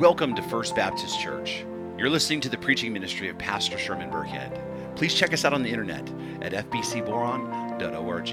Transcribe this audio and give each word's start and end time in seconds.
Welcome 0.00 0.34
to 0.36 0.42
First 0.42 0.74
Baptist 0.74 1.20
Church. 1.20 1.62
You're 1.98 2.08
listening 2.08 2.40
to 2.40 2.48
the 2.48 2.56
preaching 2.56 2.90
ministry 2.90 3.28
of 3.28 3.36
Pastor 3.36 3.76
Sherman 3.76 4.10
Burkhead. 4.10 4.96
Please 4.96 5.12
check 5.12 5.34
us 5.34 5.44
out 5.44 5.52
on 5.52 5.62
the 5.62 5.68
internet 5.68 6.08
at 6.40 6.52
fbcboron.org. 6.70 8.28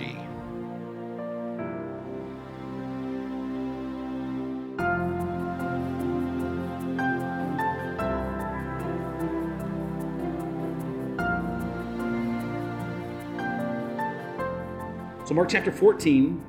So, 15.28 15.34
Mark 15.34 15.50
chapter 15.50 15.74
14, 15.74 16.46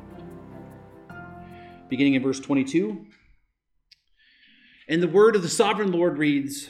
beginning 1.89 2.15
in 2.15 2.23
verse 2.23 2.39
22. 2.39 3.05
And 4.89 5.03
the 5.03 5.09
word 5.09 5.37
of 5.37 5.43
the 5.43 5.49
sovereign 5.49 5.93
Lord 5.93 6.19
reads 6.19 6.69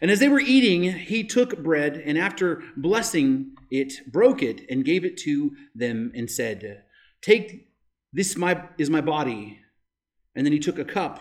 And 0.00 0.10
as 0.10 0.18
they 0.18 0.28
were 0.28 0.40
eating, 0.40 0.92
he 0.92 1.24
took 1.24 1.62
bread, 1.62 2.02
and 2.04 2.18
after 2.18 2.62
blessing 2.76 3.52
it, 3.70 4.10
broke 4.10 4.42
it, 4.42 4.62
and 4.68 4.84
gave 4.84 5.04
it 5.04 5.16
to 5.18 5.52
them, 5.74 6.12
and 6.14 6.30
said, 6.30 6.82
Take 7.22 7.68
this 8.12 8.36
my, 8.36 8.64
is 8.78 8.90
my 8.90 9.00
body. 9.00 9.60
And 10.34 10.44
then 10.44 10.52
he 10.52 10.58
took 10.58 10.78
a 10.78 10.84
cup, 10.84 11.20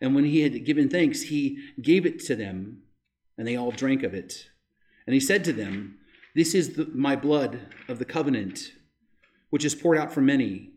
and 0.00 0.14
when 0.14 0.24
he 0.24 0.40
had 0.40 0.64
given 0.64 0.88
thanks, 0.88 1.22
he 1.22 1.58
gave 1.80 2.06
it 2.06 2.18
to 2.26 2.34
them, 2.34 2.82
and 3.36 3.46
they 3.46 3.56
all 3.56 3.70
drank 3.70 4.02
of 4.02 4.14
it. 4.14 4.48
And 5.06 5.14
he 5.14 5.20
said 5.20 5.44
to 5.44 5.52
them, 5.52 5.98
this 6.34 6.54
is 6.54 6.74
the, 6.74 6.86
my 6.94 7.14
blood 7.14 7.60
of 7.88 7.98
the 7.98 8.04
covenant, 8.04 8.72
which 9.50 9.64
is 9.64 9.74
poured 9.74 9.98
out 9.98 10.12
for 10.12 10.22
many. 10.22 10.71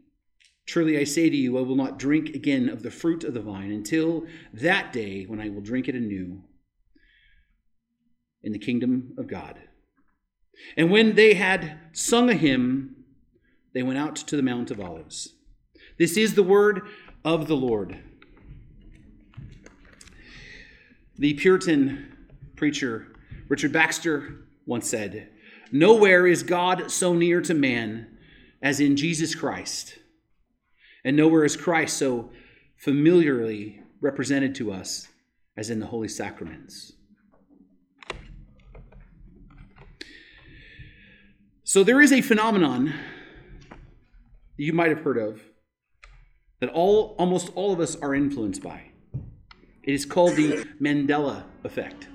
Truly 0.65 0.97
I 0.97 1.03
say 1.03 1.29
to 1.29 1.35
you, 1.35 1.57
I 1.57 1.61
will 1.61 1.75
not 1.75 1.99
drink 1.99 2.29
again 2.29 2.69
of 2.69 2.81
the 2.81 2.91
fruit 2.91 3.23
of 3.23 3.33
the 3.33 3.41
vine 3.41 3.71
until 3.71 4.25
that 4.53 4.91
day 4.91 5.23
when 5.23 5.39
I 5.39 5.49
will 5.49 5.61
drink 5.61 5.87
it 5.87 5.95
anew 5.95 6.43
in 8.43 8.51
the 8.51 8.59
kingdom 8.59 9.13
of 9.17 9.27
God. 9.27 9.59
And 10.75 10.89
when 10.89 11.15
they 11.15 11.33
had 11.33 11.79
sung 11.93 12.29
a 12.29 12.33
hymn, 12.33 12.95
they 13.73 13.83
went 13.83 13.99
out 13.99 14.15
to 14.15 14.35
the 14.35 14.41
Mount 14.41 14.71
of 14.71 14.79
Olives. 14.79 15.35
This 15.97 16.17
is 16.17 16.35
the 16.35 16.43
word 16.43 16.81
of 17.23 17.47
the 17.47 17.55
Lord. 17.55 17.99
The 21.17 21.33
Puritan 21.33 22.11
preacher 22.55 23.07
Richard 23.47 23.71
Baxter 23.71 24.47
once 24.65 24.89
said, 24.89 25.29
Nowhere 25.71 26.25
is 26.25 26.43
God 26.43 26.89
so 26.91 27.13
near 27.13 27.41
to 27.41 27.53
man 27.53 28.17
as 28.61 28.79
in 28.79 28.95
Jesus 28.95 29.35
Christ. 29.35 29.99
And 31.05 31.15
nowhere 31.15 31.45
is 31.45 31.55
Christ 31.55 31.97
so 31.97 32.31
familiarly 32.77 33.79
represented 34.01 34.55
to 34.55 34.73
us 34.73 35.07
as 35.55 35.69
in 35.69 35.79
the 35.79 35.85
holy 35.85 36.07
sacraments. 36.07 36.93
So 41.63 41.83
there 41.83 42.01
is 42.01 42.11
a 42.11 42.21
phenomenon 42.21 42.93
you 44.57 44.73
might 44.73 44.89
have 44.89 45.01
heard 45.01 45.17
of 45.17 45.41
that 46.59 46.69
all 46.69 47.15
almost 47.19 47.51
all 47.55 47.71
of 47.71 47.79
us 47.79 47.95
are 47.97 48.15
influenced 48.15 48.63
by. 48.63 48.91
It 49.83 49.93
is 49.93 50.05
called 50.05 50.35
the 50.35 50.65
Mandela 50.81 51.43
effect. 51.63 52.07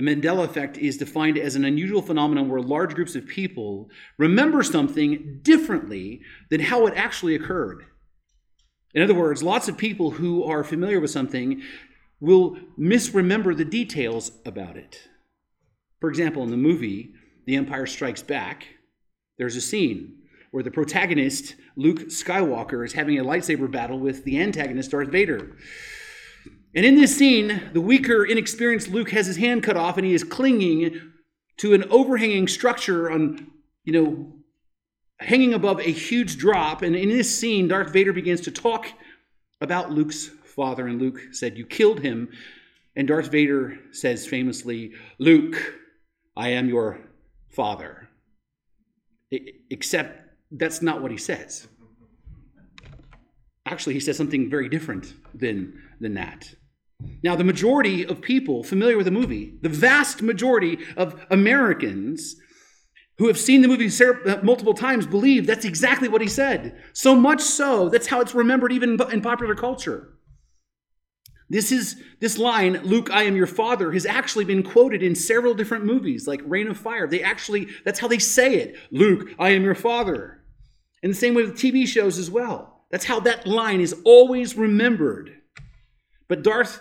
The 0.00 0.06
Mandela 0.06 0.46
effect 0.46 0.78
is 0.78 0.96
defined 0.96 1.36
as 1.36 1.56
an 1.56 1.64
unusual 1.66 2.00
phenomenon 2.00 2.48
where 2.48 2.62
large 2.62 2.94
groups 2.94 3.14
of 3.16 3.26
people 3.26 3.90
remember 4.16 4.62
something 4.62 5.40
differently 5.42 6.22
than 6.48 6.60
how 6.60 6.86
it 6.86 6.94
actually 6.96 7.34
occurred. 7.34 7.84
In 8.94 9.02
other 9.02 9.12
words, 9.12 9.42
lots 9.42 9.68
of 9.68 9.76
people 9.76 10.12
who 10.12 10.42
are 10.42 10.64
familiar 10.64 11.00
with 11.00 11.10
something 11.10 11.60
will 12.18 12.56
misremember 12.78 13.54
the 13.54 13.66
details 13.66 14.32
about 14.46 14.78
it. 14.78 15.06
For 16.00 16.08
example, 16.08 16.42
in 16.44 16.50
the 16.50 16.56
movie 16.56 17.12
The 17.44 17.56
Empire 17.56 17.84
Strikes 17.84 18.22
Back, 18.22 18.68
there's 19.36 19.56
a 19.56 19.60
scene 19.60 20.22
where 20.50 20.64
the 20.64 20.70
protagonist, 20.70 21.56
Luke 21.76 22.08
Skywalker, 22.08 22.86
is 22.86 22.94
having 22.94 23.18
a 23.18 23.24
lightsaber 23.24 23.70
battle 23.70 23.98
with 23.98 24.24
the 24.24 24.40
antagonist, 24.40 24.92
Darth 24.92 25.08
Vader. 25.08 25.58
And 26.74 26.86
in 26.86 26.94
this 26.94 27.16
scene, 27.16 27.70
the 27.72 27.80
weaker, 27.80 28.24
inexperienced 28.24 28.88
Luke 28.88 29.10
has 29.10 29.26
his 29.26 29.36
hand 29.36 29.62
cut 29.62 29.76
off 29.76 29.96
and 29.96 30.06
he 30.06 30.14
is 30.14 30.22
clinging 30.22 31.12
to 31.58 31.74
an 31.74 31.84
overhanging 31.90 32.48
structure 32.48 33.10
on, 33.10 33.50
you 33.84 33.92
know, 33.92 34.32
hanging 35.18 35.52
above 35.52 35.80
a 35.80 35.90
huge 35.90 36.38
drop. 36.38 36.82
And 36.82 36.94
in 36.94 37.08
this 37.08 37.36
scene, 37.36 37.68
Darth 37.68 37.92
Vader 37.92 38.12
begins 38.12 38.40
to 38.42 38.50
talk 38.50 38.86
about 39.60 39.90
Luke's 39.90 40.28
father. 40.44 40.86
And 40.86 41.00
Luke 41.00 41.20
said, 41.32 41.58
You 41.58 41.66
killed 41.66 42.00
him. 42.00 42.28
And 42.96 43.08
Darth 43.08 43.30
Vader 43.30 43.78
says 43.92 44.26
famously, 44.26 44.92
Luke, 45.18 45.74
I 46.36 46.50
am 46.50 46.68
your 46.68 47.00
father. 47.50 48.08
Except 49.70 50.20
that's 50.50 50.82
not 50.82 51.02
what 51.02 51.10
he 51.10 51.16
says. 51.16 51.68
Actually, 53.66 53.94
he 53.94 54.00
says 54.00 54.16
something 54.16 54.50
very 54.50 54.68
different 54.68 55.14
than, 55.34 55.80
than 56.00 56.14
that. 56.14 56.52
Now, 57.22 57.36
the 57.36 57.44
majority 57.44 58.04
of 58.06 58.22
people 58.22 58.62
familiar 58.62 58.96
with 58.96 59.06
the 59.06 59.10
movie, 59.12 59.58
the 59.60 59.68
vast 59.68 60.22
majority 60.22 60.78
of 60.96 61.26
Americans 61.30 62.36
who 63.18 63.26
have 63.26 63.38
seen 63.38 63.60
the 63.60 63.68
movie 63.68 63.90
uh, 64.26 64.38
multiple 64.42 64.72
times, 64.72 65.06
believe 65.06 65.46
that's 65.46 65.66
exactly 65.66 66.08
what 66.08 66.22
he 66.22 66.28
said. 66.28 66.82
So 66.94 67.14
much 67.14 67.42
so, 67.42 67.90
that's 67.90 68.06
how 68.06 68.22
it's 68.22 68.34
remembered 68.34 68.72
even 68.72 68.98
in 69.12 69.20
popular 69.20 69.54
culture. 69.54 70.14
This 71.50 71.70
is 71.70 72.02
this 72.20 72.38
line, 72.38 72.80
Luke, 72.82 73.10
I 73.12 73.24
am 73.24 73.36
your 73.36 73.46
father, 73.46 73.92
has 73.92 74.06
actually 74.06 74.46
been 74.46 74.62
quoted 74.62 75.02
in 75.02 75.14
several 75.14 75.52
different 75.52 75.84
movies, 75.84 76.26
like 76.26 76.40
Reign 76.46 76.68
of 76.68 76.78
Fire. 76.78 77.06
They 77.06 77.22
actually, 77.22 77.68
that's 77.84 77.98
how 77.98 78.08
they 78.08 78.18
say 78.18 78.54
it. 78.54 78.76
Luke, 78.90 79.28
I 79.38 79.50
am 79.50 79.64
your 79.64 79.74
father. 79.74 80.42
And 81.02 81.12
the 81.12 81.16
same 81.16 81.34
way 81.34 81.42
with 81.42 81.56
TV 81.58 81.86
shows 81.86 82.18
as 82.18 82.30
well. 82.30 82.84
That's 82.90 83.04
how 83.04 83.20
that 83.20 83.46
line 83.46 83.80
is 83.80 83.94
always 84.04 84.56
remembered. 84.56 85.32
But 86.28 86.42
Darth 86.42 86.80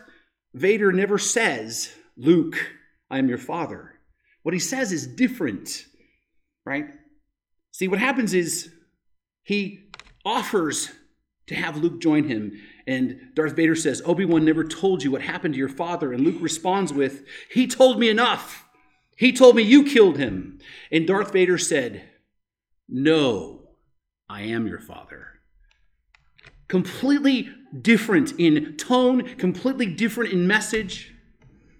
Vader 0.53 0.91
never 0.91 1.17
says, 1.17 1.93
Luke, 2.17 2.55
I 3.09 3.17
am 3.17 3.29
your 3.29 3.37
father. 3.37 3.93
What 4.43 4.53
he 4.53 4.59
says 4.59 4.91
is 4.91 5.05
different, 5.05 5.85
right? 6.65 6.85
See, 7.71 7.87
what 7.87 7.99
happens 7.99 8.33
is 8.33 8.71
he 9.43 9.89
offers 10.25 10.89
to 11.47 11.55
have 11.55 11.77
Luke 11.77 11.99
join 11.99 12.25
him. 12.25 12.53
And 12.87 13.19
Darth 13.33 13.55
Vader 13.55 13.75
says, 13.75 14.01
Obi 14.05 14.25
Wan 14.25 14.45
never 14.45 14.63
told 14.63 15.03
you 15.03 15.11
what 15.11 15.21
happened 15.21 15.55
to 15.55 15.59
your 15.59 15.69
father. 15.69 16.13
And 16.13 16.23
Luke 16.23 16.41
responds 16.41 16.93
with, 16.93 17.23
He 17.51 17.67
told 17.67 17.99
me 17.99 18.09
enough. 18.09 18.65
He 19.17 19.33
told 19.33 19.55
me 19.55 19.63
you 19.63 19.83
killed 19.83 20.17
him. 20.17 20.59
And 20.91 21.05
Darth 21.05 21.33
Vader 21.33 21.57
said, 21.57 22.07
No, 22.87 23.69
I 24.29 24.43
am 24.43 24.67
your 24.67 24.79
father. 24.79 25.38
Completely 26.69 27.49
different 27.81 28.31
in 28.39 28.77
tone, 28.77 29.35
completely 29.35 29.85
different 29.85 30.31
in 30.31 30.47
message. 30.47 31.13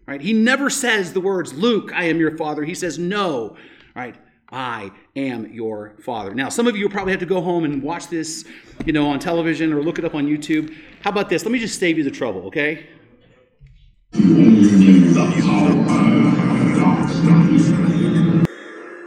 Right? 0.06 0.20
He 0.20 0.34
never 0.34 0.70
says 0.70 1.14
the 1.14 1.22
words, 1.22 1.54
Luke, 1.54 1.92
I 1.94 2.06
am 2.06 2.20
your 2.20 2.36
father. 2.36 2.66
He 2.66 2.76
says, 2.76 3.00
No, 3.00 3.56
right? 3.96 4.16
I 4.52 4.92
am 5.16 5.54
your 5.54 5.96
father. 6.04 6.34
Now, 6.34 6.50
some 6.50 6.66
of 6.66 6.76
you 6.76 6.90
probably 6.90 7.12
have 7.14 7.20
to 7.20 7.28
go 7.28 7.40
home 7.42 7.64
and 7.66 7.84
watch 7.84 8.08
this, 8.08 8.46
you 8.86 8.94
know, 8.94 9.08
on 9.08 9.20
television 9.20 9.72
or 9.72 9.84
look 9.84 10.00
it 10.00 10.06
up 10.06 10.16
on 10.16 10.26
YouTube. 10.26 10.76
How 11.02 11.12
about 11.12 11.30
this? 11.30 11.44
Let 11.44 11.52
me 11.52 11.60
just 11.60 11.80
save 11.80 11.98
you 12.00 12.04
the 12.04 12.10
trouble, 12.12 12.48
okay? 12.48 12.88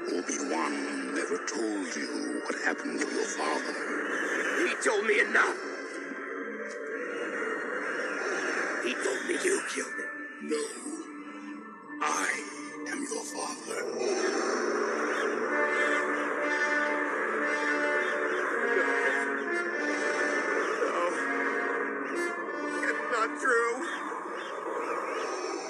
Obi-Wan 0.06 1.14
never 1.14 1.38
told 1.48 1.96
you 1.96 2.40
what 2.44 2.54
happened 2.64 3.00
to 3.00 3.06
your 3.10 3.24
father. 3.24 4.68
He 4.68 4.74
told 4.88 5.06
me 5.06 5.18
enough. 5.20 5.61
You 9.44 9.60
killed 9.68 9.88
him. 9.88 10.48
No. 10.50 10.62
I 12.00 12.44
am 12.88 13.02
your 13.02 13.24
father. 13.24 13.82
Oh, 20.84 21.12
it's 22.82 23.04
not 23.12 23.30
true. 23.40 23.74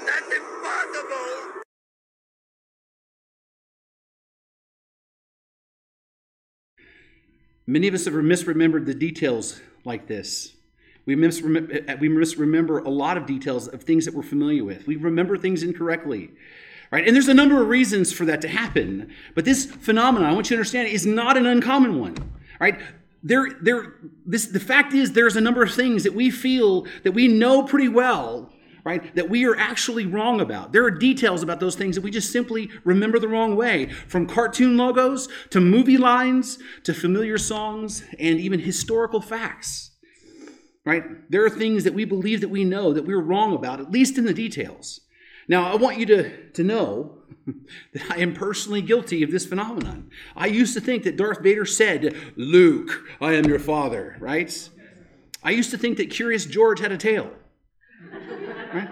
That's 0.06 0.30
impossible. 0.36 1.62
Many 7.66 7.88
of 7.88 7.94
us 7.94 8.04
have 8.04 8.14
misremembered 8.14 8.86
the 8.86 8.94
details 8.94 9.60
like 9.84 10.06
this. 10.08 10.56
We, 11.04 11.16
misremember, 11.16 11.98
we 11.98 12.08
misremember 12.08 12.78
a 12.84 12.90
lot 12.90 13.16
of 13.16 13.26
details 13.26 13.68
of 13.68 13.82
things 13.82 14.04
that 14.04 14.14
we're 14.14 14.22
familiar 14.22 14.64
with. 14.64 14.86
We 14.86 14.96
remember 14.96 15.36
things 15.36 15.62
incorrectly. 15.62 16.30
Right? 16.90 17.06
And 17.06 17.16
there's 17.16 17.28
a 17.28 17.34
number 17.34 17.60
of 17.60 17.68
reasons 17.68 18.12
for 18.12 18.24
that 18.26 18.40
to 18.42 18.48
happen. 18.48 19.12
But 19.34 19.44
this 19.44 19.64
phenomenon, 19.64 20.28
I 20.28 20.34
want 20.34 20.50
you 20.50 20.56
to 20.56 20.60
understand, 20.60 20.88
is 20.88 21.06
not 21.06 21.36
an 21.36 21.46
uncommon 21.46 21.98
one. 21.98 22.16
Right? 22.60 22.78
there, 23.22 23.48
there, 23.60 23.94
this, 24.26 24.46
the 24.46 24.60
fact 24.60 24.94
is, 24.94 25.12
there's 25.12 25.36
a 25.36 25.40
number 25.40 25.62
of 25.62 25.72
things 25.72 26.04
that 26.04 26.14
we 26.14 26.30
feel 26.30 26.86
that 27.04 27.12
we 27.12 27.28
know 27.28 27.62
pretty 27.62 27.88
well, 27.88 28.50
right, 28.84 29.14
that 29.14 29.30
we 29.30 29.46
are 29.46 29.56
actually 29.56 30.06
wrong 30.06 30.40
about. 30.40 30.72
There 30.72 30.84
are 30.84 30.90
details 30.90 31.42
about 31.42 31.60
those 31.60 31.76
things 31.76 31.94
that 31.94 32.02
we 32.02 32.10
just 32.10 32.32
simply 32.32 32.68
remember 32.84 33.18
the 33.18 33.28
wrong 33.28 33.54
way, 33.54 33.86
from 34.08 34.26
cartoon 34.26 34.76
logos 34.76 35.28
to 35.50 35.60
movie 35.60 35.98
lines 35.98 36.58
to 36.82 36.92
familiar 36.92 37.38
songs 37.38 38.02
and 38.18 38.40
even 38.40 38.58
historical 38.58 39.20
facts. 39.20 39.91
Right? 40.84 41.30
There 41.30 41.44
are 41.44 41.50
things 41.50 41.84
that 41.84 41.94
we 41.94 42.04
believe 42.04 42.40
that 42.40 42.48
we 42.48 42.64
know 42.64 42.92
that 42.92 43.04
we're 43.04 43.20
wrong 43.20 43.54
about, 43.54 43.80
at 43.80 43.92
least 43.92 44.18
in 44.18 44.24
the 44.24 44.34
details. 44.34 45.00
Now, 45.48 45.70
I 45.70 45.76
want 45.76 45.98
you 45.98 46.06
to, 46.06 46.50
to 46.50 46.62
know 46.64 47.18
that 47.92 48.10
I 48.10 48.16
am 48.16 48.34
personally 48.34 48.82
guilty 48.82 49.22
of 49.22 49.30
this 49.30 49.46
phenomenon. 49.46 50.10
I 50.36 50.46
used 50.46 50.74
to 50.74 50.80
think 50.80 51.04
that 51.04 51.16
Darth 51.16 51.40
Vader 51.40 51.66
said, 51.66 52.14
Luke, 52.36 53.04
I 53.20 53.34
am 53.34 53.44
your 53.44 53.58
father, 53.58 54.16
right? 54.20 54.68
I 55.42 55.50
used 55.50 55.70
to 55.70 55.78
think 55.78 55.96
that 55.98 56.10
Curious 56.10 56.46
George 56.46 56.80
had 56.80 56.92
a 56.92 56.98
tail. 56.98 57.30
Right? 58.72 58.88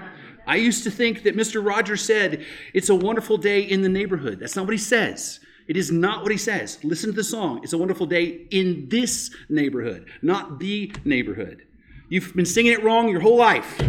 I 0.47 0.57
used 0.57 0.85
to 0.85 0.91
think 0.91 1.23
that 1.23 1.35
Mr. 1.35 1.65
Rogers 1.65 2.03
said, 2.03 2.45
It's 2.75 2.91
a 2.91 2.95
wonderful 2.95 3.39
day 3.39 3.63
in 3.63 3.81
the 3.81 3.89
neighborhood. 3.89 4.39
That's 4.41 4.55
not 4.55 4.67
what 4.67 4.73
he 4.73 4.79
says. 4.79 5.41
It 5.69 5.77
is 5.77 5.91
not 5.91 6.23
what 6.23 6.33
he 6.33 6.37
says. 6.37 6.79
Listen 6.83 7.11
to 7.11 7.17
the 7.17 7.25
song. 7.25 7.61
It's 7.63 7.73
a 7.73 7.79
wonderful 7.79 8.05
day 8.05 8.47
in 8.51 8.89
this 8.91 9.35
neighborhood, 9.49 10.11
not 10.21 10.59
the 10.59 10.93
neighborhood. 11.05 11.65
You've 12.11 12.35
been 12.35 12.45
singing 12.45 12.73
it 12.73 12.83
wrong 12.83 13.09
your 13.09 13.21
whole 13.21 13.39
life. 13.39 13.81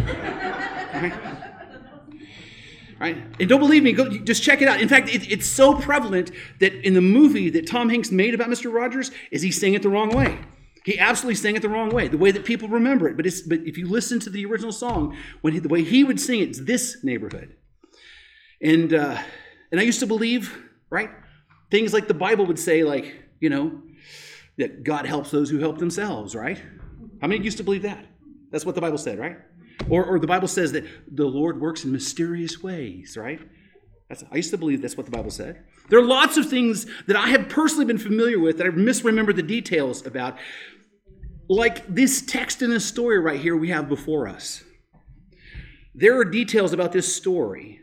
Right? 3.00 3.16
And 3.40 3.48
don't 3.48 3.58
believe 3.58 3.82
me, 3.82 3.92
go 3.92 4.08
just 4.08 4.44
check 4.44 4.62
it 4.62 4.68
out. 4.68 4.80
In 4.80 4.88
fact, 4.88 5.12
it, 5.12 5.28
it's 5.28 5.44
so 5.46 5.74
prevalent 5.74 6.30
that 6.60 6.72
in 6.86 6.94
the 6.94 7.00
movie 7.00 7.50
that 7.50 7.66
Tom 7.66 7.88
Hanks 7.88 8.12
made 8.12 8.32
about 8.32 8.46
Mr. 8.46 8.72
Rogers, 8.72 9.10
is 9.32 9.42
he 9.42 9.50
sang 9.50 9.74
it 9.74 9.82
the 9.82 9.88
wrong 9.88 10.10
way. 10.10 10.38
He 10.84 11.00
absolutely 11.00 11.34
sang 11.34 11.56
it 11.56 11.62
the 11.62 11.68
wrong 11.68 11.90
way, 11.90 12.06
the 12.06 12.16
way 12.16 12.30
that 12.30 12.44
people 12.44 12.68
remember 12.68 13.08
it. 13.08 13.16
But, 13.16 13.26
but 13.48 13.58
if 13.66 13.76
you 13.76 13.88
listen 13.88 14.20
to 14.20 14.30
the 14.30 14.46
original 14.46 14.70
song, 14.70 15.16
when 15.40 15.52
he, 15.52 15.58
the 15.58 15.68
way 15.68 15.82
he 15.82 16.04
would 16.04 16.20
sing 16.20 16.38
it, 16.38 16.50
it's 16.50 16.60
this 16.60 17.02
neighborhood. 17.02 17.56
And, 18.60 18.94
uh, 18.94 19.20
and 19.72 19.80
I 19.80 19.82
used 19.82 19.98
to 19.98 20.06
believe, 20.06 20.56
right, 20.88 21.10
things 21.72 21.92
like 21.92 22.06
the 22.06 22.14
Bible 22.14 22.46
would 22.46 22.58
say, 22.60 22.84
like, 22.84 23.16
you 23.40 23.50
know, 23.50 23.82
that 24.58 24.84
God 24.84 25.06
helps 25.06 25.32
those 25.32 25.50
who 25.50 25.58
help 25.58 25.78
themselves, 25.78 26.36
right? 26.36 26.62
How 27.20 27.26
many 27.26 27.42
used 27.42 27.56
to 27.56 27.64
believe 27.64 27.82
that? 27.82 28.06
That's 28.52 28.64
what 28.66 28.74
the 28.74 28.80
Bible 28.80 28.98
said, 28.98 29.18
right? 29.18 29.38
Or, 29.88 30.04
or 30.04 30.18
the 30.18 30.26
Bible 30.26 30.46
says 30.46 30.72
that 30.72 30.84
the 31.10 31.24
Lord 31.24 31.60
works 31.60 31.84
in 31.84 31.90
mysterious 31.90 32.62
ways, 32.62 33.16
right? 33.16 33.40
That's, 34.08 34.22
I 34.30 34.36
used 34.36 34.50
to 34.50 34.58
believe 34.58 34.82
that's 34.82 34.96
what 34.96 35.06
the 35.06 35.12
Bible 35.12 35.30
said. 35.30 35.64
There 35.88 35.98
are 35.98 36.04
lots 36.04 36.36
of 36.36 36.48
things 36.48 36.86
that 37.06 37.16
I 37.16 37.28
have 37.28 37.48
personally 37.48 37.86
been 37.86 37.98
familiar 37.98 38.38
with 38.38 38.58
that 38.58 38.66
I've 38.66 38.74
misremembered 38.74 39.36
the 39.36 39.42
details 39.42 40.06
about, 40.06 40.36
like 41.48 41.86
this 41.86 42.22
text 42.22 42.62
in 42.62 42.70
this 42.70 42.84
story 42.84 43.18
right 43.18 43.40
here 43.40 43.56
we 43.56 43.70
have 43.70 43.88
before 43.88 44.28
us. 44.28 44.62
There 45.94 46.18
are 46.18 46.24
details 46.24 46.72
about 46.72 46.92
this 46.92 47.14
story, 47.14 47.80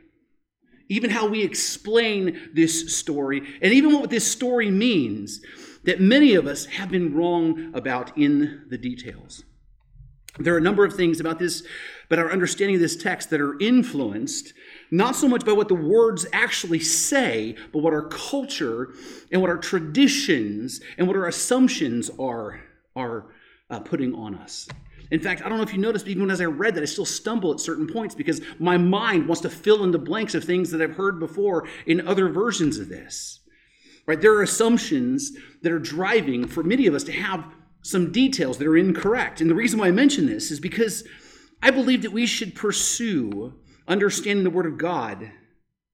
even 0.88 1.10
how 1.10 1.28
we 1.28 1.44
explain 1.44 2.50
this 2.54 2.96
story, 2.96 3.42
and 3.62 3.74
even 3.74 3.94
what 3.94 4.10
this 4.10 4.30
story 4.30 4.72
means 4.72 5.42
that 5.84 6.00
many 6.00 6.36
of 6.36 6.46
us 6.46 6.66
have 6.66 6.90
been 6.90 7.16
wrong 7.16 7.72
about 7.74 8.18
in 8.18 8.66
the 8.70 8.78
details. 8.78 9.44
There 10.38 10.54
are 10.54 10.58
a 10.58 10.62
number 10.62 10.86
of 10.86 10.94
things 10.94 11.20
about 11.20 11.40
this, 11.40 11.64
but 12.08 12.20
our 12.20 12.32
understanding 12.32 12.76
of 12.76 12.82
this 12.82 12.96
text 12.96 13.30
that 13.32 13.42
are 13.42 13.60
influenced 13.60 14.54
not 14.92 15.16
so 15.16 15.28
much 15.28 15.46
by 15.46 15.52
what 15.52 15.68
the 15.68 15.76
words 15.76 16.26
actually 16.34 16.80
say, 16.80 17.56
but 17.74 17.80
what 17.80 17.94
our 17.94 18.08
culture 18.08 18.94
and 19.32 19.42
what 19.42 19.50
our 19.50 19.58
traditions 19.58 20.82
and 20.98 21.08
what 21.08 21.16
our 21.16 21.28
assumptions 21.28 22.10
are, 22.20 22.62
are 22.96 23.26
uh, 23.70 23.80
putting 23.80 24.14
on 24.14 24.36
us. 24.36 24.68
In 25.12 25.20
fact, 25.20 25.42
I 25.44 25.50
don't 25.50 25.58
know 25.58 25.64
if 25.64 25.74
you 25.74 25.80
noticed, 25.80 26.06
but 26.06 26.12
even 26.12 26.30
as 26.30 26.42
I 26.42 26.46
read 26.46 26.76
that, 26.76 26.84
I 26.84 26.86
still 26.86 27.06
stumble 27.06 27.52
at 27.52 27.60
certain 27.60 27.88
points 27.88 28.14
because 28.14 28.42
my 28.60 28.78
mind 28.78 29.28
wants 29.28 29.42
to 29.42 29.50
fill 29.50 29.84
in 29.84 29.92
the 29.92 30.00
blanks 30.00 30.36
of 30.36 30.44
things 30.44 30.70
that 30.72 30.82
I've 30.82 30.96
heard 30.96 31.20
before 31.20 31.68
in 31.88 32.08
other 32.08 32.30
versions 32.30 32.78
of 32.78 32.90
this. 32.90 33.40
Right? 34.06 34.22
There 34.22 34.34
are 34.34 34.44
assumptions 34.44 35.32
that 35.62 35.72
are 35.72 35.80
driving 35.80 36.48
for 36.48 36.64
many 36.64 36.88
of 36.88 36.94
us 36.94 37.04
to 37.06 37.12
have 37.12 37.44
some 37.82 38.12
details 38.12 38.58
that 38.58 38.68
are 38.68 38.78
incorrect. 38.78 39.42
And 39.42 39.50
the 39.50 39.56
reason 39.56 39.80
why 39.80 39.88
I 39.88 39.92
mention 39.92 40.26
this 40.26 40.52
is 40.52 40.60
because 40.60 41.04
I 41.62 41.72
believe 41.72 42.02
that 42.04 42.12
we 42.12 42.26
should 42.26 42.56
pursue 42.56 43.54
understanding 43.88 44.44
the 44.44 44.50
Word 44.50 44.66
of 44.66 44.78
God 44.78 45.32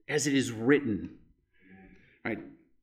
as 0.08 0.28
it 0.28 0.34
is 0.34 0.52
written. 0.52 1.18
Right? 2.24 2.40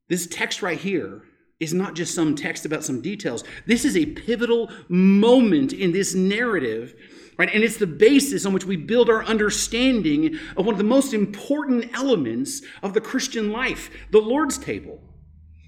This 0.09 0.27
text 0.27 0.61
right 0.61 0.77
here 0.77 1.23
is 1.59 1.73
not 1.73 1.95
just 1.95 2.13
some 2.13 2.35
text 2.35 2.65
about 2.65 2.83
some 2.83 3.01
details. 3.01 3.43
This 3.65 3.85
is 3.85 3.95
a 3.95 4.05
pivotal 4.05 4.69
moment 4.89 5.71
in 5.71 5.91
this 5.91 6.13
narrative, 6.13 6.93
right? 7.37 7.49
And 7.53 7.63
it's 7.63 7.77
the 7.77 7.87
basis 7.87 8.45
on 8.45 8.53
which 8.53 8.65
we 8.65 8.75
build 8.75 9.09
our 9.09 9.23
understanding 9.23 10.37
of 10.57 10.65
one 10.65 10.73
of 10.73 10.77
the 10.77 10.83
most 10.83 11.13
important 11.13 11.89
elements 11.93 12.61
of 12.81 12.93
the 12.93 13.01
Christian 13.01 13.51
life, 13.51 13.89
the 14.11 14.19
Lord's 14.19 14.57
table. 14.57 14.99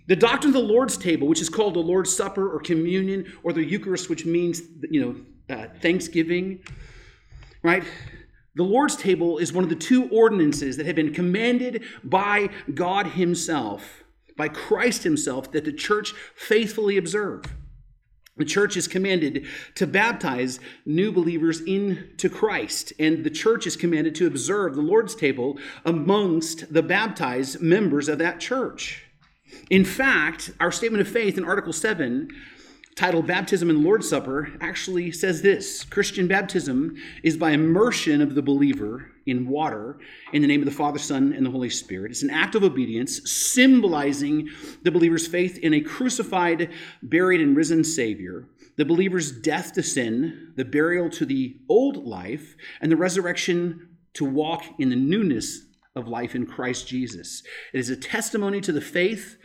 The 0.07 0.15
doctrine 0.15 0.55
of 0.55 0.61
the 0.61 0.67
Lord's 0.67 0.97
table, 0.97 1.27
which 1.27 1.41
is 1.41 1.49
called 1.49 1.73
the 1.73 1.79
Lord's 1.79 2.15
Supper 2.15 2.53
or 2.53 2.59
communion 2.59 3.33
or 3.43 3.53
the 3.53 3.63
Eucharist, 3.63 4.09
which 4.09 4.25
means, 4.25 4.61
you 4.89 5.01
know, 5.01 5.55
uh, 5.55 5.67
thanksgiving, 5.81 6.59
right? 7.63 7.83
The 8.55 8.63
Lord's 8.63 8.95
table 8.95 9.37
is 9.39 9.51
one 9.51 9.63
of 9.63 9.69
the 9.69 9.75
two 9.75 10.07
ordinances 10.09 10.77
that 10.77 10.85
have 10.85 10.95
been 10.95 11.13
commanded 11.13 11.83
by 12.03 12.49
God 12.73 13.07
Himself, 13.07 14.03
by 14.37 14.47
Christ 14.47 15.03
Himself, 15.03 15.51
that 15.51 15.65
the 15.65 15.73
church 15.73 16.13
faithfully 16.35 16.97
observe. 16.97 17.43
The 18.37 18.45
church 18.45 18.77
is 18.77 18.87
commanded 18.87 19.47
to 19.75 19.87
baptize 19.87 20.59
new 20.85 21.11
believers 21.11 21.61
into 21.61 22.29
Christ, 22.29 22.93
and 22.99 23.23
the 23.23 23.29
church 23.29 23.65
is 23.65 23.77
commanded 23.77 24.13
to 24.15 24.27
observe 24.27 24.75
the 24.75 24.81
Lord's 24.81 25.15
table 25.15 25.57
amongst 25.83 26.73
the 26.73 26.83
baptized 26.83 27.61
members 27.61 28.07
of 28.07 28.19
that 28.19 28.39
church. 28.39 29.04
In 29.69 29.85
fact, 29.85 30.51
our 30.59 30.71
statement 30.71 31.01
of 31.01 31.07
faith 31.07 31.37
in 31.37 31.45
Article 31.45 31.73
7, 31.73 32.29
titled 32.95 33.27
Baptism 33.27 33.69
and 33.69 33.83
Lord's 33.83 34.07
Supper, 34.07 34.53
actually 34.61 35.11
says 35.11 35.41
this 35.41 35.83
Christian 35.83 36.27
baptism 36.27 36.95
is 37.23 37.35
by 37.35 37.51
immersion 37.51 38.21
of 38.21 38.35
the 38.35 38.41
believer 38.41 39.11
in 39.25 39.47
water 39.47 39.97
in 40.31 40.41
the 40.41 40.47
name 40.47 40.61
of 40.61 40.65
the 40.65 40.71
Father, 40.71 40.99
Son, 40.99 41.33
and 41.33 41.45
the 41.45 41.51
Holy 41.51 41.69
Spirit. 41.69 42.11
It's 42.11 42.23
an 42.23 42.29
act 42.29 42.55
of 42.55 42.63
obedience 42.63 43.29
symbolizing 43.29 44.49
the 44.83 44.91
believer's 44.91 45.27
faith 45.27 45.57
in 45.57 45.73
a 45.73 45.81
crucified, 45.81 46.69
buried, 47.01 47.41
and 47.41 47.57
risen 47.57 47.83
Savior, 47.83 48.47
the 48.77 48.85
believer's 48.85 49.31
death 49.31 49.73
to 49.73 49.83
sin, 49.83 50.53
the 50.55 50.65
burial 50.65 51.09
to 51.11 51.25
the 51.25 51.57
old 51.67 52.05
life, 52.05 52.55
and 52.81 52.91
the 52.91 52.97
resurrection 52.97 53.89
to 54.13 54.25
walk 54.25 54.63
in 54.79 54.89
the 54.89 54.95
newness 54.95 55.65
of 55.95 56.07
life 56.07 56.35
in 56.35 56.45
Christ 56.45 56.87
Jesus. 56.87 57.43
It 57.73 57.79
is 57.79 57.89
a 57.89 57.95
testimony 57.95 58.61
to 58.61 58.71
the 58.71 58.81
faith 58.81 59.37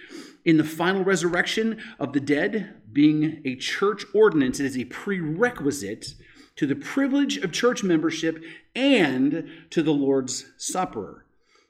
in 0.45 0.57
the 0.57 0.65
final 0.65 1.05
resurrection 1.05 1.81
of 1.99 2.13
the 2.13 2.21
dead, 2.21 2.75
being 2.93 3.43
a 3.45 3.57
church 3.57 4.05
ordinance. 4.15 4.61
It 4.61 4.67
is 4.67 4.79
a 4.79 4.85
prerequisite 4.85 6.15
to 6.57 6.67
the 6.67 6.77
privilege 6.77 7.39
of 7.39 7.53
church 7.53 7.83
membership 7.83 8.43
and 8.75 9.49
to 9.71 9.83
the 9.83 9.93
Lord's 9.93 10.47
Supper. 10.59 11.25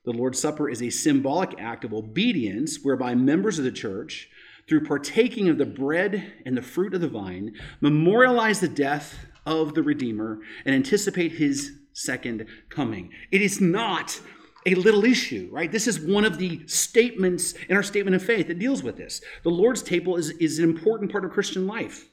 The 0.04 0.12
Lord's 0.12 0.40
Supper 0.40 0.68
is 0.68 0.82
a 0.82 0.90
symbolic 0.90 1.54
act 1.60 1.84
of 1.84 1.92
obedience 1.92 2.78
whereby 2.82 3.14
members 3.14 3.58
of 3.58 3.64
the 3.64 3.72
church, 3.72 4.28
through 4.68 4.84
partaking 4.84 5.48
of 5.48 5.58
the 5.58 5.66
bread 5.66 6.32
and 6.46 6.56
the 6.56 6.62
fruit 6.62 6.94
of 6.94 7.00
the 7.00 7.08
vine, 7.08 7.54
memorialize 7.80 8.60
the 8.60 8.68
death 8.68 9.26
of 9.44 9.74
the 9.74 9.82
Redeemer 9.82 10.38
and 10.64 10.74
anticipate 10.74 11.32
his 11.32 11.72
second 11.92 12.46
coming. 12.68 13.10
It 13.30 13.42
is 13.42 13.60
not 13.60 14.20
a 14.66 14.74
little 14.74 15.04
issue, 15.04 15.48
right? 15.50 15.72
This 15.72 15.86
is 15.86 15.98
one 15.98 16.24
of 16.24 16.38
the 16.38 16.66
statements 16.66 17.54
in 17.68 17.76
our 17.76 17.82
statement 17.82 18.14
of 18.14 18.22
faith 18.22 18.48
that 18.48 18.58
deals 18.58 18.82
with 18.82 18.96
this. 18.96 19.20
The 19.42 19.50
Lord's 19.50 19.82
table 19.82 20.16
is, 20.16 20.30
is 20.30 20.58
an 20.58 20.64
important 20.64 21.10
part 21.10 21.24
of 21.24 21.30
Christian 21.30 21.66
life. 21.66 22.06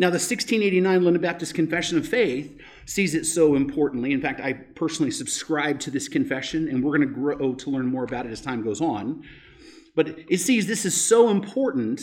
Now, 0.00 0.10
the 0.10 0.14
1689 0.14 1.02
London 1.02 1.20
Baptist 1.20 1.54
Confession 1.54 1.98
of 1.98 2.06
Faith 2.06 2.60
sees 2.86 3.14
it 3.14 3.24
so 3.24 3.56
importantly. 3.56 4.12
In 4.12 4.20
fact, 4.20 4.40
I 4.40 4.52
personally 4.52 5.10
subscribe 5.10 5.80
to 5.80 5.90
this 5.90 6.08
confession, 6.08 6.68
and 6.68 6.84
we're 6.84 6.96
going 6.96 7.08
to 7.08 7.14
grow 7.14 7.54
to 7.54 7.70
learn 7.70 7.86
more 7.86 8.04
about 8.04 8.24
it 8.24 8.30
as 8.30 8.40
time 8.40 8.62
goes 8.62 8.80
on. 8.80 9.24
But 9.96 10.16
it 10.28 10.38
sees 10.38 10.68
this 10.68 10.84
is 10.84 10.98
so 10.98 11.30
important 11.30 12.02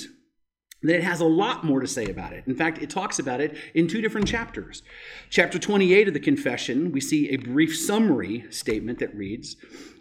that 0.83 0.95
it 0.95 1.03
has 1.03 1.19
a 1.19 1.25
lot 1.25 1.63
more 1.63 1.79
to 1.79 1.87
say 1.87 2.05
about 2.05 2.33
it. 2.33 2.43
In 2.47 2.55
fact, 2.55 2.81
it 2.81 2.89
talks 2.89 3.17
about 3.19 3.41
it 3.41 3.57
in 3.73 3.87
two 3.87 4.01
different 4.01 4.27
chapters. 4.27 4.83
Chapter 5.29 5.57
28 5.57 6.07
of 6.07 6.13
the 6.13 6.19
Confession, 6.19 6.91
we 6.91 7.01
see 7.01 7.29
a 7.29 7.37
brief 7.37 7.75
summary 7.75 8.45
statement 8.51 8.99
that 8.99 9.15
reads 9.15 9.55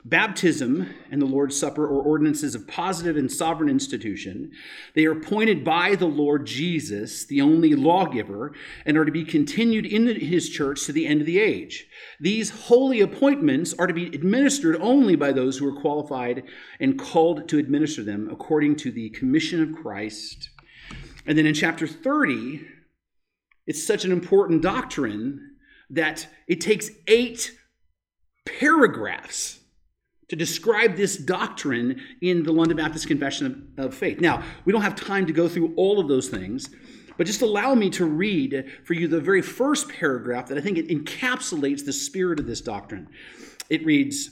Baptism 0.06 0.94
and 1.10 1.22
the 1.22 1.26
Lord's 1.26 1.58
Supper 1.58 1.84
are 1.84 2.02
ordinances 2.02 2.54
of 2.54 2.68
positive 2.68 3.16
and 3.16 3.32
sovereign 3.32 3.70
institution. 3.70 4.52
They 4.94 5.06
are 5.06 5.12
appointed 5.12 5.64
by 5.64 5.94
the 5.94 6.06
Lord 6.06 6.46
Jesus, 6.46 7.24
the 7.24 7.40
only 7.40 7.74
lawgiver, 7.74 8.52
and 8.84 8.98
are 8.98 9.06
to 9.06 9.12
be 9.12 9.24
continued 9.24 9.86
in 9.86 10.06
his 10.20 10.50
church 10.50 10.84
to 10.84 10.92
the 10.92 11.06
end 11.06 11.20
of 11.20 11.26
the 11.26 11.38
age. 11.38 11.86
These 12.20 12.50
holy 12.50 13.00
appointments 13.00 13.72
are 13.78 13.86
to 13.86 13.94
be 13.94 14.06
administered 14.06 14.76
only 14.80 15.16
by 15.16 15.32
those 15.32 15.56
who 15.56 15.66
are 15.66 15.80
qualified 15.80 16.44
and 16.78 16.98
called 16.98 17.48
to 17.48 17.58
administer 17.58 18.02
them 18.02 18.28
according 18.30 18.76
to 18.76 18.90
the 18.90 19.08
commission 19.10 19.62
of 19.62 19.74
Christ 19.82 20.50
And 21.26 21.38
then 21.38 21.46
in 21.46 21.54
chapter 21.54 21.86
30, 21.86 22.66
it's 23.66 23.86
such 23.86 24.04
an 24.04 24.12
important 24.12 24.62
doctrine 24.62 25.56
that 25.90 26.26
it 26.46 26.60
takes 26.60 26.90
eight 27.06 27.52
paragraphs 28.44 29.60
to 30.34 30.38
describe 30.38 30.96
this 30.96 31.16
doctrine 31.16 32.00
in 32.20 32.42
the 32.42 32.52
London 32.52 32.76
Baptist 32.76 33.06
Confession 33.06 33.72
of, 33.78 33.86
of, 33.86 33.94
Faith. 33.94 34.20
Now, 34.20 34.42
we 34.64 34.72
don't 34.72 34.82
have 34.82 34.96
time 34.96 35.26
to 35.26 35.32
go 35.32 35.46
through 35.48 35.72
all 35.76 36.00
of 36.00 36.08
those 36.08 36.28
things, 36.28 36.70
but 37.16 37.28
just 37.28 37.40
allow 37.40 37.76
me 37.76 37.88
to 37.90 38.04
read 38.04 38.68
for 38.82 38.94
you 38.94 39.06
the 39.06 39.20
very 39.20 39.42
first 39.42 39.88
paragraph 39.88 40.48
that 40.48 40.58
I 40.58 40.60
think 40.60 40.76
it 40.76 40.88
encapsulates 40.88 41.84
the 41.84 41.92
spirit 41.92 42.40
of 42.40 42.48
this 42.48 42.60
doctrine. 42.60 43.08
It 43.70 43.86
reads 43.86 44.30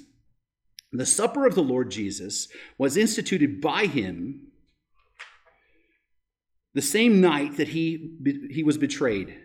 The 0.90 1.06
supper 1.06 1.46
of 1.46 1.54
the 1.54 1.62
Lord 1.62 1.92
Jesus 1.92 2.48
was 2.78 2.96
instituted 2.96 3.60
by 3.60 3.86
him 3.86 4.48
the 6.74 6.82
same 6.82 7.20
night 7.20 7.58
that 7.58 7.68
he, 7.68 8.16
he 8.50 8.64
was 8.64 8.76
betrayed. 8.76 9.38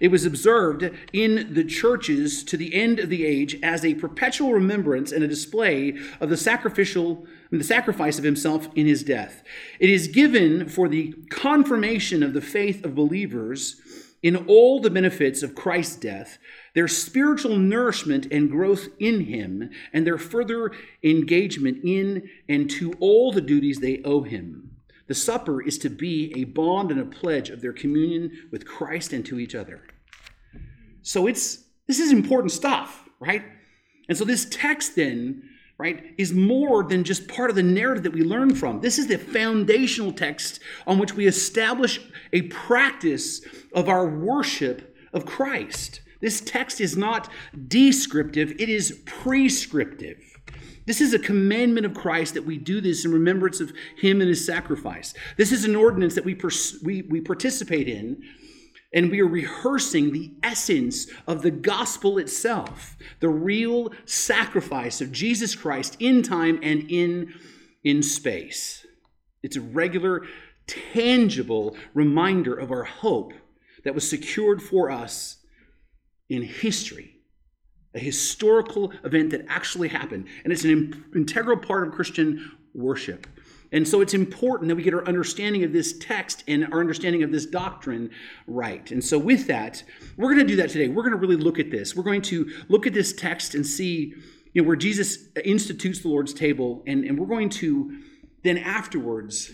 It 0.00 0.08
was 0.08 0.24
observed 0.24 0.90
in 1.12 1.54
the 1.54 1.64
churches 1.64 2.42
to 2.44 2.56
the 2.56 2.74
end 2.74 2.98
of 2.98 3.10
the 3.10 3.24
age 3.24 3.58
as 3.62 3.84
a 3.84 3.94
perpetual 3.94 4.52
remembrance 4.52 5.12
and 5.12 5.22
a 5.22 5.28
display 5.28 5.94
of 6.20 6.30
the 6.30 6.36
sacrificial 6.36 7.26
the 7.58 7.64
sacrifice 7.64 8.18
of 8.18 8.24
himself 8.24 8.68
in 8.74 8.86
his 8.86 9.02
death. 9.02 9.42
It 9.78 9.90
is 9.90 10.08
given 10.08 10.68
for 10.68 10.88
the 10.88 11.14
confirmation 11.30 12.22
of 12.22 12.32
the 12.32 12.40
faith 12.40 12.84
of 12.84 12.94
believers 12.94 13.80
in 14.22 14.36
all 14.46 14.80
the 14.80 14.90
benefits 14.90 15.42
of 15.42 15.54
Christ's 15.54 15.96
death, 15.96 16.38
their 16.74 16.88
spiritual 16.88 17.56
nourishment 17.56 18.26
and 18.32 18.50
growth 18.50 18.88
in 18.98 19.20
him, 19.26 19.70
and 19.92 20.06
their 20.06 20.16
further 20.18 20.72
engagement 21.02 21.84
in 21.84 22.28
and 22.48 22.70
to 22.70 22.94
all 23.00 23.32
the 23.32 23.42
duties 23.42 23.80
they 23.80 24.00
owe 24.02 24.22
him. 24.22 24.73
The 25.06 25.14
supper 25.14 25.62
is 25.62 25.78
to 25.78 25.90
be 25.90 26.32
a 26.36 26.44
bond 26.44 26.90
and 26.90 27.00
a 27.00 27.04
pledge 27.04 27.50
of 27.50 27.60
their 27.60 27.72
communion 27.72 28.48
with 28.50 28.66
Christ 28.66 29.12
and 29.12 29.24
to 29.26 29.38
each 29.38 29.54
other. 29.54 29.82
So 31.02 31.26
it's 31.26 31.64
this 31.86 31.98
is 31.98 32.10
important 32.12 32.52
stuff, 32.52 33.08
right? 33.20 33.42
And 34.08 34.16
so 34.16 34.24
this 34.24 34.46
text 34.50 34.96
then, 34.96 35.42
right, 35.76 36.02
is 36.16 36.32
more 36.32 36.82
than 36.82 37.04
just 37.04 37.28
part 37.28 37.50
of 37.50 37.56
the 37.56 37.62
narrative 37.62 38.04
that 38.04 38.14
we 38.14 38.22
learn 38.22 38.54
from. 38.54 38.80
This 38.80 38.98
is 38.98 39.06
the 39.06 39.18
foundational 39.18 40.12
text 40.12 40.60
on 40.86 40.98
which 40.98 41.14
we 41.14 41.26
establish 41.26 42.00
a 42.32 42.42
practice 42.42 43.42
of 43.74 43.88
our 43.88 44.06
worship 44.06 44.96
of 45.12 45.26
Christ. 45.26 46.00
This 46.20 46.40
text 46.40 46.80
is 46.80 46.96
not 46.96 47.30
descriptive, 47.68 48.52
it 48.52 48.70
is 48.70 49.02
prescriptive. 49.04 50.33
This 50.86 51.00
is 51.00 51.14
a 51.14 51.18
commandment 51.18 51.86
of 51.86 51.94
Christ 51.94 52.34
that 52.34 52.44
we 52.44 52.58
do 52.58 52.80
this 52.80 53.04
in 53.04 53.12
remembrance 53.12 53.60
of 53.60 53.72
him 53.96 54.20
and 54.20 54.28
his 54.28 54.44
sacrifice. 54.44 55.14
This 55.36 55.50
is 55.50 55.64
an 55.64 55.76
ordinance 55.76 56.14
that 56.14 56.24
we, 56.24 56.34
pers- 56.34 56.76
we, 56.82 57.02
we 57.02 57.20
participate 57.20 57.88
in, 57.88 58.22
and 58.92 59.10
we 59.10 59.20
are 59.20 59.26
rehearsing 59.26 60.12
the 60.12 60.32
essence 60.42 61.06
of 61.26 61.42
the 61.42 61.50
gospel 61.50 62.18
itself, 62.18 62.96
the 63.20 63.28
real 63.28 63.92
sacrifice 64.04 65.00
of 65.00 65.10
Jesus 65.10 65.54
Christ 65.54 65.96
in 66.00 66.22
time 66.22 66.60
and 66.62 66.90
in, 66.90 67.32
in 67.82 68.02
space. 68.02 68.86
It's 69.42 69.56
a 69.56 69.62
regular, 69.62 70.26
tangible 70.66 71.76
reminder 71.94 72.54
of 72.54 72.70
our 72.70 72.84
hope 72.84 73.32
that 73.84 73.94
was 73.94 74.08
secured 74.08 74.62
for 74.62 74.90
us 74.90 75.38
in 76.28 76.42
history 76.42 77.13
a 77.94 77.98
historical 77.98 78.92
event 79.04 79.30
that 79.30 79.44
actually 79.48 79.88
happened. 79.88 80.26
And 80.42 80.52
it's 80.52 80.64
an 80.64 81.04
integral 81.14 81.56
part 81.56 81.86
of 81.86 81.94
Christian 81.94 82.52
worship. 82.74 83.26
And 83.72 83.86
so 83.86 84.00
it's 84.00 84.14
important 84.14 84.68
that 84.68 84.76
we 84.76 84.82
get 84.84 84.94
our 84.94 85.06
understanding 85.06 85.64
of 85.64 85.72
this 85.72 85.98
text 85.98 86.44
and 86.46 86.72
our 86.72 86.80
understanding 86.80 87.24
of 87.24 87.32
this 87.32 87.44
doctrine 87.44 88.10
right. 88.46 88.88
And 88.92 89.02
so, 89.02 89.18
with 89.18 89.48
that, 89.48 89.82
we're 90.16 90.32
going 90.32 90.46
to 90.46 90.52
do 90.52 90.56
that 90.56 90.70
today. 90.70 90.88
We're 90.88 91.02
going 91.02 91.12
to 91.12 91.18
really 91.18 91.36
look 91.36 91.58
at 91.58 91.72
this. 91.72 91.96
We're 91.96 92.04
going 92.04 92.22
to 92.22 92.48
look 92.68 92.86
at 92.86 92.94
this 92.94 93.12
text 93.12 93.56
and 93.56 93.66
see 93.66 94.14
you 94.52 94.62
know, 94.62 94.68
where 94.68 94.76
Jesus 94.76 95.28
institutes 95.44 96.00
the 96.00 96.08
Lord's 96.08 96.32
table, 96.32 96.84
and, 96.86 97.04
and 97.04 97.18
we're 97.18 97.26
going 97.26 97.48
to 97.50 98.00
then 98.44 98.58
afterwards 98.58 99.50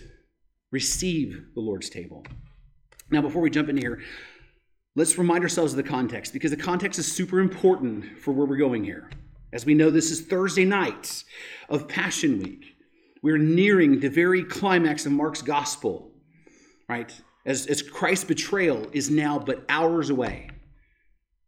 receive 0.71 1.43
the 1.55 1.61
Lord's 1.61 1.89
table. 1.89 2.23
Now, 3.09 3.21
before 3.21 3.41
we 3.41 3.49
jump 3.49 3.69
in 3.69 3.77
here, 3.77 4.01
Let's 4.93 5.17
remind 5.17 5.43
ourselves 5.43 5.71
of 5.71 5.77
the 5.77 5.83
context 5.83 6.33
because 6.33 6.51
the 6.51 6.57
context 6.57 6.99
is 6.99 7.09
super 7.09 7.39
important 7.39 8.19
for 8.19 8.33
where 8.33 8.45
we're 8.45 8.57
going 8.57 8.83
here. 8.83 9.09
As 9.53 9.65
we 9.65 9.73
know, 9.73 9.89
this 9.89 10.11
is 10.11 10.21
Thursday 10.21 10.65
night 10.65 11.23
of 11.69 11.87
Passion 11.87 12.39
Week. 12.39 12.75
We're 13.23 13.37
nearing 13.37 14.01
the 14.01 14.09
very 14.09 14.43
climax 14.43 15.05
of 15.05 15.13
Mark's 15.13 15.41
gospel, 15.41 16.11
right? 16.89 17.09
As, 17.45 17.67
as 17.67 17.81
Christ's 17.81 18.25
betrayal 18.25 18.85
is 18.91 19.09
now 19.09 19.39
but 19.39 19.63
hours 19.69 20.09
away. 20.09 20.49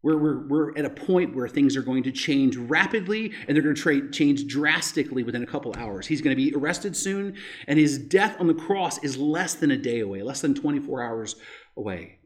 We're, 0.02 0.16
we're, 0.16 0.48
we're 0.48 0.78
at 0.78 0.86
a 0.86 0.90
point 0.90 1.36
where 1.36 1.48
things 1.48 1.76
are 1.76 1.82
going 1.82 2.02
to 2.04 2.12
change 2.12 2.56
rapidly 2.56 3.32
and 3.46 3.54
they're 3.54 3.62
going 3.62 3.74
to 3.74 3.80
tra- 3.80 4.10
change 4.10 4.46
drastically 4.46 5.22
within 5.22 5.42
a 5.42 5.46
couple 5.46 5.74
hours. 5.76 6.06
He's 6.06 6.22
going 6.22 6.34
to 6.34 6.42
be 6.42 6.54
arrested 6.56 6.96
soon, 6.96 7.36
and 7.66 7.78
his 7.78 7.98
death 7.98 8.36
on 8.40 8.46
the 8.46 8.54
cross 8.54 9.02
is 9.04 9.18
less 9.18 9.52
than 9.52 9.70
a 9.70 9.76
day 9.76 10.00
away, 10.00 10.22
less 10.22 10.40
than 10.40 10.54
24 10.54 11.02
hours 11.02 11.36
away. 11.76 12.20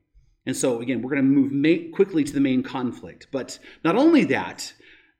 And 0.49 0.57
so, 0.57 0.81
again, 0.81 1.03
we're 1.03 1.11
going 1.11 1.23
to 1.23 1.29
move 1.29 1.53
ma- 1.53 1.95
quickly 1.95 2.25
to 2.25 2.33
the 2.33 2.41
main 2.41 2.63
conflict. 2.63 3.27
But 3.31 3.59
not 3.85 3.97
only 3.97 4.25
that, 4.25 4.73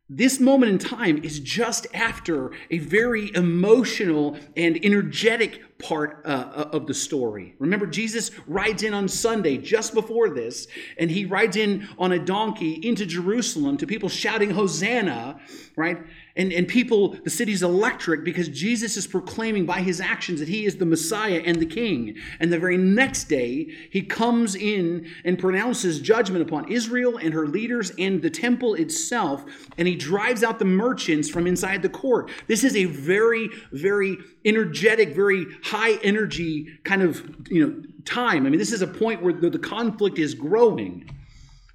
this 0.09 0.41
moment 0.41 0.73
in 0.73 0.79
time 0.79 1.23
is 1.23 1.39
just 1.39 1.87
after 1.93 2.51
a 2.71 2.79
very 2.79 3.31
emotional 3.35 4.39
and 4.57 4.83
energetic 4.83 5.79
part 5.79 6.23
uh, 6.25 6.71
of 6.73 6.87
the 6.87 6.95
story. 6.95 7.55
Remember, 7.59 7.87
Jesus 7.87 8.31
rides 8.47 8.83
in 8.83 8.95
on 8.95 9.07
Sunday 9.07 9.59
just 9.59 9.93
before 9.93 10.31
this, 10.31 10.67
and 10.97 11.11
he 11.11 11.27
rides 11.27 11.57
in 11.57 11.87
on 11.99 12.13
a 12.13 12.19
donkey 12.19 12.81
into 12.83 13.05
Jerusalem 13.05 13.77
to 13.77 13.87
people 13.87 14.09
shouting, 14.09 14.49
Hosanna, 14.49 15.39
right? 15.77 15.99
And, 16.39 16.53
and 16.53 16.69
people, 16.69 17.17
the 17.25 17.31
city's 17.31 17.65
electric 17.65 18.25
because 18.25 18.49
Jesus 18.49 18.97
is 18.97 19.07
proclaiming 19.07 19.67
by 19.67 19.81
his 19.81 20.01
actions 20.01 20.39
that 20.39 20.49
he 20.49 20.65
is 20.65 20.77
the 20.77 20.87
Messiah 20.87 21.43
and 21.45 21.61
the 21.61 21.67
King. 21.67 22.17
And 22.39 22.53
the 22.53 22.59
very 22.59 22.79
next 22.79 23.25
day, 23.25 23.69
he 23.91 24.03
comes 24.03 24.55
in 24.55 25.09
and 25.25 25.39
pronounces 25.39 26.01
judgment 26.01 26.43
upon 26.43 26.71
Israel 26.71 27.19
and 27.19 27.35
her 27.35 27.49
leaders 27.49 27.93
and 27.99 28.23
the 28.23 28.31
temple 28.31 28.75
itself, 28.75 29.45
and 29.77 29.89
he 29.89 29.97
drives 29.97 30.45
out 30.45 30.61
the 30.61 30.65
merchants 30.65 31.29
from 31.29 31.47
inside 31.47 31.83
the 31.83 31.89
court. 31.89 32.31
This 32.47 32.63
is 32.63 32.77
a 32.77 32.85
very, 32.85 33.51
very 33.73 34.17
energetic, 34.45 35.17
very 35.17 35.45
high 35.65 35.95
energy 36.05 36.79
kind 36.85 37.03
of 37.03 37.23
you 37.51 37.67
know 37.67 37.83
time. 38.05 38.47
I 38.47 38.51
mean, 38.51 38.59
this 38.59 38.73
is 38.73 38.83
a 38.83 38.87
point 38.87 39.23
where 39.23 39.33
the, 39.33 39.51
the 39.51 39.59
conflict 39.59 40.19
is 40.19 40.35
growing. 40.35 41.11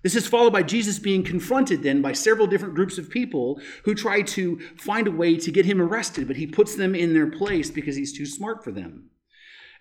This 0.04 0.16
is 0.16 0.28
followed 0.28 0.52
by 0.52 0.64
Jesus 0.64 1.00
being 1.00 1.24
confronted 1.24 1.82
then 1.82 2.02
by 2.02 2.12
several 2.12 2.46
different 2.46 2.76
groups 2.76 2.98
of 2.98 3.10
people 3.10 3.62
who 3.86 3.96
try 3.96 4.22
to 4.22 4.60
find 4.78 5.08
a 5.08 5.12
way 5.12 5.38
to 5.38 5.52
get 5.52 5.66
him 5.66 5.82
arrested, 5.82 6.28
but 6.28 6.36
he 6.36 6.46
puts 6.46 6.76
them 6.76 6.94
in 6.94 7.14
their 7.14 7.28
place 7.28 7.72
because 7.72 7.96
he's 7.96 8.16
too 8.16 8.26
smart 8.26 8.64
for 8.64 8.72
them. 8.72 9.10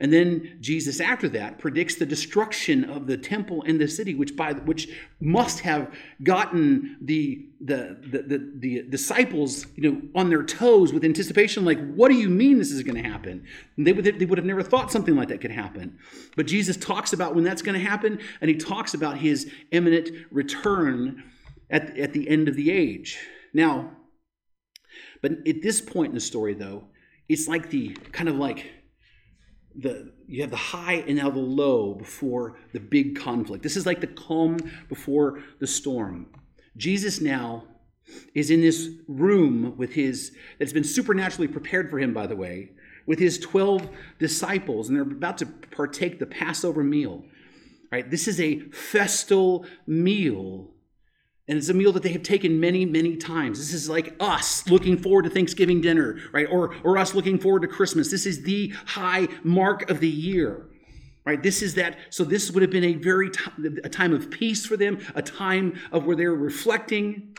And 0.03 0.13
then 0.13 0.59
Jesus, 0.61 0.99
after 0.99 1.29
that, 1.29 1.61
predicts 1.61 1.95
the 1.95 2.05
destruction 2.05 2.91
of 2.91 3.07
the 3.07 3.17
temple 3.17 3.63
and 3.65 3.81
the 3.81 3.87
city, 3.87 4.17
which 4.17 4.35
by 4.35 4.53
which 4.53 4.89
must 5.21 5.61
have 5.61 5.95
gotten 6.25 6.97
the 7.01 7.47
the 7.61 7.97
the, 8.11 8.23
the, 8.23 8.53
the 8.57 8.83
disciples, 8.83 9.65
you 9.77 9.93
know, 9.93 10.03
on 10.17 10.29
their 10.29 10.43
toes 10.43 10.93
with 10.93 11.05
anticipation. 11.05 11.65
Like, 11.65 11.79
what 11.95 12.09
do 12.09 12.17
you 12.17 12.29
mean 12.29 12.59
this 12.59 12.73
is 12.73 12.83
going 12.83 13.01
to 13.01 13.09
happen? 13.09 13.47
And 13.77 13.87
they 13.87 13.93
would 13.93 14.05
they 14.05 14.25
would 14.25 14.39
have 14.39 14.45
never 14.45 14.65
thought 14.65 14.91
something 14.91 15.15
like 15.15 15.29
that 15.29 15.41
could 15.41 15.53
happen. 15.53 15.97
But 16.35 16.49
Jesus 16.49 16.77
talks 16.77 17.13
about 17.13 17.37
when 17.37 17.45
that's 17.45 17.63
going 17.63 17.81
to 17.81 17.89
happen, 17.89 18.19
and 18.41 18.51
he 18.51 18.57
talks 18.57 18.95
about 18.95 19.19
his 19.19 19.53
imminent 19.71 20.11
return 20.33 21.23
at 21.71 21.97
at 21.97 22.13
the 22.13 22.29
end 22.29 22.49
of 22.49 22.57
the 22.57 22.73
age. 22.73 23.21
Now, 23.55 23.93
but 25.21 25.47
at 25.47 25.63
this 25.63 25.81
point 25.81 26.09
in 26.09 26.15
the 26.17 26.21
story, 26.21 26.55
though, 26.55 26.89
it's 27.29 27.47
like 27.47 27.71
the 27.71 27.91
kind 28.11 28.29
of 28.29 28.35
like 28.35 28.82
the 29.75 30.13
you 30.27 30.43
have 30.43 30.51
the 30.51 30.57
high 30.57 31.05
and 31.07 31.17
now 31.17 31.31
the 31.31 31.39
low 31.39 31.95
before 31.95 32.57
the 32.73 32.81
big 32.81 33.19
conflict. 33.19 33.63
This 33.63 33.77
is 33.77 33.87
like 33.87 34.01
the 34.01 34.07
calm 34.07 34.59
before 34.89 35.43
the 35.59 35.67
storm. 35.67 36.27
Jesus 36.77 37.21
now 37.21 37.65
is 38.35 38.51
in 38.51 38.61
this 38.61 38.89
room 39.09 39.77
with 39.77 39.93
his 39.93 40.33
that's 40.59 40.73
been 40.73 40.85
supernaturally 40.85 41.49
prepared 41.49 41.91
for 41.91 41.99
him 41.99 42.13
by 42.13 42.27
the 42.27 42.37
way 42.37 42.71
with 43.07 43.19
his 43.19 43.39
12 43.39 43.89
disciples 44.19 44.89
and 44.89 44.97
they're 44.97 45.03
about 45.03 45.39
to 45.39 45.47
partake 45.47 46.19
the 46.19 46.27
Passover 46.27 46.83
meal. 46.83 47.25
Right? 47.91 48.11
This 48.11 48.27
is 48.27 48.41
a 48.41 48.61
festal 48.71 49.67
meal 49.87 50.71
and 51.49 51.59
it's 51.59 51.69
a 51.69 51.75
meal 51.75 51.93
that 51.93 52.03
they 52.03 52.13
have 52.13 52.23
taken 52.23 52.61
many, 52.61 52.85
many 52.85 53.17
times. 53.17 53.59
This 53.59 53.73
is 53.73 53.89
like 53.89 54.15
us 54.21 54.69
looking 54.69 54.97
forward 54.97 55.25
to 55.25 55.31
Thanksgiving 55.31 55.81
dinner, 55.81 56.19
right? 56.33 56.47
Or, 56.51 56.75
or 56.85 56.99
us 56.99 57.15
looking 57.15 57.39
forward 57.39 57.63
to 57.63 57.69
Christmas. 57.69 58.11
This 58.11 58.27
is 58.27 58.43
the 58.43 58.73
high 58.87 59.27
mark 59.43 59.91
of 59.91 59.99
the 59.99 60.09
year, 60.09 60.69
right? 61.25 61.43
This 61.43 61.61
is 61.61 61.75
that. 61.75 61.99
So 62.11 62.23
this 62.23 62.51
would 62.53 62.63
have 62.63 62.71
been 62.71 62.85
a 62.85 62.95
very 62.95 63.31
t- 63.31 63.41
a 63.83 63.89
time 63.89 64.13
of 64.13 64.31
peace 64.31 64.65
for 64.65 64.77
them, 64.77 65.01
a 65.17 65.23
time 65.23 65.81
of 65.91 66.07
where 66.07 66.15
they're 66.15 66.33
reflecting, 66.33 67.37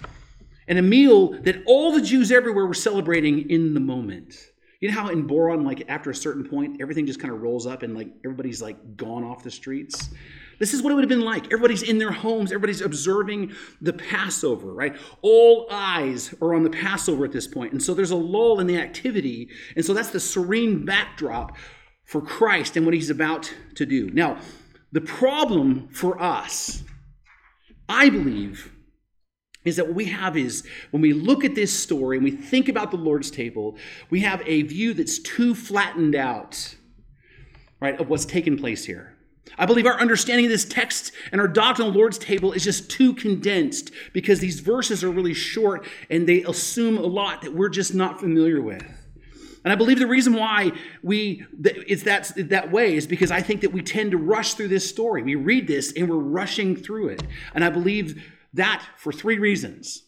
and 0.67 0.77
a 0.77 0.81
meal 0.81 1.41
that 1.43 1.63
all 1.65 1.93
the 1.93 2.01
Jews 2.01 2.31
everywhere 2.31 2.65
were 2.65 2.73
celebrating 2.73 3.49
in 3.49 3.73
the 3.73 3.79
moment. 3.79 4.35
You 4.81 4.89
know 4.89 4.95
how 4.95 5.09
in 5.09 5.25
Boron, 5.25 5.63
like 5.63 5.85
after 5.87 6.09
a 6.09 6.15
certain 6.15 6.43
point, 6.43 6.81
everything 6.81 7.05
just 7.05 7.21
kind 7.21 7.33
of 7.33 7.41
rolls 7.41 7.65
up 7.65 7.83
and 7.83 7.95
like 7.95 8.09
everybody's 8.25 8.61
like 8.61 8.97
gone 8.97 9.23
off 9.23 9.41
the 9.41 9.51
streets? 9.51 10.09
This 10.59 10.73
is 10.73 10.81
what 10.81 10.91
it 10.91 10.95
would 10.95 11.03
have 11.03 11.09
been 11.09 11.21
like. 11.21 11.45
Everybody's 11.45 11.83
in 11.83 11.97
their 11.97 12.11
homes, 12.11 12.51
everybody's 12.51 12.81
observing 12.81 13.51
the 13.81 13.93
Passover, 13.93 14.73
right? 14.73 14.95
All 15.21 15.67
eyes 15.71 16.33
are 16.41 16.53
on 16.53 16.63
the 16.63 16.69
Passover 16.69 17.25
at 17.25 17.31
this 17.31 17.47
point. 17.47 17.71
And 17.71 17.81
so 17.81 17.93
there's 17.93 18.11
a 18.11 18.15
lull 18.15 18.59
in 18.59 18.67
the 18.67 18.77
activity. 18.77 19.49
And 19.75 19.83
so 19.85 19.93
that's 19.93 20.11
the 20.11 20.19
serene 20.19 20.85
backdrop 20.85 21.57
for 22.05 22.21
Christ 22.21 22.77
and 22.77 22.85
what 22.85 22.93
he's 22.93 23.09
about 23.09 23.53
to 23.75 23.85
do. 23.85 24.09
Now, 24.11 24.39
the 24.91 25.01
problem 25.01 25.89
for 25.89 26.21
us, 26.21 26.83
I 27.89 28.09
believe, 28.09 28.71
is 29.65 29.77
that 29.77 29.87
what 29.87 29.95
we 29.95 30.05
have 30.05 30.37
is 30.37 30.67
when 30.91 31.01
we 31.01 31.13
look 31.13 31.43
at 31.43 31.55
this 31.55 31.73
story 31.73 32.17
and 32.17 32.23
we 32.23 32.31
think 32.31 32.67
about 32.67 32.91
the 32.91 32.97
Lord's 32.97 33.31
table, 33.31 33.77
we 34.09 34.19
have 34.19 34.41
a 34.45 34.63
view 34.63 34.93
that's 34.93 35.19
too 35.19 35.55
flattened 35.55 36.15
out, 36.15 36.75
right, 37.79 37.99
of 37.99 38.09
what's 38.09 38.25
taken 38.25 38.57
place 38.57 38.85
here. 38.85 39.12
I 39.57 39.65
believe 39.65 39.85
our 39.85 39.99
understanding 39.99 40.45
of 40.45 40.51
this 40.51 40.65
text 40.65 41.11
and 41.31 41.39
our 41.39 41.47
doctrine 41.47 41.87
of 41.87 41.93
the 41.93 41.99
Lord's 41.99 42.17
table 42.17 42.53
is 42.53 42.63
just 42.63 42.89
too 42.89 43.13
condensed 43.13 43.91
because 44.13 44.39
these 44.39 44.61
verses 44.61 45.03
are 45.03 45.11
really 45.11 45.33
short 45.33 45.85
and 46.09 46.27
they 46.27 46.43
assume 46.43 46.97
a 46.97 47.01
lot 47.01 47.41
that 47.41 47.53
we're 47.53 47.69
just 47.69 47.93
not 47.93 48.19
familiar 48.19 48.61
with. 48.61 48.83
And 49.63 49.71
I 49.71 49.75
believe 49.75 49.99
the 49.99 50.07
reason 50.07 50.33
why 50.33 50.71
we 51.01 51.45
it's 51.61 52.03
that 52.03 52.31
that 52.49 52.71
way 52.71 52.95
is 52.95 53.07
because 53.07 53.31
I 53.31 53.41
think 53.41 53.61
that 53.61 53.71
we 53.71 53.81
tend 53.81 54.11
to 54.11 54.17
rush 54.17 54.55
through 54.55 54.67
this 54.67 54.89
story. 54.89 55.23
We 55.23 55.35
read 55.35 55.67
this 55.67 55.93
and 55.93 56.09
we're 56.09 56.17
rushing 56.17 56.75
through 56.75 57.09
it. 57.09 57.23
And 57.53 57.63
I 57.63 57.69
believe 57.69 58.21
that 58.53 58.83
for 58.97 59.13
three 59.13 59.39
reasons. 59.39 60.03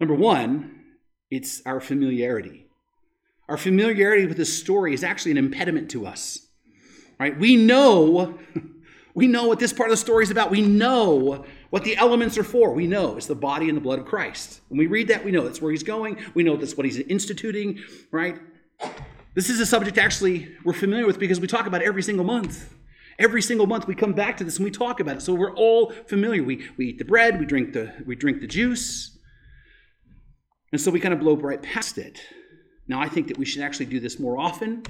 Number 0.00 0.14
one, 0.14 0.84
it's 1.30 1.62
our 1.66 1.80
familiarity. 1.80 2.66
Our 3.48 3.56
familiarity 3.56 4.26
with 4.26 4.36
this 4.36 4.56
story 4.56 4.94
is 4.94 5.02
actually 5.02 5.32
an 5.32 5.38
impediment 5.38 5.90
to 5.90 6.06
us. 6.06 6.47
Right? 7.18 7.38
We 7.38 7.56
know, 7.56 8.38
we 9.14 9.26
know 9.26 9.46
what 9.46 9.58
this 9.58 9.72
part 9.72 9.90
of 9.90 9.92
the 9.92 9.96
story 9.96 10.24
is 10.24 10.30
about. 10.30 10.50
We 10.50 10.62
know 10.62 11.44
what 11.70 11.84
the 11.84 11.96
elements 11.96 12.38
are 12.38 12.44
for. 12.44 12.72
We 12.72 12.86
know 12.86 13.16
it's 13.16 13.26
the 13.26 13.34
body 13.34 13.68
and 13.68 13.76
the 13.76 13.80
blood 13.80 13.98
of 13.98 14.06
Christ. 14.06 14.60
When 14.68 14.78
we 14.78 14.86
read 14.86 15.08
that, 15.08 15.24
we 15.24 15.30
know 15.30 15.44
that's 15.44 15.60
where 15.60 15.70
he's 15.70 15.82
going. 15.82 16.18
We 16.34 16.42
know 16.42 16.56
that's 16.56 16.76
what 16.76 16.86
he's 16.86 16.98
instituting, 16.98 17.80
right? 18.10 18.38
This 19.34 19.50
is 19.50 19.60
a 19.60 19.66
subject 19.66 19.98
actually 19.98 20.56
we're 20.64 20.72
familiar 20.72 21.06
with 21.06 21.18
because 21.18 21.40
we 21.40 21.46
talk 21.46 21.66
about 21.66 21.82
every 21.82 22.02
single 22.02 22.24
month. 22.24 22.74
Every 23.18 23.42
single 23.42 23.66
month 23.66 23.86
we 23.86 23.94
come 23.94 24.12
back 24.12 24.36
to 24.38 24.44
this 24.44 24.56
and 24.56 24.64
we 24.64 24.70
talk 24.70 25.00
about 25.00 25.16
it. 25.16 25.22
So 25.22 25.34
we're 25.34 25.54
all 25.54 25.92
familiar. 26.06 26.42
We, 26.42 26.68
we 26.76 26.88
eat 26.88 26.98
the 26.98 27.04
bread, 27.04 27.38
we 27.40 27.46
drink 27.46 27.72
the, 27.72 27.92
we 28.06 28.14
drink 28.14 28.40
the 28.40 28.46
juice. 28.46 29.18
And 30.72 30.80
so 30.80 30.90
we 30.90 31.00
kind 31.00 31.14
of 31.14 31.20
blow 31.20 31.36
right 31.36 31.60
past 31.62 31.98
it. 31.98 32.20
Now, 32.86 33.00
I 33.00 33.08
think 33.08 33.28
that 33.28 33.38
we 33.38 33.44
should 33.44 33.62
actually 33.62 33.86
do 33.86 34.00
this 34.00 34.18
more 34.18 34.38
often. 34.38 34.82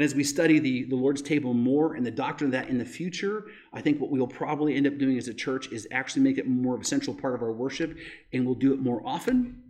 And 0.00 0.06
as 0.06 0.14
we 0.14 0.24
study 0.24 0.58
the, 0.58 0.84
the 0.84 0.96
Lord's 0.96 1.20
table 1.20 1.52
more 1.52 1.92
and 1.92 2.06
the 2.06 2.10
doctrine 2.10 2.48
of 2.48 2.52
that 2.52 2.70
in 2.70 2.78
the 2.78 2.86
future, 2.86 3.44
I 3.70 3.82
think 3.82 4.00
what 4.00 4.10
we'll 4.10 4.26
probably 4.26 4.74
end 4.74 4.86
up 4.86 4.96
doing 4.96 5.18
as 5.18 5.28
a 5.28 5.34
church 5.34 5.70
is 5.72 5.86
actually 5.92 6.22
make 6.22 6.38
it 6.38 6.48
more 6.48 6.74
of 6.74 6.80
a 6.80 6.84
central 6.86 7.14
part 7.14 7.34
of 7.34 7.42
our 7.42 7.52
worship, 7.52 7.98
and 8.32 8.46
we'll 8.46 8.54
do 8.54 8.72
it 8.72 8.80
more 8.80 9.02
often. 9.04 9.62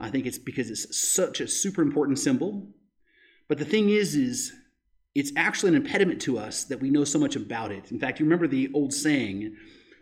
I 0.00 0.08
think 0.08 0.24
it's 0.24 0.38
because 0.38 0.70
it's 0.70 0.98
such 0.98 1.42
a 1.42 1.46
super 1.46 1.82
important 1.82 2.18
symbol. 2.18 2.68
But 3.48 3.58
the 3.58 3.66
thing 3.66 3.90
is, 3.90 4.14
is 4.14 4.50
it's 5.14 5.32
actually 5.36 5.68
an 5.72 5.76
impediment 5.76 6.22
to 6.22 6.38
us 6.38 6.64
that 6.64 6.80
we 6.80 6.88
know 6.88 7.04
so 7.04 7.18
much 7.18 7.36
about 7.36 7.70
it. 7.70 7.92
In 7.92 8.00
fact, 8.00 8.18
you 8.18 8.24
remember 8.24 8.46
the 8.46 8.70
old 8.72 8.94
saying, 8.94 9.56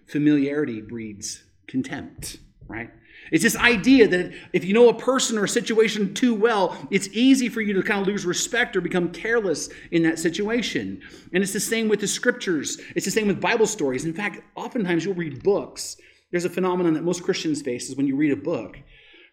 familiarity 0.07 0.83
breeds 0.83 1.43
contempt, 1.66 2.37
right? 2.68 2.90
It's 3.30 3.42
this 3.42 3.56
idea 3.56 4.06
that 4.09 4.33
if 4.52 4.64
you 4.64 4.75
know 4.75 4.88
a 4.88 4.94
person 4.94 5.38
or 5.38 5.44
a 5.44 5.49
situation 5.49 6.14
too 6.14 6.35
well, 6.35 6.76
it's 6.90 7.09
easy 7.12 7.49
for 7.49 7.61
you 7.61 7.73
to 7.75 7.83
kind 7.83 8.00
of 8.00 8.06
lose 8.06 8.26
respect 8.26 8.76
or 8.76 8.80
become 8.80 9.12
careless 9.12 9.71
in 9.91 10.02
that 10.02 10.19
situation. 10.19 11.00
And 11.32 11.43
it's 11.43 11.52
the 11.52 11.60
same 11.60 11.88
with 11.88 12.00
the 12.00 12.08
scriptures, 12.08 12.80
it's 12.95 13.06
the 13.06 13.10
same 13.10 13.26
with 13.26 13.41
Bible 13.41 13.67
stories. 13.67 14.04
In 14.04 14.12
fact, 14.12 14.41
oftentimes 14.56 15.04
you'll 15.04 15.15
read 15.15 15.43
books. 15.43 15.97
There's 16.30 16.45
a 16.45 16.50
phenomenon 16.50 16.95
that 16.95 17.04
most 17.04 17.23
Christians 17.23 17.62
face 17.62 17.88
is 17.88 17.97
when 17.97 18.06
you 18.06 18.17
read 18.17 18.32
a 18.32 18.36
book 18.36 18.78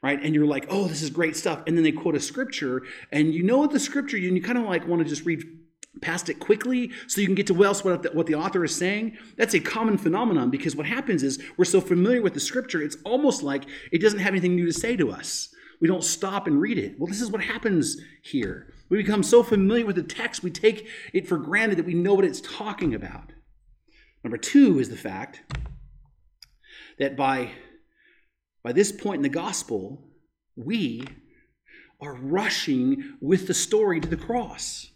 right? 0.03 0.21
And 0.23 0.34
you're 0.34 0.47
like, 0.47 0.65
oh, 0.69 0.88
this 0.88 1.01
is 1.01 1.10
great 1.10 1.36
stuff. 1.36 1.62
And 1.67 1.77
then 1.77 1.84
they 1.84 1.91
quote 1.91 2.15
a 2.15 2.19
scripture, 2.19 2.82
and 3.12 3.34
you 3.34 3.43
know 3.43 3.67
the 3.67 3.79
scripture, 3.79 4.17
and 4.17 4.36
you 4.36 4.41
kind 4.41 4.58
of 4.58 4.65
like 4.65 4.88
want 4.88 5.03
to 5.03 5.08
just 5.08 5.25
read 5.25 5.43
past 5.99 6.30
it 6.30 6.39
quickly 6.39 6.91
so 7.08 7.19
you 7.19 7.27
can 7.27 7.36
get 7.36 7.47
to 7.47 7.54
what 7.54 7.67
else 7.67 7.84
what 7.84 8.04
the, 8.04 8.10
what 8.12 8.25
the 8.25 8.36
author 8.36 8.63
is 8.63 8.73
saying 8.73 9.17
that's 9.36 9.54
a 9.54 9.60
common 9.60 9.97
phenomenon 9.97 10.49
because 10.49 10.75
what 10.75 10.86
happens 10.86 11.21
is 11.21 11.41
we're 11.58 11.65
so 11.65 11.82
familiar 11.82 12.21
with 12.21 12.34
the 12.34 12.39
scripture 12.39 12.82
it's 12.82 12.95
almost 13.04 13.43
like 13.43 13.65
it 13.91 14.01
doesn't 14.01 14.19
have 14.19 14.34
anything 14.34 14.56
new 14.56 14.65
to 14.65 14.73
say 14.73 14.95
to 14.95 15.12
us. 15.12 15.54
We 15.82 15.88
don't 15.88 16.04
stop 16.04 16.47
and 16.47 16.62
read 16.62 16.77
it. 16.77 16.95
Well 16.97 17.08
this 17.08 17.21
is 17.21 17.30
what 17.30 17.43
happens 17.43 17.97
here. 18.23 18.73
We 18.89 18.97
become 18.97 19.21
so 19.21 19.43
familiar 19.43 19.86
with 19.86 19.97
the 19.97 20.04
text 20.04 20.43
we 20.43 20.51
take 20.51 20.88
it 21.13 21.27
for 21.27 21.38
granted 21.38 21.77
that 21.77 21.86
we 21.86 21.93
know 21.93 22.13
what 22.13 22.25
it's 22.25 22.41
talking 22.41 22.95
about. 22.95 23.34
Number 24.23 24.38
two 24.38 24.80
is 24.80 24.89
the 24.89 24.97
fact 24.97 25.41
that 26.99 27.17
by 27.17 27.51
by 28.63 28.71
this 28.71 28.93
point 28.93 29.17
in 29.17 29.23
the 29.23 29.30
gospel 29.30 30.08
we 30.56 31.06
are 31.99 32.15
rushing 32.15 33.17
with 33.19 33.47
the 33.47 33.54
story 33.54 33.99
to 33.99 34.08
the 34.08 34.17
cross 34.17 34.90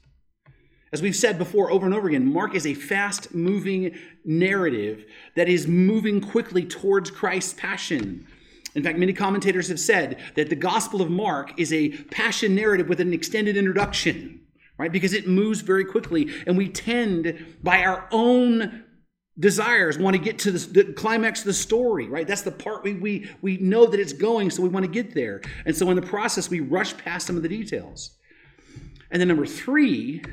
as 0.96 1.02
we've 1.02 1.14
said 1.14 1.38
before 1.38 1.70
over 1.72 1.86
and 1.86 1.94
over 1.94 2.08
again, 2.08 2.32
Mark 2.32 2.56
is 2.56 2.66
a 2.66 2.74
fast 2.74 3.36
moving 3.36 3.94
narrative 4.24 5.04
that 5.36 5.50
is 5.50 5.68
moving 5.68 6.22
quickly 6.22 6.64
towards 6.64 7.12
Christ's 7.12 7.52
passion. 7.52 8.26
In 8.76 8.82
fact, 8.82 8.98
many 8.98 9.12
commentators 9.12 9.68
have 9.68 9.80
said 9.82 10.22
that 10.36 10.50
the 10.50 10.56
Gospel 10.56 11.02
of 11.02 11.10
Mark 11.10 11.52
is 11.60 11.74
a 11.74 11.90
passion 11.90 12.56
narrative 12.56 12.88
with 12.88 13.02
an 13.02 13.12
extended 13.12 13.58
introduction, 13.58 14.40
right? 14.78 14.90
Because 14.90 15.12
it 15.12 15.28
moves 15.28 15.60
very 15.60 15.84
quickly, 15.84 16.30
and 16.48 16.58
we 16.58 16.70
tend, 16.70 17.46
by 17.62 17.84
our 17.84 18.08
own 18.14 18.86
desires, 19.38 19.98
want 19.98 20.16
to 20.16 20.22
get 20.22 20.40
to 20.40 20.52
the, 20.52 20.84
the 20.84 20.94
climax 20.94 21.42
of 21.42 21.48
the 21.48 21.54
story, 21.54 22.08
right? 22.08 22.26
That's 22.26 22.44
the 22.44 22.52
part 22.52 22.86
we, 22.86 22.94
we, 22.94 23.30
we 23.42 23.58
know 23.58 23.86
that 23.86 24.00
it's 24.00 24.14
going, 24.14 24.50
so 24.50 24.64
we 24.64 24.70
want 24.70 24.86
to 24.86 24.92
get 24.92 25.14
there. 25.14 25.42
And 25.66 25.76
so 25.76 25.90
in 25.90 25.98
the 25.98 26.02
process, 26.02 26.50
we 26.50 26.62
rush 26.62 26.96
past 26.96 27.28
some 27.28 27.36
of 27.36 27.44
the 27.44 27.50
details. 27.50 28.12
And 29.12 29.20
then 29.20 29.28
number 29.28 29.46
three, 29.46 30.24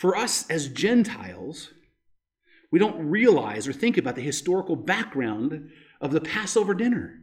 for 0.00 0.16
us 0.16 0.48
as 0.48 0.66
Gentiles, 0.68 1.74
we 2.70 2.78
don't 2.78 3.10
realize 3.10 3.68
or 3.68 3.74
think 3.74 3.98
about 3.98 4.14
the 4.14 4.22
historical 4.22 4.74
background 4.74 5.70
of 6.00 6.10
the 6.10 6.22
Passover 6.22 6.72
dinner. 6.72 7.20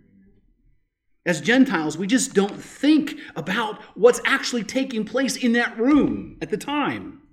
As 1.25 1.41
Gentiles, 1.41 1.97
we 1.97 2.05
just 2.05 2.35
don't 2.35 2.55
think 2.55 3.15
about 3.35 3.81
what's 3.95 4.21
actually 4.25 4.63
taking 4.63 5.05
place 5.05 5.35
in 5.35 5.53
that 5.53 5.75
room 5.79 6.37
at 6.39 6.51
the 6.51 6.57
time. 6.57 7.23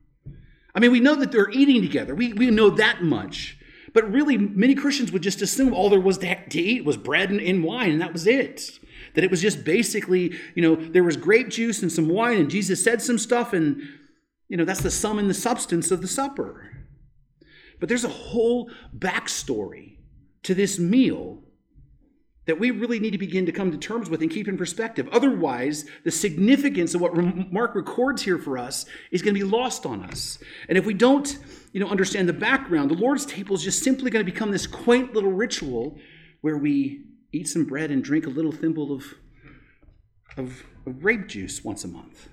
I 0.74 0.80
mean, 0.80 0.90
we 0.90 0.98
know 0.98 1.14
that 1.14 1.30
they're 1.30 1.50
eating 1.50 1.82
together, 1.82 2.14
we, 2.14 2.32
we 2.32 2.50
know 2.50 2.70
that 2.70 3.02
much. 3.02 3.58
But 3.92 4.10
really, 4.10 4.38
many 4.38 4.74
Christians 4.74 5.12
would 5.12 5.22
just 5.22 5.42
assume 5.42 5.74
all 5.74 5.90
there 5.90 6.00
was 6.00 6.16
to, 6.18 6.48
to 6.48 6.60
eat 6.60 6.86
was 6.86 6.96
bread 6.96 7.30
and, 7.30 7.38
and 7.38 7.62
wine, 7.62 7.90
and 7.90 8.00
that 8.00 8.14
was 8.14 8.26
it. 8.26 8.70
That 9.12 9.24
it 9.24 9.30
was 9.30 9.42
just 9.42 9.62
basically, 9.62 10.34
you 10.54 10.62
know, 10.62 10.74
there 10.74 11.04
was 11.04 11.18
grape 11.18 11.50
juice 11.50 11.82
and 11.82 11.92
some 11.92 12.08
wine, 12.08 12.38
and 12.38 12.50
Jesus 12.50 12.82
said 12.82 13.02
some 13.02 13.18
stuff, 13.18 13.52
and 13.52 13.82
you 14.48 14.56
know, 14.56 14.64
that's 14.64 14.82
the 14.82 14.90
sum 14.90 15.18
and 15.18 15.28
the 15.28 15.34
substance 15.34 15.90
of 15.90 16.00
the 16.00 16.08
supper. 16.08 16.70
But 17.80 17.88
there's 17.88 18.04
a 18.04 18.08
whole 18.08 18.70
backstory 18.96 19.98
to 20.42 20.54
this 20.54 20.78
meal 20.78 21.42
that 22.46 22.60
we 22.60 22.70
really 22.70 23.00
need 23.00 23.12
to 23.12 23.18
begin 23.18 23.46
to 23.46 23.52
come 23.52 23.70
to 23.70 23.78
terms 23.78 24.10
with 24.10 24.20
and 24.20 24.30
keep 24.30 24.48
in 24.48 24.56
perspective. 24.58 25.08
Otherwise, 25.10 25.86
the 26.04 26.10
significance 26.10 26.94
of 26.94 27.00
what 27.00 27.14
Mark 27.50 27.74
records 27.74 28.22
here 28.22 28.38
for 28.38 28.58
us 28.58 28.84
is 29.10 29.22
going 29.22 29.34
to 29.34 29.40
be 29.40 29.44
lost 29.44 29.86
on 29.86 30.02
us. 30.02 30.38
And 30.68 30.76
if 30.76 30.84
we 30.84 30.92
don't, 30.92 31.38
you 31.72 31.80
know, 31.80 31.88
understand 31.88 32.28
the 32.28 32.34
background, 32.34 32.90
the 32.90 32.96
Lord's 32.96 33.24
table 33.24 33.54
is 33.54 33.62
just 33.62 33.82
simply 33.82 34.10
going 34.10 34.24
to 34.24 34.30
become 34.30 34.50
this 34.50 34.66
quaint 34.66 35.14
little 35.14 35.32
ritual 35.32 35.98
where 36.42 36.58
we 36.58 37.04
eat 37.32 37.48
some 37.48 37.64
bread 37.64 37.90
and 37.90 38.04
drink 38.04 38.26
a 38.26 38.30
little 38.30 38.52
thimble 38.52 38.92
of, 38.92 39.14
of, 40.36 40.64
of 40.86 41.00
grape 41.00 41.26
juice 41.26 41.64
once 41.64 41.82
a 41.82 41.88
month. 41.88 42.28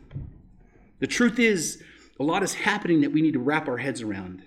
The 1.00 1.08
truth 1.08 1.40
is, 1.40 1.82
a 2.22 2.24
lot 2.24 2.44
is 2.44 2.54
happening 2.54 3.02
that 3.02 3.12
we 3.12 3.22
need 3.22 3.34
to 3.34 3.40
wrap 3.40 3.68
our 3.68 3.78
heads 3.78 4.02
around. 4.02 4.44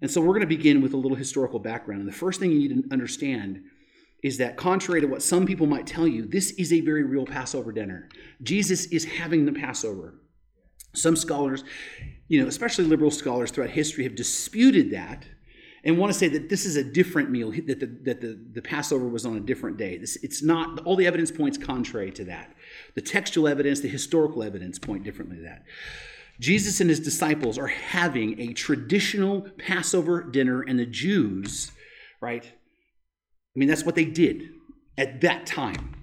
And 0.00 0.10
so 0.10 0.20
we're 0.20 0.28
going 0.28 0.40
to 0.40 0.46
begin 0.46 0.80
with 0.80 0.94
a 0.94 0.96
little 0.96 1.16
historical 1.16 1.58
background. 1.58 2.00
And 2.00 2.08
the 2.08 2.16
first 2.16 2.40
thing 2.40 2.50
you 2.50 2.58
need 2.58 2.82
to 2.82 2.92
understand 2.92 3.62
is 4.22 4.38
that, 4.38 4.56
contrary 4.56 5.00
to 5.00 5.06
what 5.06 5.22
some 5.22 5.46
people 5.46 5.66
might 5.66 5.86
tell 5.86 6.06
you, 6.06 6.26
this 6.26 6.52
is 6.52 6.72
a 6.72 6.80
very 6.80 7.04
real 7.04 7.26
Passover 7.26 7.72
dinner. 7.72 8.08
Jesus 8.42 8.86
is 8.86 9.04
having 9.04 9.44
the 9.44 9.52
Passover. 9.52 10.14
Some 10.94 11.14
scholars, 11.14 11.62
you 12.28 12.40
know, 12.40 12.48
especially 12.48 12.84
liberal 12.84 13.10
scholars 13.10 13.50
throughout 13.50 13.70
history, 13.70 14.04
have 14.04 14.16
disputed 14.16 14.90
that 14.92 15.26
and 15.84 15.98
want 15.98 16.12
to 16.12 16.18
say 16.18 16.28
that 16.28 16.48
this 16.48 16.64
is 16.64 16.76
a 16.76 16.82
different 16.82 17.30
meal, 17.30 17.52
that 17.52 17.80
the, 17.80 17.98
that 18.02 18.20
the, 18.20 18.38
the 18.52 18.62
Passover 18.62 19.08
was 19.08 19.24
on 19.24 19.36
a 19.36 19.40
different 19.40 19.76
day. 19.76 19.98
This, 19.98 20.16
it's 20.22 20.42
not, 20.42 20.80
all 20.84 20.96
the 20.96 21.06
evidence 21.06 21.30
points 21.30 21.56
contrary 21.56 22.10
to 22.12 22.24
that. 22.24 22.54
The 22.94 23.00
textual 23.00 23.46
evidence, 23.46 23.80
the 23.80 23.88
historical 23.88 24.42
evidence 24.42 24.78
point 24.78 25.04
differently 25.04 25.36
to 25.36 25.42
that. 25.42 25.62
Jesus 26.40 26.80
and 26.80 26.88
his 26.88 27.00
disciples 27.00 27.58
are 27.58 27.66
having 27.66 28.40
a 28.40 28.52
traditional 28.52 29.42
Passover 29.58 30.22
dinner, 30.22 30.62
and 30.62 30.78
the 30.78 30.86
Jews, 30.86 31.72
right? 32.20 32.44
I 32.44 33.58
mean, 33.58 33.68
that's 33.68 33.84
what 33.84 33.96
they 33.96 34.04
did 34.04 34.50
at 34.96 35.20
that 35.22 35.46
time. 35.46 35.96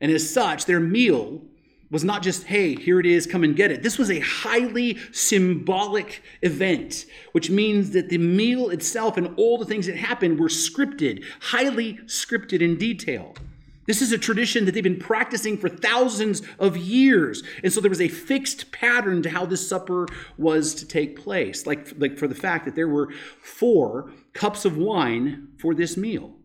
And 0.00 0.12
as 0.12 0.32
such, 0.32 0.66
their 0.66 0.80
meal 0.80 1.42
was 1.90 2.04
not 2.04 2.22
just, 2.22 2.44
hey, 2.44 2.74
here 2.74 3.00
it 3.00 3.06
is, 3.06 3.26
come 3.26 3.42
and 3.42 3.56
get 3.56 3.72
it. 3.72 3.82
This 3.82 3.98
was 3.98 4.10
a 4.10 4.20
highly 4.20 4.98
symbolic 5.12 6.22
event, 6.40 7.04
which 7.32 7.50
means 7.50 7.90
that 7.90 8.08
the 8.08 8.18
meal 8.18 8.70
itself 8.70 9.16
and 9.16 9.34
all 9.36 9.58
the 9.58 9.64
things 9.64 9.86
that 9.86 9.96
happened 9.96 10.38
were 10.38 10.48
scripted, 10.48 11.24
highly 11.40 11.94
scripted 12.06 12.60
in 12.60 12.76
detail. 12.76 13.34
This 13.86 14.02
is 14.02 14.12
a 14.12 14.18
tradition 14.18 14.66
that 14.66 14.72
they've 14.72 14.84
been 14.84 14.98
practicing 14.98 15.56
for 15.56 15.68
thousands 15.68 16.42
of 16.58 16.76
years. 16.76 17.42
And 17.64 17.72
so 17.72 17.80
there 17.80 17.90
was 17.90 18.00
a 18.00 18.08
fixed 18.08 18.72
pattern 18.72 19.22
to 19.22 19.30
how 19.30 19.46
this 19.46 19.66
supper 19.66 20.06
was 20.36 20.74
to 20.76 20.86
take 20.86 21.20
place, 21.20 21.66
like, 21.66 21.88
like 21.98 22.18
for 22.18 22.28
the 22.28 22.34
fact 22.34 22.66
that 22.66 22.74
there 22.74 22.88
were 22.88 23.12
four 23.42 24.12
cups 24.32 24.64
of 24.64 24.76
wine 24.76 25.48
for 25.58 25.74
this 25.74 25.96
meal. 25.96 26.36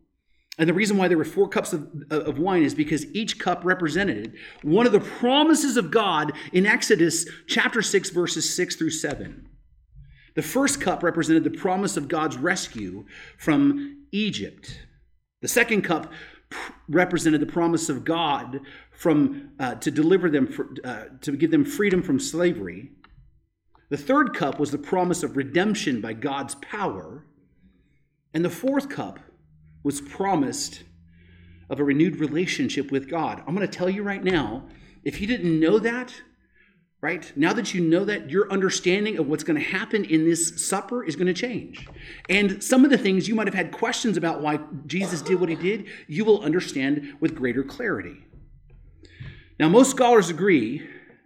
And 0.57 0.69
the 0.69 0.73
reason 0.73 0.95
why 0.95 1.09
there 1.09 1.17
were 1.17 1.25
four 1.25 1.49
cups 1.49 1.73
of, 1.73 1.87
uh, 2.09 2.21
of 2.21 2.39
wine 2.39 2.63
is 2.63 2.73
because 2.73 3.05
each 3.13 3.39
cup 3.39 3.65
represented 3.65 4.35
one 4.61 4.85
of 4.85 4.93
the 4.93 5.01
promises 5.01 5.75
of 5.75 5.91
God 5.91 6.31
in 6.53 6.65
Exodus 6.65 7.27
chapter 7.47 7.81
6, 7.81 8.09
verses 8.11 8.55
6 8.55 8.77
through 8.77 8.91
7. 8.91 9.49
The 10.35 10.41
first 10.41 10.79
cup 10.79 11.03
represented 11.03 11.43
the 11.43 11.49
promise 11.49 11.97
of 11.97 12.07
God's 12.07 12.37
rescue 12.37 13.05
from 13.37 14.05
Egypt. 14.11 14.79
The 15.41 15.47
second 15.47 15.83
cup 15.83 16.11
represented 16.87 17.41
the 17.41 17.45
promise 17.45 17.89
of 17.89 18.05
God 18.05 18.61
from 18.91 19.51
uh, 19.59 19.75
to 19.75 19.91
deliver 19.91 20.29
them 20.29 20.47
for, 20.47 20.69
uh, 20.83 21.05
to 21.21 21.35
give 21.35 21.51
them 21.51 21.65
freedom 21.65 22.01
from 22.01 22.19
slavery. 22.19 22.91
The 23.89 23.97
third 23.97 24.33
cup 24.35 24.59
was 24.59 24.71
the 24.71 24.77
promise 24.77 25.23
of 25.23 25.37
redemption 25.37 26.01
by 26.01 26.13
God's 26.13 26.55
power. 26.55 27.25
And 28.33 28.43
the 28.43 28.49
fourth 28.49 28.89
cup 28.89 29.19
was 29.83 30.01
promised 30.01 30.83
of 31.69 31.79
a 31.79 31.83
renewed 31.83 32.17
relationship 32.17 32.91
with 32.91 33.09
God. 33.09 33.41
I'm 33.45 33.55
going 33.55 33.67
to 33.67 33.77
tell 33.77 33.89
you 33.89 34.03
right 34.03 34.23
now, 34.23 34.67
if 35.03 35.21
you 35.21 35.27
didn't 35.27 35.59
know 35.59 35.79
that, 35.79 36.21
right? 37.05 37.31
Now 37.35 37.53
that 37.53 37.71
you 37.71 37.81
know 37.81 38.03
that, 38.05 38.31
your 38.31 38.51
understanding 38.51 39.19
of 39.19 39.27
what's 39.27 39.43
going 39.43 39.61
to 39.61 39.69
happen 39.69 40.05
in 40.05 40.25
this 40.25 40.67
supper 40.67 41.03
is 41.03 41.15
going 41.15 41.27
to 41.27 41.35
change. 41.35 41.87
And 42.29 42.63
some 42.63 42.83
of 42.83 42.89
the 42.89 42.97
things 42.97 43.27
you 43.27 43.35
might 43.35 43.45
have 43.45 43.53
had 43.53 43.71
questions 43.71 44.17
about 44.17 44.41
why 44.41 44.57
Jesus 44.87 45.21
did 45.21 45.39
what 45.39 45.49
he 45.49 45.55
did, 45.55 45.85
you 46.07 46.25
will 46.25 46.41
understand 46.41 47.13
with 47.19 47.35
greater 47.35 47.61
clarity. 47.61 48.25
Now, 49.59 49.69
most 49.69 49.91
scholars 49.91 50.31
agree 50.31 50.81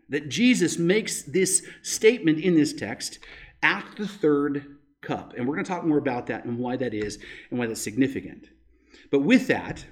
that 0.10 0.28
Jesus 0.28 0.78
makes 0.78 1.22
this 1.22 1.66
statement 1.82 2.40
in 2.40 2.56
this 2.56 2.74
text 2.74 3.20
at 3.64 3.86
the 3.96 4.06
third 4.06 4.76
cup. 5.02 5.34
And 5.38 5.48
we're 5.48 5.56
going 5.56 5.64
to 5.64 5.72
talk 5.72 5.86
more 5.86 5.98
about 5.98 6.28
that 6.28 6.44
and 6.44 6.60
why 6.60 6.76
that 6.76 6.94
is 6.94 7.20
and 7.52 7.58
why 7.58 7.68
that's 7.68 7.82
significant. 7.82 8.50
But 9.12 9.20
with 9.20 9.48
that, 9.48 9.86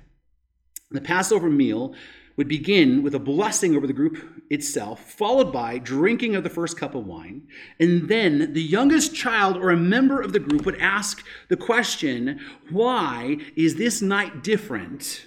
the 0.91 0.99
Passover 0.99 1.49
meal 1.49 1.95
would 2.37 2.47
begin 2.47 3.01
with 3.01 3.15
a 3.15 3.19
blessing 3.19 3.75
over 3.75 3.87
the 3.87 3.93
group 3.93 4.17
itself, 4.49 5.11
followed 5.11 5.51
by 5.51 5.79
drinking 5.79 6.35
of 6.35 6.43
the 6.43 6.49
first 6.49 6.77
cup 6.77 6.93
of 6.93 7.05
wine. 7.05 7.41
And 7.79 8.07
then 8.07 8.53
the 8.53 8.61
youngest 8.61 9.15
child 9.15 9.57
or 9.57 9.71
a 9.71 9.77
member 9.77 10.21
of 10.21 10.33
the 10.33 10.39
group 10.39 10.65
would 10.65 10.79
ask 10.79 11.25
the 11.49 11.57
question 11.57 12.39
why 12.69 13.37
is 13.55 13.75
this 13.75 14.01
night 14.01 14.43
different 14.43 15.25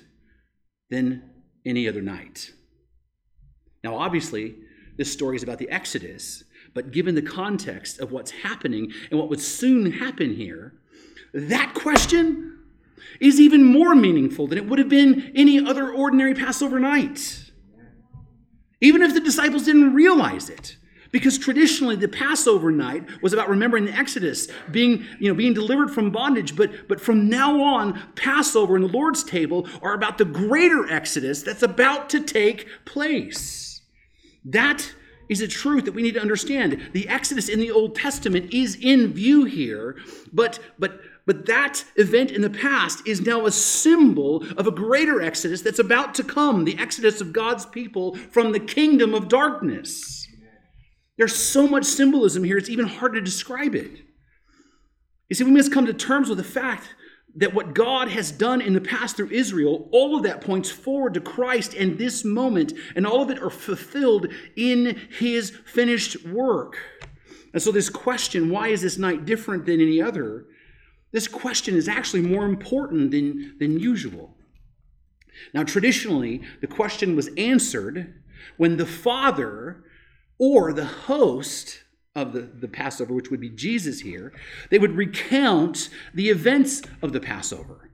than 0.88 1.22
any 1.66 1.88
other 1.88 2.00
night? 2.00 2.52
Now, 3.82 3.96
obviously, 3.96 4.54
this 4.96 5.12
story 5.12 5.36
is 5.36 5.42
about 5.42 5.58
the 5.58 5.70
Exodus, 5.70 6.44
but 6.74 6.92
given 6.92 7.16
the 7.16 7.22
context 7.22 7.98
of 7.98 8.12
what's 8.12 8.30
happening 8.30 8.92
and 9.10 9.18
what 9.18 9.28
would 9.28 9.40
soon 9.40 9.90
happen 9.90 10.34
here, 10.34 10.74
that 11.32 11.74
question 11.74 12.49
is 13.20 13.40
even 13.40 13.64
more 13.64 13.94
meaningful 13.94 14.46
than 14.46 14.58
it 14.58 14.66
would 14.66 14.78
have 14.78 14.88
been 14.88 15.32
any 15.34 15.64
other 15.64 15.90
ordinary 15.90 16.34
Passover 16.34 16.80
night. 16.80 17.50
Even 18.80 19.02
if 19.02 19.14
the 19.14 19.20
disciples 19.20 19.64
didn't 19.64 19.94
realize 19.94 20.48
it. 20.48 20.76
Because 21.12 21.38
traditionally 21.38 21.96
the 21.96 22.08
Passover 22.08 22.70
night 22.70 23.04
was 23.20 23.32
about 23.32 23.48
remembering 23.48 23.84
the 23.84 23.92
Exodus, 23.92 24.46
being, 24.70 25.04
you 25.18 25.28
know, 25.28 25.34
being 25.34 25.54
delivered 25.54 25.90
from 25.90 26.10
bondage. 26.10 26.54
But, 26.54 26.88
but 26.88 27.00
from 27.00 27.28
now 27.28 27.60
on, 27.60 28.00
Passover 28.14 28.76
and 28.76 28.84
the 28.84 28.92
Lord's 28.92 29.24
table 29.24 29.66
are 29.82 29.94
about 29.94 30.18
the 30.18 30.24
greater 30.24 30.88
Exodus 30.90 31.42
that's 31.42 31.64
about 31.64 32.10
to 32.10 32.22
take 32.22 32.68
place. 32.84 33.82
That 34.44 34.94
is 35.28 35.40
a 35.40 35.48
truth 35.48 35.84
that 35.84 35.94
we 35.94 36.02
need 36.02 36.14
to 36.14 36.20
understand. 36.20 36.90
The 36.92 37.08
Exodus 37.08 37.48
in 37.48 37.60
the 37.60 37.70
Old 37.70 37.94
Testament 37.94 38.52
is 38.52 38.76
in 38.80 39.12
view 39.12 39.44
here, 39.44 39.96
but 40.32 40.58
but 40.78 41.00
but 41.30 41.46
that 41.46 41.84
event 41.94 42.32
in 42.32 42.42
the 42.42 42.50
past 42.50 43.06
is 43.06 43.20
now 43.20 43.46
a 43.46 43.52
symbol 43.52 44.44
of 44.56 44.66
a 44.66 44.72
greater 44.72 45.22
Exodus 45.22 45.62
that's 45.62 45.78
about 45.78 46.12
to 46.16 46.24
come, 46.24 46.64
the 46.64 46.76
Exodus 46.76 47.20
of 47.20 47.32
God's 47.32 47.64
people 47.64 48.16
from 48.16 48.50
the 48.50 48.58
kingdom 48.58 49.14
of 49.14 49.28
darkness. 49.28 50.26
There's 51.18 51.36
so 51.36 51.68
much 51.68 51.84
symbolism 51.84 52.42
here, 52.42 52.58
it's 52.58 52.68
even 52.68 52.88
hard 52.88 53.14
to 53.14 53.20
describe 53.20 53.76
it. 53.76 53.92
You 55.28 55.36
see, 55.36 55.44
we 55.44 55.52
must 55.52 55.72
come 55.72 55.86
to 55.86 55.94
terms 55.94 56.28
with 56.28 56.38
the 56.38 56.42
fact 56.42 56.88
that 57.36 57.54
what 57.54 57.76
God 57.76 58.08
has 58.08 58.32
done 58.32 58.60
in 58.60 58.72
the 58.72 58.80
past 58.80 59.16
through 59.16 59.30
Israel, 59.30 59.88
all 59.92 60.16
of 60.16 60.24
that 60.24 60.40
points 60.40 60.68
forward 60.68 61.14
to 61.14 61.20
Christ 61.20 61.74
and 61.74 61.96
this 61.96 62.24
moment, 62.24 62.72
and 62.96 63.06
all 63.06 63.22
of 63.22 63.30
it 63.30 63.40
are 63.40 63.50
fulfilled 63.50 64.26
in 64.56 65.00
his 65.16 65.50
finished 65.64 66.26
work. 66.26 66.76
And 67.52 67.62
so, 67.62 67.70
this 67.70 67.88
question, 67.88 68.50
why 68.50 68.66
is 68.66 68.82
this 68.82 68.98
night 68.98 69.26
different 69.26 69.64
than 69.64 69.80
any 69.80 70.02
other? 70.02 70.46
This 71.12 71.28
question 71.28 71.74
is 71.74 71.88
actually 71.88 72.22
more 72.22 72.46
important 72.46 73.10
than, 73.10 73.56
than 73.58 73.78
usual. 73.78 74.36
Now, 75.54 75.64
traditionally, 75.64 76.42
the 76.60 76.66
question 76.66 77.16
was 77.16 77.30
answered 77.36 78.14
when 78.56 78.76
the 78.76 78.86
father 78.86 79.84
or 80.38 80.72
the 80.72 80.84
host 80.84 81.84
of 82.14 82.32
the, 82.32 82.40
the 82.40 82.68
Passover, 82.68 83.14
which 83.14 83.30
would 83.30 83.40
be 83.40 83.50
Jesus 83.50 84.00
here, 84.00 84.32
they 84.70 84.78
would 84.78 84.96
recount 84.96 85.88
the 86.14 86.28
events 86.28 86.82
of 87.02 87.12
the 87.12 87.20
Passover. 87.20 87.90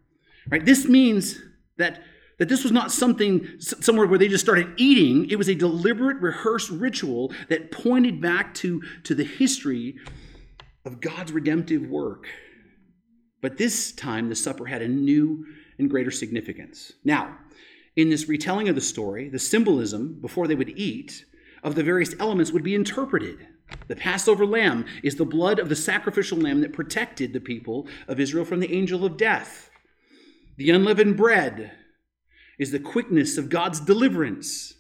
Right? 0.49 0.65
This 0.65 0.87
means 0.87 1.39
that, 1.77 2.03
that 2.39 2.49
this 2.49 2.63
was 2.63 2.73
not 2.73 2.93
something 2.93 3.47
somewhere 3.59 4.07
where 4.07 4.19
they 4.19 4.29
just 4.29 4.45
started 4.45 4.73
eating. 4.77 5.29
It 5.29 5.37
was 5.37 5.49
a 5.49 5.55
deliberate, 5.55 6.19
rehearsed 6.19 6.71
ritual 6.71 7.33
that 7.49 7.71
pointed 7.71 8.21
back 8.21 8.55
to, 8.55 8.83
to 9.05 9.15
the 9.15 9.25
history 9.25 9.97
of 10.85 11.01
God's 11.01 11.33
redemptive 11.33 11.87
work. 11.87 12.27
But 13.47 13.59
this 13.59 13.93
time, 13.93 14.29
the 14.29 14.35
supper 14.35 14.67
had 14.67 14.83
a 14.83 14.89
new 14.89 15.47
and 15.79 15.89
greater 15.89 16.11
significance. 16.11 16.95
Now, 17.05 17.39
in 17.95 18.11
this 18.11 18.29
retelling 18.29 18.69
of 18.69 18.75
the 18.75 18.81
story, 18.81 19.29
the 19.29 19.39
symbolism 19.39 20.19
before 20.21 20.49
they 20.49 20.57
would 20.57 20.77
eat 20.77 21.25
of 21.63 21.77
the 21.77 21.85
various 21.85 22.13
elements 22.19 22.51
would 22.51 22.65
be 22.65 22.75
interpreted. 22.75 23.47
The 23.87 23.95
Passover 23.95 24.45
lamb 24.45 24.85
is 25.05 25.15
the 25.15 25.25
blood 25.25 25.61
of 25.61 25.69
the 25.69 25.77
sacrificial 25.77 26.39
lamb 26.39 26.61
that 26.63 26.73
protected 26.73 27.33
the 27.33 27.39
people 27.39 27.87
of 28.09 28.19
Israel 28.19 28.45
from 28.45 28.59
the 28.59 28.75
angel 28.75 29.05
of 29.05 29.17
death. 29.17 29.71
The 30.57 30.71
unleavened 30.71 31.17
bread 31.17 31.71
is 32.59 32.73
the 32.73 32.81
quickness 32.81 33.39
of 33.39 33.49
God's 33.49 33.79
deliverance. 33.79 34.75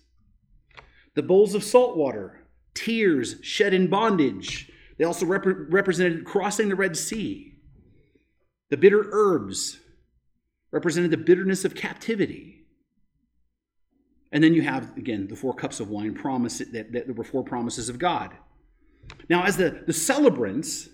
The 1.14 1.22
bowls 1.22 1.54
of 1.54 1.62
salt 1.62 1.96
water, 1.96 2.48
tears 2.74 3.36
shed 3.42 3.72
in 3.72 3.86
bondage. 3.86 4.72
They 4.98 5.04
also 5.04 5.24
rep- 5.24 5.44
represented 5.46 6.24
crossing 6.24 6.68
the 6.68 6.74
Red 6.74 6.96
Sea. 6.96 7.52
The 8.70 8.76
bitter 8.76 9.08
herbs 9.10 9.78
represented 10.70 11.10
the 11.10 11.16
bitterness 11.16 11.64
of 11.64 11.74
captivity. 11.74 12.66
And 14.32 14.42
then 14.42 14.54
you 14.54 14.62
have, 14.62 14.96
again, 14.96 15.28
the 15.28 15.36
four 15.36 15.54
cups 15.54 15.80
of 15.80 15.88
wine 15.88 16.14
promise 16.14 16.58
that, 16.58 16.72
that 16.72 17.06
there 17.06 17.14
were 17.14 17.24
four 17.24 17.44
promises 17.44 17.88
of 17.88 17.98
God. 17.98 18.32
Now, 19.28 19.44
as 19.44 19.56
the, 19.56 19.82
the 19.86 19.92
celebrants 19.92 20.88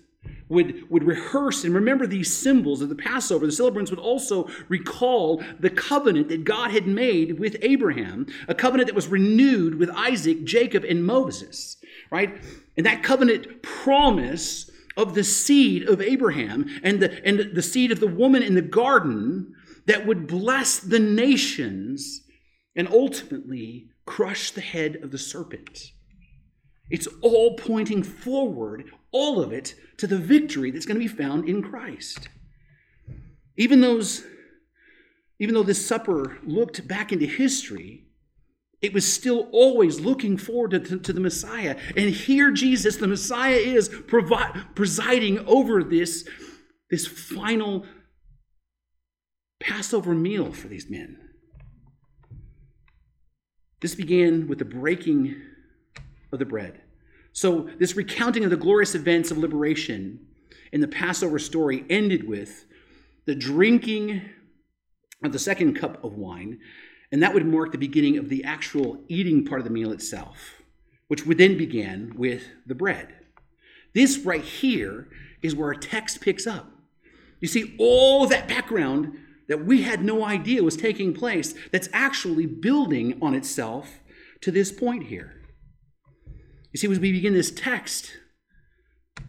would, 0.49 0.89
would 0.89 1.03
rehearse 1.03 1.63
and 1.63 1.73
remember 1.73 2.05
these 2.05 2.35
symbols 2.35 2.81
of 2.81 2.89
the 2.89 2.95
Passover, 2.95 3.45
the 3.45 3.51
celebrants 3.51 3.89
would 3.91 3.99
also 3.99 4.47
recall 4.69 5.43
the 5.59 5.69
covenant 5.69 6.29
that 6.29 6.43
God 6.43 6.71
had 6.71 6.87
made 6.87 7.39
with 7.39 7.57
Abraham, 7.61 8.27
a 8.47 8.53
covenant 8.53 8.87
that 8.87 8.95
was 8.95 9.07
renewed 9.07 9.75
with 9.75 9.89
Isaac, 9.89 10.43
Jacob, 10.43 10.83
and 10.83 11.03
Moses, 11.05 11.77
right? 12.11 12.39
And 12.77 12.85
that 12.85 13.03
covenant 13.03 13.63
promise 13.63 14.69
of 14.95 15.15
the 15.15 15.23
seed 15.23 15.87
of 15.87 16.01
Abraham 16.01 16.67
and 16.83 16.99
the, 17.01 17.25
and 17.25 17.55
the 17.55 17.61
seed 17.61 17.91
of 17.91 17.99
the 17.99 18.07
woman 18.07 18.43
in 18.43 18.53
the 18.53 18.61
garden 18.61 19.53
that 19.85 20.05
would 20.05 20.27
bless 20.27 20.79
the 20.79 20.99
nations 20.99 22.21
and 22.75 22.87
ultimately 22.87 23.89
crush 24.05 24.51
the 24.51 24.61
head 24.61 24.97
of 24.97 25.11
the 25.11 25.17
serpent. 25.17 25.91
It's 26.89 27.07
all 27.21 27.55
pointing 27.55 28.03
forward, 28.03 28.91
all 29.11 29.39
of 29.39 29.51
it, 29.51 29.75
to 29.97 30.07
the 30.07 30.17
victory 30.17 30.71
that's 30.71 30.85
going 30.85 30.99
to 30.99 31.07
be 31.07 31.07
found 31.07 31.47
in 31.47 31.63
Christ. 31.63 32.29
Even 33.57 33.81
those, 33.81 34.25
even 35.39 35.55
though 35.55 35.63
this 35.63 35.85
supper 35.85 36.37
looked 36.43 36.87
back 36.87 37.11
into 37.11 37.25
history, 37.25 38.05
it 38.83 38.93
was 38.93 39.11
still 39.11 39.47
always 39.53 40.01
looking 40.01 40.35
forward 40.35 40.71
to, 40.71 40.79
to, 40.79 40.99
to 40.99 41.13
the 41.13 41.21
Messiah. 41.21 41.77
And 41.95 42.09
here 42.09 42.51
Jesus, 42.51 42.97
the 42.97 43.07
Messiah, 43.07 43.55
is 43.55 43.87
provi- 43.87 44.59
presiding 44.75 45.39
over 45.47 45.81
this, 45.83 46.27
this 46.91 47.07
final 47.07 47.85
Passover 49.61 50.13
meal 50.13 50.51
for 50.51 50.67
these 50.67 50.89
men. 50.89 51.17
This 53.79 53.95
began 53.95 54.47
with 54.49 54.59
the 54.59 54.65
breaking 54.65 55.41
of 56.33 56.39
the 56.39 56.45
bread. 56.45 56.81
So, 57.31 57.69
this 57.79 57.95
recounting 57.95 58.43
of 58.43 58.49
the 58.49 58.57
glorious 58.57 58.95
events 58.95 59.31
of 59.31 59.37
liberation 59.37 60.27
in 60.73 60.81
the 60.81 60.87
Passover 60.87 61.39
story 61.39 61.85
ended 61.89 62.27
with 62.27 62.65
the 63.25 63.35
drinking 63.35 64.21
of 65.23 65.31
the 65.31 65.39
second 65.39 65.75
cup 65.75 66.03
of 66.03 66.13
wine, 66.13 66.59
and 67.13 67.21
that 67.21 67.31
would 67.35 67.45
mark 67.45 67.71
the 67.71 67.77
beginning 67.77 68.17
of 68.17 68.27
the 68.27 68.43
actual 68.43 68.97
eating 69.07 69.45
part 69.45 69.61
of 69.61 69.65
the 69.65 69.71
meal 69.71 69.91
itself, 69.91 70.63
which 71.07 71.27
would 71.27 71.37
then 71.37 71.55
begin 71.55 72.11
with 72.17 72.41
the 72.65 72.73
bread. 72.73 73.13
This 73.93 74.17
right 74.17 74.41
here 74.41 75.07
is 75.43 75.55
where 75.55 75.67
our 75.67 75.75
text 75.75 76.21
picks 76.21 76.47
up. 76.47 76.71
You 77.39 77.47
see, 77.47 77.75
all 77.77 78.25
that 78.25 78.47
background 78.47 79.15
that 79.47 79.63
we 79.63 79.83
had 79.83 80.03
no 80.03 80.25
idea 80.25 80.63
was 80.63 80.75
taking 80.75 81.13
place, 81.13 81.53
that's 81.71 81.87
actually 81.93 82.47
building 82.47 83.19
on 83.21 83.35
itself 83.35 83.99
to 84.41 84.49
this 84.49 84.71
point 84.71 85.03
here. 85.03 85.35
You 86.71 86.79
see, 86.79 86.91
as 86.91 86.99
we 86.99 87.11
begin 87.11 87.33
this 87.33 87.51
text, 87.51 88.17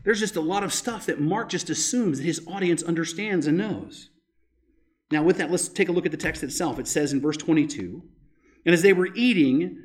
there's 0.05 0.20
just 0.20 0.37
a 0.37 0.40
lot 0.40 0.64
of 0.64 0.73
stuff 0.73 1.05
that 1.05 1.20
Mark 1.20 1.51
just 1.51 1.68
assumes 1.68 2.16
that 2.16 2.25
his 2.25 2.47
audience 2.47 2.83
understands 2.83 3.47
and 3.47 3.59
knows. 3.59 4.09
Now, 5.14 5.22
with 5.22 5.38
that, 5.38 5.48
let's 5.48 5.68
take 5.68 5.88
a 5.88 5.92
look 5.92 6.07
at 6.07 6.11
the 6.11 6.18
text 6.18 6.42
itself. 6.42 6.81
It 6.81 6.88
says 6.88 7.12
in 7.12 7.20
verse 7.20 7.37
22 7.37 8.03
And 8.66 8.74
as 8.74 8.83
they 8.83 8.92
were 8.92 9.14
eating, 9.14 9.79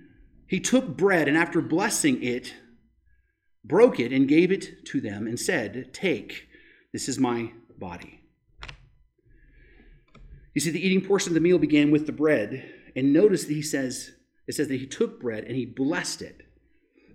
he 0.48 0.60
took 0.60 0.98
bread 0.98 1.28
and 1.28 1.38
after 1.38 1.62
blessing 1.62 2.24
it, 2.24 2.56
broke 3.63 4.00
it 4.00 4.12
and 4.12 4.28
gave 4.28 4.52
it 4.52 4.84
to 4.88 5.00
them 5.00 5.28
and 5.28 5.39
said, 5.39 5.94
Take, 5.94 6.48
this 6.92 7.08
is 7.08 7.20
my 7.20 7.52
body. 7.78 8.22
You 10.56 10.62
see, 10.62 10.72
the 10.72 10.84
eating 10.84 11.06
portion 11.06 11.30
of 11.30 11.36
the 11.36 11.42
meal 11.42 11.60
began 11.60 11.92
with 11.92 12.08
the 12.08 12.12
bread. 12.12 12.68
And 12.96 13.13
notice 13.13 13.46
that 13.46 13.54
he 13.54 13.62
says, 13.62 14.10
it 14.48 14.56
says 14.56 14.68
that 14.70 14.80
he 14.80 14.88
took 14.88 15.22
bread 15.22 15.44
and 15.44 15.56
he 15.56 15.68
blessed 15.68 16.24
it. 16.24 16.42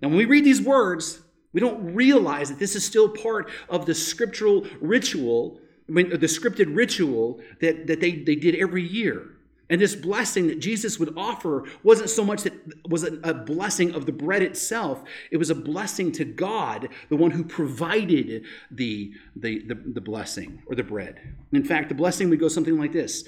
Now, 0.01 0.07
when 0.07 0.17
we 0.17 0.23
read 0.23 0.45
these 0.45 0.61
words, 0.61 1.19
we 1.51 1.59
don't 1.59 1.93
realize 1.93 2.47
that 2.47 2.59
this 2.59 2.77
is 2.77 2.85
still 2.85 3.09
part 3.09 3.49
of 3.67 3.85
the 3.85 3.93
scriptural 3.93 4.65
ritual, 4.79 5.59
Mean, 5.87 6.09
the 6.09 6.27
scripted 6.27 6.75
ritual 6.75 7.39
that, 7.61 7.87
that 7.87 8.01
they, 8.01 8.11
they 8.11 8.35
did 8.35 8.55
every 8.55 8.83
year. 8.83 9.35
And 9.69 9.81
this 9.81 9.95
blessing 9.95 10.47
that 10.47 10.59
Jesus 10.59 10.99
would 10.99 11.17
offer 11.17 11.63
wasn't 11.83 12.11
so 12.11 12.23
much 12.23 12.43
that 12.43 12.53
was 12.87 13.03
a 13.03 13.33
blessing 13.33 13.95
of 13.95 14.05
the 14.05 14.11
bread 14.11 14.43
itself, 14.43 15.03
it 15.31 15.37
was 15.37 15.49
a 15.49 15.55
blessing 15.55 16.11
to 16.13 16.25
God, 16.25 16.89
the 17.09 17.15
one 17.15 17.31
who 17.31 17.43
provided 17.43 18.45
the, 18.69 19.13
the, 19.35 19.63
the, 19.67 19.75
the 19.75 20.01
blessing 20.01 20.61
or 20.67 20.75
the 20.75 20.83
bread. 20.83 21.19
In 21.51 21.63
fact, 21.63 21.89
the 21.89 21.95
blessing 21.95 22.29
would 22.29 22.39
go 22.39 22.47
something 22.47 22.77
like 22.77 22.91
this 22.91 23.23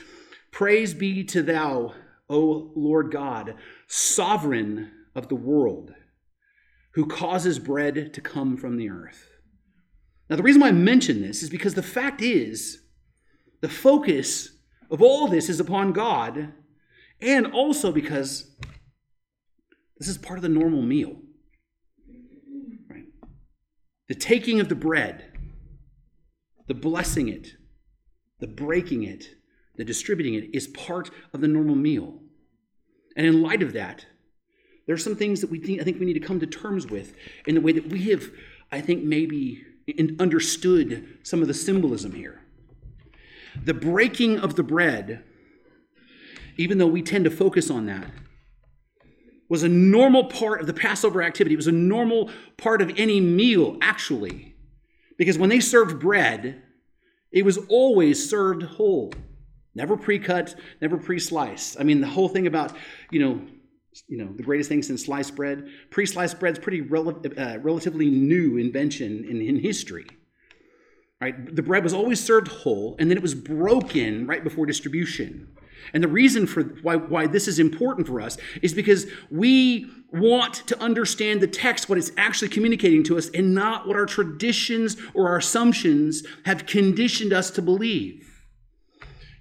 Praise 0.51 0.93
be 0.93 1.23
to 1.25 1.41
thou, 1.41 1.93
O 2.29 2.71
Lord 2.75 3.11
God, 3.11 3.55
sovereign 3.87 4.91
of 5.15 5.29
the 5.29 5.35
world 5.35 5.93
who 6.91 7.05
causes 7.05 7.59
bread 7.59 8.13
to 8.13 8.21
come 8.21 8.57
from 8.57 8.77
the 8.77 8.89
earth. 8.89 9.36
Now, 10.29 10.35
the 10.35 10.43
reason 10.43 10.61
why 10.61 10.67
I 10.67 10.73
mention 10.73 11.21
this 11.21 11.41
is 11.41 11.49
because 11.49 11.73
the 11.73 11.83
fact 11.83 12.21
is, 12.21 12.81
the 13.61 13.69
focus 13.69 14.49
of 14.91 15.01
all 15.01 15.27
this 15.27 15.49
is 15.49 15.59
upon 15.59 15.93
God, 15.93 16.53
and 17.21 17.47
also 17.47 17.91
because 17.91 18.55
this 19.97 20.07
is 20.07 20.17
part 20.17 20.37
of 20.37 20.43
the 20.43 20.49
normal 20.49 20.81
meal. 20.81 21.15
Right? 22.89 23.05
The 24.09 24.15
taking 24.15 24.59
of 24.59 24.69
the 24.69 24.75
bread, 24.75 25.25
the 26.67 26.73
blessing 26.73 27.29
it, 27.29 27.53
the 28.39 28.47
breaking 28.47 29.03
it, 29.03 29.29
the 29.77 29.85
distributing 29.85 30.33
it 30.33 30.49
is 30.53 30.67
part 30.67 31.09
of 31.33 31.41
the 31.41 31.47
normal 31.47 31.75
meal. 31.75 32.19
And 33.15 33.25
in 33.25 33.41
light 33.41 33.63
of 33.63 33.73
that, 33.73 34.05
there 34.85 34.93
are 34.93 34.99
some 34.99 35.15
things 35.15 35.41
that 35.41 35.49
we 35.49 35.59
think, 35.59 35.81
I 35.81 35.83
think 35.83 35.99
we 35.99 36.05
need 36.05 36.13
to 36.13 36.19
come 36.19 36.39
to 36.39 36.47
terms 36.47 36.87
with 36.87 37.13
in 37.45 37.55
the 37.55 37.61
way 37.61 37.71
that 37.71 37.89
we 37.89 38.09
have, 38.11 38.29
I 38.71 38.81
think, 38.81 39.03
maybe 39.03 39.63
understood 40.19 41.19
some 41.23 41.41
of 41.41 41.47
the 41.47 41.53
symbolism 41.53 42.13
here. 42.13 42.41
The 43.63 43.73
breaking 43.73 44.39
of 44.39 44.55
the 44.55 44.63
bread, 44.63 45.23
even 46.57 46.77
though 46.77 46.87
we 46.87 47.01
tend 47.01 47.25
to 47.25 47.31
focus 47.31 47.69
on 47.69 47.85
that, 47.85 48.09
was 49.49 49.63
a 49.63 49.69
normal 49.69 50.25
part 50.25 50.59
of 50.59 50.67
the 50.67 50.73
Passover 50.73 51.21
activity. 51.21 51.53
It 51.53 51.57
was 51.57 51.67
a 51.67 51.71
normal 51.71 52.29
part 52.57 52.81
of 52.81 52.91
any 52.97 53.21
meal, 53.21 53.77
actually. 53.81 54.55
Because 55.17 55.37
when 55.37 55.49
they 55.49 55.59
served 55.59 55.99
bread, 55.99 56.61
it 57.31 57.45
was 57.45 57.57
always 57.69 58.29
served 58.29 58.63
whole, 58.63 59.13
never 59.73 59.97
pre 59.97 60.19
cut, 60.19 60.55
never 60.81 60.97
pre 60.97 61.19
sliced. 61.19 61.79
I 61.79 61.83
mean, 61.83 62.01
the 62.01 62.07
whole 62.07 62.29
thing 62.29 62.45
about, 62.45 62.73
you 63.09 63.19
know, 63.19 63.41
you 64.07 64.17
know, 64.17 64.31
the 64.35 64.43
greatest 64.43 64.69
thing 64.69 64.83
since 64.83 65.05
sliced 65.05 65.35
bread. 65.35 65.67
Pre-sliced 65.89 66.39
bread 66.39 66.57
is 66.57 66.63
pretty 66.63 66.81
rel- 66.81 67.21
uh, 67.37 67.57
relatively 67.59 68.09
new 68.09 68.57
invention 68.57 69.25
in, 69.29 69.41
in 69.41 69.59
history. 69.59 70.05
Right? 71.19 71.55
The 71.55 71.63
bread 71.63 71.83
was 71.83 71.93
always 71.93 72.23
served 72.23 72.47
whole, 72.47 72.95
and 72.99 73.09
then 73.09 73.17
it 73.17 73.23
was 73.23 73.33
broken 73.33 74.27
right 74.27 74.43
before 74.43 74.65
distribution. 74.65 75.47
And 75.93 76.03
the 76.03 76.07
reason 76.07 76.45
for 76.45 76.63
why, 76.63 76.95
why 76.95 77.27
this 77.27 77.47
is 77.47 77.59
important 77.59 78.07
for 78.07 78.21
us 78.21 78.37
is 78.61 78.73
because 78.73 79.07
we 79.31 79.89
want 80.11 80.55
to 80.67 80.79
understand 80.81 81.41
the 81.41 81.47
text, 81.47 81.89
what 81.89 81.97
it's 81.97 82.11
actually 82.17 82.49
communicating 82.49 83.03
to 83.05 83.17
us, 83.17 83.29
and 83.33 83.53
not 83.53 83.87
what 83.87 83.95
our 83.95 84.05
traditions 84.05 84.97
or 85.13 85.27
our 85.29 85.37
assumptions 85.37 86.23
have 86.45 86.65
conditioned 86.65 87.33
us 87.33 87.49
to 87.51 87.61
believe. 87.61 88.26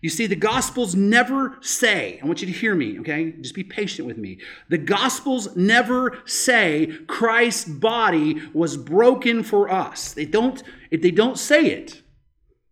You 0.02 0.10
see, 0.10 0.26
the 0.26 0.36
Gospels 0.36 0.94
never 0.94 1.56
say, 1.62 2.20
I 2.22 2.26
want 2.26 2.42
you 2.42 2.46
to 2.46 2.52
hear 2.52 2.74
me, 2.74 2.98
okay? 3.00 3.32
Just 3.32 3.54
be 3.54 3.64
patient 3.64 4.06
with 4.06 4.18
me. 4.18 4.38
The 4.68 4.78
Gospels 4.78 5.56
never 5.56 6.18
say 6.26 6.98
Christ's 7.06 7.64
body 7.64 8.42
was 8.52 8.76
broken 8.76 9.42
for 9.42 9.70
us. 9.70 10.12
They 10.12 10.26
don't, 10.26 10.62
they 10.90 11.10
don't 11.10 11.38
say 11.38 11.66
it. 11.66 12.02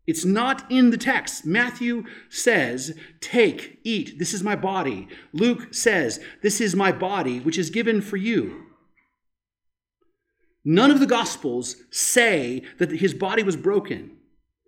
It's 0.07 0.25
not 0.25 0.71
in 0.71 0.91
the 0.91 0.99
text. 0.99 1.47
Matthew 1.47 2.05
says, 2.29 2.97
Take, 3.21 3.81
eat, 3.85 4.19
this 4.19 4.35
is 4.35 4.43
my 4.43 4.55
body. 4.55 5.09
Luke 5.33 5.73
says, 5.73 6.21
This 6.43 6.61
is 6.61 6.77
my 6.77 6.93
body, 6.93 7.41
which 7.41 7.59
is 7.59 7.71
given 7.71 8.03
for 8.03 8.19
you. 8.19 8.67
None 10.63 10.91
of 10.91 11.01
the 11.01 11.07
Gospels 11.07 11.77
say 11.91 12.63
that 12.79 12.91
his 12.91 13.15
body 13.15 13.43
was 13.43 13.57
broken. 13.57 14.19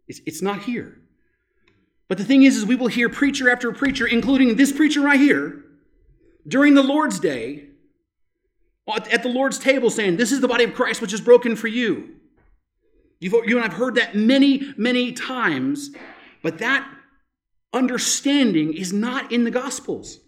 It's, 0.08 0.20
it's 0.26 0.42
not 0.42 0.62
here. 0.62 1.00
But 2.08 2.18
the 2.18 2.24
thing 2.24 2.44
is, 2.44 2.56
is 2.56 2.64
we 2.64 2.76
will 2.76 2.86
hear 2.86 3.08
preacher 3.08 3.50
after 3.50 3.72
preacher, 3.72 4.06
including 4.06 4.56
this 4.56 4.72
preacher 4.72 5.00
right 5.00 5.18
here, 5.18 5.64
during 6.46 6.74
the 6.74 6.82
Lord's 6.82 7.18
Day, 7.18 7.64
at 8.88 9.22
the 9.22 9.28
Lord's 9.28 9.58
table, 9.58 9.90
saying, 9.90 10.16
This 10.16 10.30
is 10.30 10.40
the 10.40 10.48
body 10.48 10.64
of 10.64 10.74
Christ 10.74 11.02
which 11.02 11.12
is 11.12 11.20
broken 11.20 11.56
for 11.56 11.66
you. 11.66 12.14
You've, 13.18 13.34
you 13.46 13.56
and 13.56 13.64
I've 13.64 13.72
heard 13.72 13.96
that 13.96 14.14
many, 14.14 14.72
many 14.76 15.12
times, 15.12 15.90
but 16.42 16.58
that 16.58 16.88
understanding 17.72 18.72
is 18.72 18.92
not 18.92 19.32
in 19.32 19.44
the 19.44 19.50
Gospels. 19.50 20.20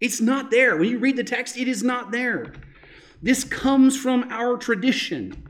It's 0.00 0.20
not 0.20 0.50
there. 0.50 0.76
When 0.76 0.88
you 0.88 0.98
read 0.98 1.16
the 1.16 1.24
text, 1.24 1.56
it 1.56 1.68
is 1.68 1.82
not 1.82 2.12
there. 2.12 2.52
This 3.22 3.44
comes 3.44 3.96
from 3.96 4.28
our 4.30 4.56
tradition. 4.56 5.45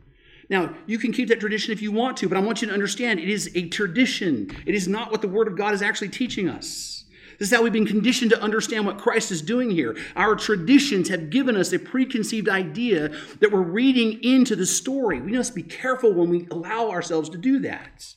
Now, 0.49 0.75
you 0.87 0.99
can 0.99 1.13
keep 1.13 1.29
that 1.29 1.41
tradition 1.41 1.73
if 1.73 1.83
you 1.83 1.91
want 1.91 2.17
to, 2.19 2.29
but 2.29 2.39
I 2.39 2.41
want 2.41 2.63
you 2.63 2.69
to 2.69 2.75
understand 2.75 3.19
it 3.19 3.29
is 3.29 3.51
a 3.55 3.69
tradition. 3.69 4.51
It 4.65 4.75
is 4.75 4.87
not 4.87 5.11
what 5.11 5.23
the 5.23 5.29
Word 5.29 5.49
of 5.49 5.57
God 5.57 5.75
is 5.75 5.83
actually 5.83 6.11
teaching 6.11 6.49
us. 6.49 7.05
This 7.39 7.49
is 7.51 7.55
how 7.55 7.63
we've 7.63 7.73
been 7.73 7.87
conditioned 7.87 8.31
to 8.31 8.41
understand 8.41 8.87
what 8.87 8.99
Christ 8.99 9.31
is 9.31 9.43
doing 9.43 9.71
here. 9.71 9.97
Our 10.15 10.37
traditions 10.37 11.09
have 11.09 11.31
given 11.31 11.57
us 11.57 11.73
a 11.73 11.79
preconceived 11.79 12.49
idea 12.49 13.11
that 13.41 13.53
we're 13.53 13.61
reading 13.61 14.23
into 14.23 14.57
the 14.57 14.65
story. 14.65 15.21
We 15.21 15.33
must 15.33 15.55
be 15.55 15.63
careful 15.63 16.13
when 16.13 16.31
we 16.31 16.47
allow 16.51 16.91
ourselves 16.91 17.29
to 17.31 17.39
do 17.39 17.59
that. 17.61 18.15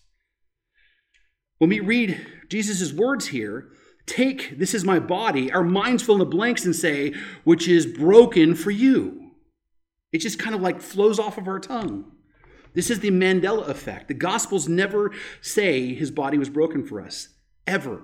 When 1.58 1.70
we 1.70 1.82
read 1.82 2.26
Jesus' 2.48 2.94
words 2.94 3.28
here, 3.28 3.70
take, 4.06 4.58
this 4.58 4.74
is 4.74 4.86
my 4.86 5.00
body, 5.00 5.52
our 5.52 5.64
minds 5.64 6.04
fill 6.04 6.16
in 6.16 6.20
the 6.20 6.26
blanks 6.26 6.64
and 6.64 6.76
say, 6.76 7.14
which 7.44 7.68
is 7.68 7.86
broken 7.86 8.56
for 8.56 8.72
you. 8.72 9.32
It 10.14 10.20
just 10.20 10.40
kind 10.40 10.56
of 10.56 10.62
like 10.62 10.82
flows 10.82 11.20
off 11.20 11.38
of 11.38 11.48
our 11.48 11.60
tongue. 11.60 12.12
This 12.74 12.90
is 12.90 13.00
the 13.00 13.12
Mandela 13.12 13.68
effect. 13.68 14.08
The 14.08 14.14
Gospels 14.14 14.68
never 14.68 15.12
say 15.42 15.94
his 15.94 16.12
body 16.12 16.38
was 16.38 16.50
broken 16.50 16.86
for 16.86 17.02
us, 17.02 17.30
ever. 17.66 18.02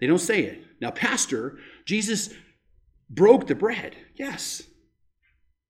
They 0.00 0.06
don't 0.06 0.18
say 0.18 0.42
it. 0.42 0.62
Now, 0.80 0.90
Pastor, 0.90 1.58
Jesus 1.84 2.30
broke 3.10 3.46
the 3.46 3.54
bread. 3.54 3.96
Yes, 4.14 4.62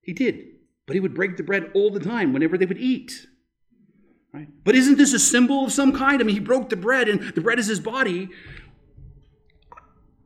he 0.01 0.13
did. 0.13 0.45
But 0.85 0.95
he 0.95 0.99
would 0.99 1.13
break 1.13 1.37
the 1.37 1.43
bread 1.43 1.71
all 1.73 1.91
the 1.91 1.99
time 1.99 2.33
whenever 2.33 2.57
they 2.57 2.65
would 2.65 2.77
eat. 2.77 3.27
Right? 4.33 4.47
But 4.63 4.75
isn't 4.75 4.97
this 4.97 5.13
a 5.13 5.19
symbol 5.19 5.65
of 5.65 5.71
some 5.71 5.93
kind? 5.93 6.21
I 6.21 6.23
mean, 6.23 6.35
he 6.35 6.39
broke 6.39 6.69
the 6.69 6.75
bread 6.75 7.09
and 7.09 7.21
the 7.33 7.41
bread 7.41 7.59
is 7.59 7.67
his 7.67 7.79
body. 7.79 8.29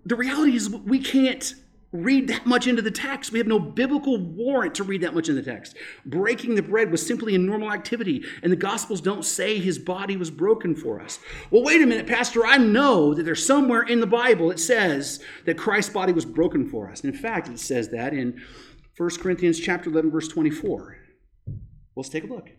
The 0.06 0.16
reality 0.16 0.56
is, 0.56 0.70
we 0.70 1.00
can't 1.00 1.54
read 1.94 2.28
that 2.28 2.46
much 2.46 2.68
into 2.68 2.82
the 2.82 2.92
text. 2.92 3.32
We 3.32 3.38
have 3.38 3.48
no 3.48 3.60
biblical 3.60 4.18
warrant 4.18 4.76
to 4.76 4.84
read 4.84 5.02
that 5.02 5.14
much 5.14 5.30
in 5.30 5.36
the 5.36 5.44
text. 5.44 5.78
Breaking 6.06 6.56
the 6.56 6.64
bread 6.64 6.92
was 6.92 7.06
simply 7.06 7.36
a 7.36 7.38
normal 7.38 7.72
activity, 7.72 8.26
and 8.42 8.52
the 8.52 8.58
Gospels 8.58 9.00
don't 9.00 9.24
say 9.24 9.60
his 9.60 9.78
body 9.78 10.18
was 10.18 10.32
broken 10.32 10.76
for 10.76 11.00
us. 11.00 11.20
Well, 11.52 11.64
wait 11.64 11.82
a 11.82 11.86
minute, 11.86 12.08
Pastor. 12.08 12.46
I 12.46 12.58
know 12.58 13.14
that 13.14 13.24
there's 13.24 13.46
somewhere 13.46 13.84
in 13.84 14.00
the 14.00 14.08
Bible 14.08 14.50
it 14.50 14.60
says 14.60 15.22
that 15.46 15.58
Christ's 15.58 15.94
body 15.94 16.12
was 16.12 16.26
broken 16.26 16.68
for 16.68 16.90
us. 16.90 17.02
And 17.02 17.14
in 17.14 17.20
fact, 17.20 17.48
it 17.48 17.60
says 17.60 17.90
that 17.90 18.14
in 18.14 18.42
1 18.98 19.10
Corinthians 19.20 19.60
chapter 19.60 19.90
11, 19.90 20.12
verse 20.12 20.28
24. 20.28 20.98
Well, 21.46 21.56
let's 21.96 22.10
take 22.10 22.24
a 22.24 22.28
look. 22.28 22.50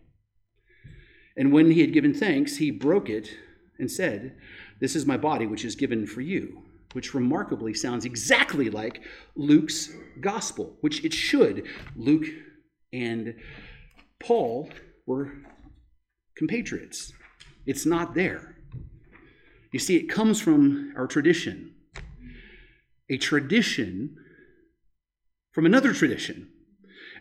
And 1.37 1.51
when 1.51 1.71
he 1.71 1.81
had 1.81 1.91
given 1.91 2.13
thanks, 2.13 2.57
he 2.57 2.71
broke 2.71 3.09
it 3.09 3.35
and 3.77 3.91
said, 3.91 4.37
This 4.79 4.95
is 4.95 5.05
my 5.05 5.17
body, 5.17 5.45
which 5.45 5.65
is 5.65 5.75
given 5.75 6.07
for 6.07 6.21
you 6.21 6.64
which 6.95 7.13
remarkably 7.13 7.73
sounds 7.73 8.05
exactly 8.05 8.69
like 8.69 9.01
Luke's 9.35 9.91
gospel, 10.21 10.77
which 10.79 11.03
it 11.03 11.13
should. 11.13 11.67
Luke 11.97 12.25
and 12.93 13.35
Paul 14.17 14.69
were 15.05 15.33
compatriots. 16.37 17.11
It's 17.65 17.85
not 17.85 18.13
there. 18.13 18.55
You 19.73 19.79
see, 19.79 19.97
it 19.97 20.07
comes 20.07 20.39
from 20.39 20.93
our 20.95 21.05
tradition, 21.05 21.75
a 23.09 23.17
tradition 23.17 24.15
from 25.51 25.65
another 25.65 25.91
tradition. 25.91 26.49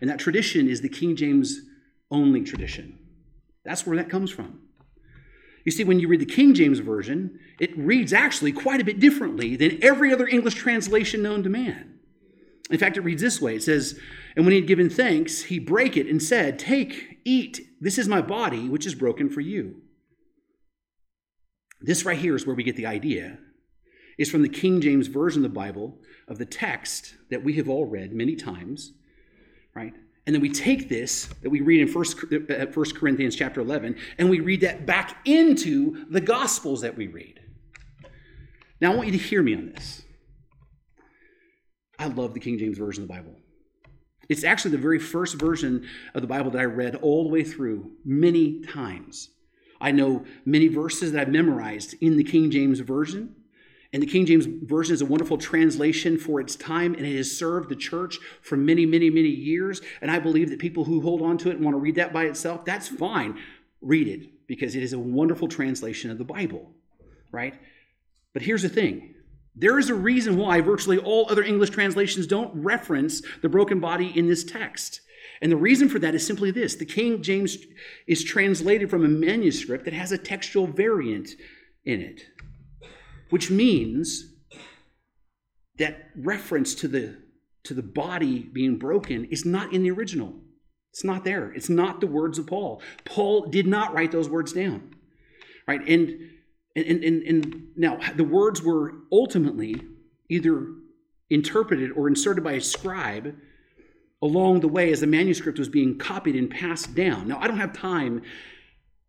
And 0.00 0.08
that 0.08 0.20
tradition 0.20 0.68
is 0.68 0.82
the 0.82 0.88
King 0.88 1.16
James 1.16 1.62
only 2.12 2.44
tradition. 2.44 2.96
That's 3.64 3.84
where 3.84 3.96
that 3.96 4.08
comes 4.08 4.30
from. 4.30 4.60
You 5.64 5.72
see, 5.72 5.84
when 5.84 5.98
you 5.98 6.08
read 6.08 6.20
the 6.20 6.26
King 6.26 6.54
James 6.54 6.78
Version, 6.78 7.38
it 7.58 7.76
reads 7.76 8.12
actually 8.12 8.52
quite 8.52 8.80
a 8.80 8.84
bit 8.84 9.00
differently 9.00 9.56
than 9.56 9.82
every 9.82 10.12
other 10.12 10.26
English 10.26 10.54
translation 10.54 11.22
known 11.22 11.42
to 11.42 11.48
man. 11.48 11.98
In 12.70 12.78
fact, 12.78 12.96
it 12.96 13.02
reads 13.02 13.22
this 13.22 13.40
way 13.40 13.56
it 13.56 13.62
says, 13.62 13.98
And 14.36 14.44
when 14.44 14.52
he 14.52 14.60
had 14.60 14.68
given 14.68 14.90
thanks, 14.90 15.44
he 15.44 15.58
brake 15.58 15.96
it 15.96 16.06
and 16.06 16.22
said, 16.22 16.58
Take, 16.58 17.20
eat, 17.24 17.60
this 17.80 17.98
is 17.98 18.08
my 18.08 18.20
body, 18.20 18.68
which 18.68 18.86
is 18.86 18.94
broken 18.94 19.30
for 19.30 19.40
you. 19.40 19.82
This 21.80 22.04
right 22.04 22.18
here 22.18 22.34
is 22.34 22.46
where 22.46 22.56
we 22.56 22.62
get 22.62 22.76
the 22.76 22.86
idea. 22.86 23.38
Is 24.16 24.30
from 24.30 24.42
the 24.42 24.48
King 24.48 24.80
James 24.80 25.08
Version 25.08 25.44
of 25.44 25.50
the 25.50 25.58
Bible 25.58 25.98
of 26.28 26.38
the 26.38 26.46
text 26.46 27.14
that 27.30 27.42
we 27.42 27.54
have 27.54 27.68
all 27.68 27.84
read 27.84 28.12
many 28.12 28.36
times, 28.36 28.92
right? 29.74 29.92
And 30.26 30.34
then 30.34 30.40
we 30.40 30.50
take 30.50 30.88
this 30.88 31.26
that 31.42 31.50
we 31.50 31.60
read 31.60 31.80
in 31.80 31.88
First, 31.88 32.16
uh, 32.32 32.66
First 32.66 32.96
Corinthians 32.96 33.36
chapter 33.36 33.60
11, 33.60 33.96
and 34.18 34.30
we 34.30 34.40
read 34.40 34.62
that 34.62 34.86
back 34.86 35.18
into 35.26 36.06
the 36.10 36.20
Gospels 36.20 36.80
that 36.80 36.96
we 36.96 37.08
read. 37.08 37.40
Now, 38.80 38.92
I 38.92 38.96
want 38.96 39.08
you 39.08 39.18
to 39.18 39.24
hear 39.24 39.42
me 39.42 39.54
on 39.54 39.66
this. 39.66 40.02
I 41.98 42.06
love 42.06 42.34
the 42.34 42.40
King 42.40 42.58
James 42.58 42.78
Version 42.78 43.02
of 43.04 43.08
the 43.08 43.14
Bible. 43.14 43.36
It's 44.28 44.44
actually 44.44 44.72
the 44.72 44.78
very 44.78 44.98
first 44.98 45.34
version 45.36 45.86
of 46.14 46.22
the 46.22 46.28
Bible 46.28 46.50
that 46.52 46.60
I 46.60 46.64
read 46.64 46.96
all 46.96 47.24
the 47.24 47.30
way 47.30 47.44
through 47.44 47.92
many 48.04 48.62
times. 48.62 49.30
I 49.80 49.90
know 49.90 50.24
many 50.44 50.68
verses 50.68 51.12
that 51.12 51.20
I've 51.20 51.32
memorized 51.32 51.94
in 52.00 52.16
the 52.16 52.24
King 52.24 52.50
James 52.50 52.80
Version. 52.80 53.36
And 53.94 54.02
the 54.02 54.08
King 54.08 54.26
James 54.26 54.46
Version 54.46 54.92
is 54.92 55.02
a 55.02 55.06
wonderful 55.06 55.38
translation 55.38 56.18
for 56.18 56.40
its 56.40 56.56
time, 56.56 56.94
and 56.94 57.06
it 57.06 57.16
has 57.16 57.30
served 57.30 57.68
the 57.68 57.76
church 57.76 58.18
for 58.42 58.56
many, 58.56 58.84
many, 58.84 59.08
many 59.08 59.28
years. 59.28 59.80
And 60.02 60.10
I 60.10 60.18
believe 60.18 60.50
that 60.50 60.58
people 60.58 60.84
who 60.84 61.00
hold 61.00 61.22
on 61.22 61.38
to 61.38 61.50
it 61.50 61.54
and 61.54 61.64
want 61.64 61.76
to 61.76 61.78
read 61.78 61.94
that 61.94 62.12
by 62.12 62.24
itself, 62.24 62.64
that's 62.64 62.88
fine. 62.88 63.38
Read 63.80 64.08
it 64.08 64.48
because 64.48 64.74
it 64.74 64.82
is 64.82 64.94
a 64.94 64.98
wonderful 64.98 65.46
translation 65.46 66.10
of 66.10 66.18
the 66.18 66.24
Bible, 66.24 66.72
right? 67.30 67.54
But 68.32 68.42
here's 68.42 68.62
the 68.62 68.68
thing 68.68 69.14
there 69.54 69.78
is 69.78 69.90
a 69.90 69.94
reason 69.94 70.38
why 70.38 70.60
virtually 70.60 70.98
all 70.98 71.30
other 71.30 71.44
English 71.44 71.70
translations 71.70 72.26
don't 72.26 72.52
reference 72.52 73.22
the 73.42 73.48
broken 73.48 73.78
body 73.78 74.12
in 74.18 74.26
this 74.26 74.42
text. 74.42 75.02
And 75.40 75.52
the 75.52 75.56
reason 75.56 75.88
for 75.88 76.00
that 76.00 76.16
is 76.16 76.26
simply 76.26 76.50
this 76.50 76.74
the 76.74 76.84
King 76.84 77.22
James 77.22 77.58
is 78.08 78.24
translated 78.24 78.90
from 78.90 79.04
a 79.04 79.08
manuscript 79.08 79.84
that 79.84 79.94
has 79.94 80.10
a 80.10 80.18
textual 80.18 80.66
variant 80.66 81.30
in 81.84 82.00
it 82.00 82.33
which 83.34 83.50
means 83.50 84.32
that 85.76 86.08
reference 86.14 86.72
to 86.72 86.86
the 86.86 87.16
to 87.64 87.74
the 87.74 87.82
body 87.82 88.38
being 88.38 88.78
broken 88.78 89.24
is 89.24 89.44
not 89.44 89.72
in 89.72 89.82
the 89.82 89.90
original. 89.90 90.32
It's 90.92 91.02
not 91.02 91.24
there. 91.24 91.50
It's 91.50 91.68
not 91.68 92.00
the 92.00 92.06
words 92.06 92.38
of 92.38 92.46
Paul. 92.46 92.80
Paul 93.04 93.46
did 93.46 93.66
not 93.66 93.92
write 93.92 94.12
those 94.12 94.28
words 94.28 94.52
down. 94.52 94.94
Right? 95.66 95.80
And 95.80 96.30
and 96.76 97.02
and, 97.02 97.22
and 97.24 97.66
now 97.74 97.98
the 98.14 98.22
words 98.22 98.62
were 98.62 98.92
ultimately 99.10 99.82
either 100.28 100.68
interpreted 101.28 101.90
or 101.90 102.06
inserted 102.06 102.44
by 102.44 102.52
a 102.52 102.60
scribe 102.60 103.34
along 104.22 104.60
the 104.60 104.68
way 104.68 104.92
as 104.92 105.00
the 105.00 105.08
manuscript 105.08 105.58
was 105.58 105.68
being 105.68 105.98
copied 105.98 106.36
and 106.36 106.50
passed 106.50 106.94
down. 106.94 107.26
Now, 107.26 107.40
I 107.40 107.48
don't 107.48 107.58
have 107.58 107.72
time 107.72 108.22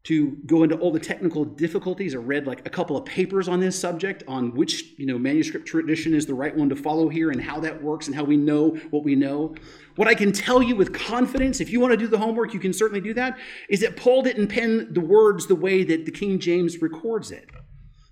to 0.06 0.38
go 0.46 0.62
into 0.62 0.78
all 0.78 0.91
the 0.91 1.00
technical 1.00 1.44
difficulties. 1.44 2.13
I 2.13 2.20
read 2.20 2.46
like 2.46 2.65
a 2.65 2.70
couple 2.70 2.96
of 2.96 3.06
papers 3.06 3.48
on 3.48 3.60
this 3.60 3.78
subject 3.78 4.24
on 4.28 4.54
which 4.56 4.94
you 4.98 5.06
know 5.06 5.18
manuscript 5.18 5.68
tradition 5.68 6.13
is 6.13 6.26
the 6.26 6.34
right 6.34 6.56
one 6.56 6.70
to 6.70 6.76
follow 6.76 7.10
here 7.10 7.32
and 7.32 7.41
how 7.41 7.60
that 7.62 7.82
works 7.84 8.08
and 8.08 8.15
how 8.15 8.24
we 8.24 8.38
know 8.38 8.70
what 8.91 9.04
we 9.04 9.15
know. 9.15 9.56
What 9.96 10.08
I 10.08 10.13
can 10.13 10.32
tell 10.32 10.62
you 10.62 10.76
with 10.76 10.94
confidence, 10.94 11.60
if 11.60 11.72
you 11.72 11.80
want 11.80 11.91
to 11.91 11.98
do 11.98 12.08
the 12.08 12.18
homework, 12.18 12.54
you 12.54 12.60
can 12.60 12.74
certainly 12.74 13.02
do 13.02 13.13
that, 13.15 13.38
is 13.70 13.80
that 13.82 13.98
Paul 13.98 14.22
didn't 14.22 14.48
pen 14.48 14.94
the 14.94 15.02
words 15.02 15.48
the 15.48 15.56
way 15.56 15.84
that 15.84 16.06
the 16.06 16.12
King 16.12 16.38
James 16.39 16.82
records 16.82 17.32
it. 17.32 17.50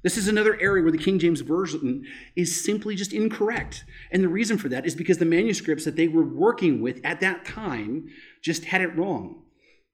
This 0.02 0.18
is 0.18 0.28
another 0.28 0.60
area 0.60 0.84
where 0.84 0.92
the 0.92 0.98
King 0.98 1.20
James 1.20 1.42
Version 1.42 2.06
is 2.36 2.64
simply 2.64 2.96
just 2.96 3.14
incorrect. 3.14 3.86
And 4.12 4.24
the 4.24 4.28
reason 4.28 4.58
for 4.58 4.68
that 4.70 4.86
is 4.86 4.96
because 4.96 5.18
the 5.18 5.26
manuscripts 5.26 5.86
that 5.86 5.96
they 5.96 6.08
were 6.10 6.26
working 6.26 6.82
with 6.82 7.00
at 7.06 7.22
that 7.22 7.46
time 7.46 8.10
just 8.42 8.66
had 8.66 8.82
it 8.82 8.96
wrong. 8.98 9.44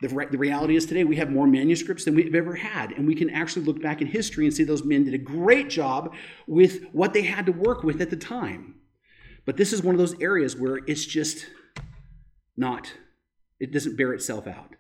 The, 0.02 0.08
the 0.32 0.38
reality 0.38 0.78
is 0.78 0.86
today 0.86 1.04
we 1.04 1.18
have 1.18 1.30
more 1.30 1.46
manuscripts 1.46 2.06
than 2.06 2.16
we've 2.16 2.34
ever 2.34 2.56
had, 2.56 2.92
and 2.94 3.06
we 3.06 3.16
can 3.16 3.30
actually 3.30 3.66
look 3.66 3.82
back 3.82 4.02
in 4.02 4.08
history 4.08 4.46
and 4.46 4.54
see 4.54 4.64
those 4.64 4.86
men 4.86 5.04
did 5.04 5.14
a 5.14 5.18
great 5.18 5.70
job 5.70 6.14
with 6.48 6.84
what 6.94 7.14
they 7.14 7.24
had 7.24 7.46
to 7.48 7.52
work 7.52 7.84
with 7.84 8.00
at 8.00 8.10
the 8.10 8.16
time. 8.16 8.76
But 9.46 9.58
this 9.58 9.74
is 9.74 9.84
one 9.84 9.96
of 9.96 10.00
those 10.00 10.20
areas 10.22 10.56
where 10.56 10.78
it's 10.78 11.06
just 11.06 11.48
not, 12.56 12.94
it 13.60 13.74
doesn't 13.74 13.98
bear 13.98 14.14
itself 14.14 14.48
out. 14.48 14.76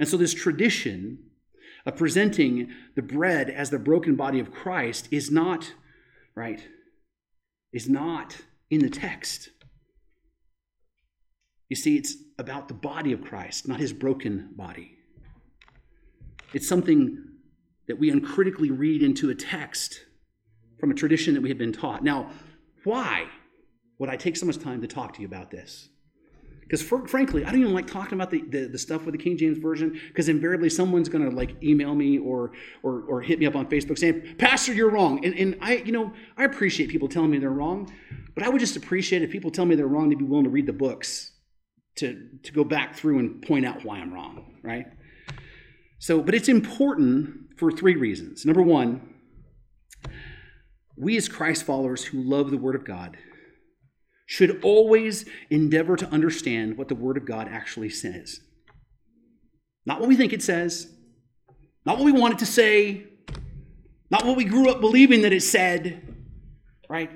And 0.00 0.08
so, 0.08 0.16
this 0.16 0.34
tradition 0.34 1.18
of 1.86 1.96
presenting 1.96 2.72
the 2.96 3.02
bread 3.02 3.50
as 3.50 3.70
the 3.70 3.78
broken 3.78 4.16
body 4.16 4.40
of 4.40 4.52
Christ 4.52 5.08
is 5.10 5.30
not, 5.30 5.72
right, 6.34 6.66
is 7.72 7.88
not 7.88 8.38
in 8.70 8.80
the 8.80 8.90
text. 8.90 9.50
You 11.68 11.76
see, 11.76 11.96
it's 11.96 12.14
about 12.38 12.68
the 12.68 12.74
body 12.74 13.12
of 13.12 13.22
Christ, 13.22 13.68
not 13.68 13.78
his 13.78 13.92
broken 13.92 14.50
body. 14.56 14.96
It's 16.54 16.66
something 16.66 17.24
that 17.88 17.98
we 17.98 18.10
uncritically 18.10 18.70
read 18.70 19.02
into 19.02 19.30
a 19.30 19.34
text 19.34 20.00
from 20.78 20.90
a 20.90 20.94
tradition 20.94 21.34
that 21.34 21.42
we 21.42 21.48
have 21.48 21.58
been 21.58 21.72
taught. 21.72 22.02
Now, 22.02 22.30
why 22.84 23.26
would 23.98 24.08
I 24.08 24.16
take 24.16 24.36
so 24.36 24.46
much 24.46 24.58
time 24.58 24.80
to 24.80 24.86
talk 24.86 25.14
to 25.14 25.20
you 25.20 25.26
about 25.26 25.50
this? 25.50 25.88
Because 26.60 26.82
frankly, 26.82 27.46
I 27.46 27.50
don't 27.50 27.60
even 27.60 27.72
like 27.72 27.86
talking 27.86 28.12
about 28.12 28.30
the, 28.30 28.42
the, 28.42 28.66
the 28.66 28.78
stuff 28.78 29.06
with 29.06 29.12
the 29.12 29.18
King 29.18 29.38
James 29.38 29.56
Version, 29.56 29.98
because 30.08 30.28
invariably 30.28 30.68
someone's 30.68 31.08
going 31.08 31.28
to 31.28 31.34
like 31.34 31.62
email 31.62 31.94
me 31.94 32.18
or, 32.18 32.52
or, 32.82 33.04
or 33.08 33.22
hit 33.22 33.38
me 33.38 33.46
up 33.46 33.56
on 33.56 33.66
Facebook 33.66 33.98
saying, 33.98 34.36
Pastor, 34.36 34.74
you're 34.74 34.90
wrong. 34.90 35.24
And, 35.24 35.34
and 35.34 35.56
I, 35.62 35.76
you 35.76 35.92
know, 35.92 36.12
I 36.36 36.44
appreciate 36.44 36.90
people 36.90 37.08
telling 37.08 37.30
me 37.30 37.38
they're 37.38 37.50
wrong, 37.50 37.90
but 38.34 38.44
I 38.44 38.50
would 38.50 38.60
just 38.60 38.76
appreciate 38.76 39.22
if 39.22 39.30
people 39.30 39.50
tell 39.50 39.64
me 39.64 39.76
they're 39.76 39.86
wrong 39.86 40.10
to 40.10 40.16
be 40.16 40.24
willing 40.24 40.44
to 40.44 40.50
read 40.50 40.66
the 40.66 40.74
books 40.74 41.32
to, 41.98 42.28
to 42.42 42.52
go 42.52 42.64
back 42.64 42.96
through 42.96 43.18
and 43.18 43.42
point 43.42 43.66
out 43.66 43.84
why 43.84 43.98
I'm 43.98 44.12
wrong, 44.12 44.58
right? 44.62 44.86
So, 45.98 46.22
but 46.22 46.34
it's 46.34 46.48
important 46.48 47.58
for 47.58 47.70
three 47.70 47.96
reasons. 47.96 48.44
Number 48.44 48.62
one, 48.62 49.14
we 50.96 51.16
as 51.16 51.28
Christ 51.28 51.64
followers 51.64 52.04
who 52.04 52.22
love 52.22 52.50
the 52.50 52.58
Word 52.58 52.74
of 52.74 52.84
God 52.84 53.16
should 54.26 54.62
always 54.62 55.24
endeavor 55.50 55.96
to 55.96 56.08
understand 56.10 56.76
what 56.76 56.88
the 56.88 56.94
Word 56.94 57.16
of 57.16 57.24
God 57.24 57.48
actually 57.48 57.90
says. 57.90 58.40
Not 59.86 60.00
what 60.00 60.08
we 60.08 60.16
think 60.16 60.32
it 60.32 60.42
says, 60.42 60.92
not 61.86 61.96
what 61.96 62.04
we 62.04 62.12
want 62.12 62.34
it 62.34 62.38
to 62.40 62.46
say, 62.46 63.06
not 64.10 64.24
what 64.24 64.36
we 64.36 64.44
grew 64.44 64.68
up 64.68 64.80
believing 64.80 65.22
that 65.22 65.32
it 65.32 65.42
said, 65.42 66.14
right? 66.88 67.10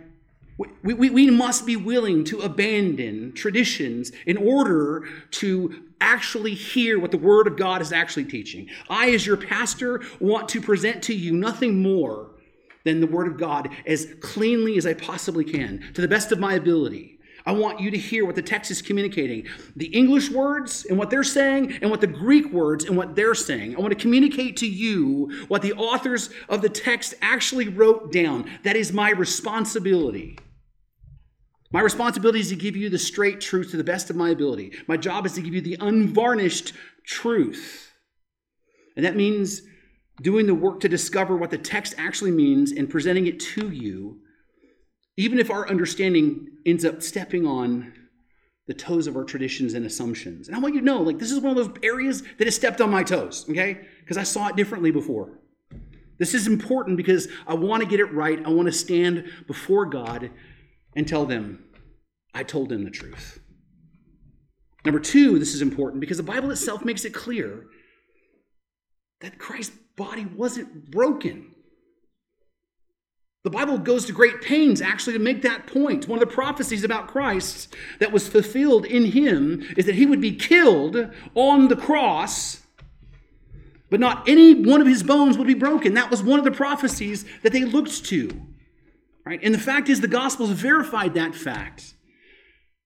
We, 0.58 0.94
we, 0.94 1.10
we 1.10 1.30
must 1.30 1.66
be 1.66 1.76
willing 1.76 2.24
to 2.24 2.40
abandon 2.40 3.32
traditions 3.32 4.12
in 4.26 4.36
order 4.36 5.08
to 5.32 5.84
actually 6.00 6.54
hear 6.54 6.98
what 6.98 7.10
the 7.10 7.18
Word 7.18 7.46
of 7.46 7.56
God 7.56 7.80
is 7.80 7.92
actually 7.92 8.24
teaching. 8.24 8.68
I, 8.90 9.10
as 9.10 9.26
your 9.26 9.36
pastor, 9.36 10.02
want 10.20 10.48
to 10.50 10.60
present 10.60 11.02
to 11.04 11.14
you 11.14 11.32
nothing 11.32 11.82
more 11.82 12.30
than 12.84 13.00
the 13.00 13.06
Word 13.06 13.28
of 13.28 13.38
God 13.38 13.70
as 13.86 14.14
cleanly 14.20 14.76
as 14.76 14.84
I 14.84 14.94
possibly 14.94 15.44
can, 15.44 15.92
to 15.94 16.00
the 16.00 16.08
best 16.08 16.32
of 16.32 16.38
my 16.38 16.54
ability. 16.54 17.11
I 17.44 17.52
want 17.52 17.80
you 17.80 17.90
to 17.90 17.98
hear 17.98 18.24
what 18.24 18.34
the 18.34 18.42
text 18.42 18.70
is 18.70 18.82
communicating 18.82 19.46
the 19.74 19.86
English 19.86 20.30
words 20.30 20.86
and 20.88 20.96
what 20.96 21.10
they're 21.10 21.24
saying, 21.24 21.78
and 21.82 21.90
what 21.90 22.00
the 22.00 22.06
Greek 22.06 22.52
words 22.52 22.84
and 22.84 22.96
what 22.96 23.16
they're 23.16 23.34
saying. 23.34 23.76
I 23.76 23.80
want 23.80 23.90
to 23.90 24.00
communicate 24.00 24.56
to 24.58 24.68
you 24.68 25.44
what 25.48 25.62
the 25.62 25.72
authors 25.72 26.30
of 26.48 26.62
the 26.62 26.68
text 26.68 27.14
actually 27.20 27.68
wrote 27.68 28.12
down. 28.12 28.48
That 28.62 28.76
is 28.76 28.92
my 28.92 29.10
responsibility. 29.10 30.38
My 31.72 31.80
responsibility 31.80 32.40
is 32.40 32.50
to 32.50 32.56
give 32.56 32.76
you 32.76 32.90
the 32.90 32.98
straight 32.98 33.40
truth 33.40 33.70
to 33.70 33.76
the 33.76 33.84
best 33.84 34.10
of 34.10 34.16
my 34.16 34.30
ability. 34.30 34.72
My 34.86 34.96
job 34.96 35.24
is 35.24 35.32
to 35.32 35.40
give 35.40 35.54
you 35.54 35.62
the 35.62 35.78
unvarnished 35.80 36.74
truth. 37.06 37.90
And 38.94 39.04
that 39.06 39.16
means 39.16 39.62
doing 40.20 40.46
the 40.46 40.54
work 40.54 40.80
to 40.80 40.88
discover 40.88 41.36
what 41.36 41.50
the 41.50 41.58
text 41.58 41.94
actually 41.96 42.30
means 42.30 42.72
and 42.72 42.90
presenting 42.90 43.26
it 43.26 43.40
to 43.40 43.70
you, 43.70 44.20
even 45.16 45.38
if 45.38 45.50
our 45.50 45.66
understanding 45.68 46.48
ends 46.66 46.84
up 46.84 47.02
stepping 47.02 47.46
on 47.46 47.92
the 48.66 48.74
toes 48.74 49.06
of 49.06 49.16
our 49.16 49.24
traditions 49.24 49.74
and 49.74 49.84
assumptions. 49.84 50.46
And 50.46 50.56
I 50.56 50.60
want 50.60 50.74
you 50.74 50.80
to 50.80 50.86
know, 50.86 51.02
like, 51.02 51.18
this 51.18 51.32
is 51.32 51.40
one 51.40 51.56
of 51.56 51.66
those 51.66 51.76
areas 51.82 52.22
that 52.38 52.46
has 52.46 52.54
stepped 52.54 52.80
on 52.80 52.90
my 52.90 53.02
toes, 53.02 53.44
okay? 53.50 53.80
Because 54.00 54.16
I 54.16 54.22
saw 54.22 54.48
it 54.48 54.56
differently 54.56 54.90
before. 54.90 55.38
This 56.18 56.34
is 56.34 56.46
important 56.46 56.96
because 56.96 57.26
I 57.46 57.54
want 57.54 57.82
to 57.82 57.88
get 57.88 57.98
it 57.98 58.12
right. 58.12 58.40
I 58.44 58.50
want 58.50 58.66
to 58.66 58.72
stand 58.72 59.30
before 59.46 59.86
God 59.86 60.30
and 60.94 61.08
tell 61.08 61.26
them, 61.26 61.64
I 62.34 62.44
told 62.44 62.68
them 62.68 62.84
the 62.84 62.90
truth. 62.90 63.40
Number 64.84 65.00
two, 65.00 65.38
this 65.38 65.54
is 65.54 65.62
important 65.62 66.00
because 66.00 66.16
the 66.16 66.22
Bible 66.22 66.50
itself 66.50 66.84
makes 66.84 67.04
it 67.04 67.12
clear 67.12 67.66
that 69.20 69.38
Christ's 69.38 69.76
body 69.96 70.24
wasn't 70.24 70.90
broken. 70.90 71.51
The 73.44 73.50
Bible 73.50 73.76
goes 73.78 74.04
to 74.06 74.12
great 74.12 74.40
pains 74.40 74.80
actually 74.80 75.14
to 75.14 75.18
make 75.18 75.42
that 75.42 75.66
point. 75.66 76.06
One 76.06 76.22
of 76.22 76.28
the 76.28 76.32
prophecies 76.32 76.84
about 76.84 77.08
Christ 77.08 77.74
that 77.98 78.12
was 78.12 78.28
fulfilled 78.28 78.86
in 78.86 79.06
him 79.06 79.64
is 79.76 79.86
that 79.86 79.96
he 79.96 80.06
would 80.06 80.20
be 80.20 80.36
killed 80.36 81.10
on 81.34 81.66
the 81.66 81.74
cross, 81.74 82.62
but 83.90 83.98
not 83.98 84.28
any 84.28 84.54
one 84.54 84.80
of 84.80 84.86
his 84.86 85.02
bones 85.02 85.36
would 85.36 85.48
be 85.48 85.54
broken. 85.54 85.94
That 85.94 86.10
was 86.10 86.22
one 86.22 86.38
of 86.38 86.44
the 86.44 86.52
prophecies 86.52 87.24
that 87.42 87.52
they 87.52 87.64
looked 87.64 88.04
to. 88.06 88.30
Right? 89.24 89.40
And 89.42 89.52
the 89.52 89.58
fact 89.58 89.88
is, 89.88 90.00
the 90.00 90.08
Gospels 90.08 90.50
verified 90.50 91.14
that 91.14 91.34
fact. 91.34 91.94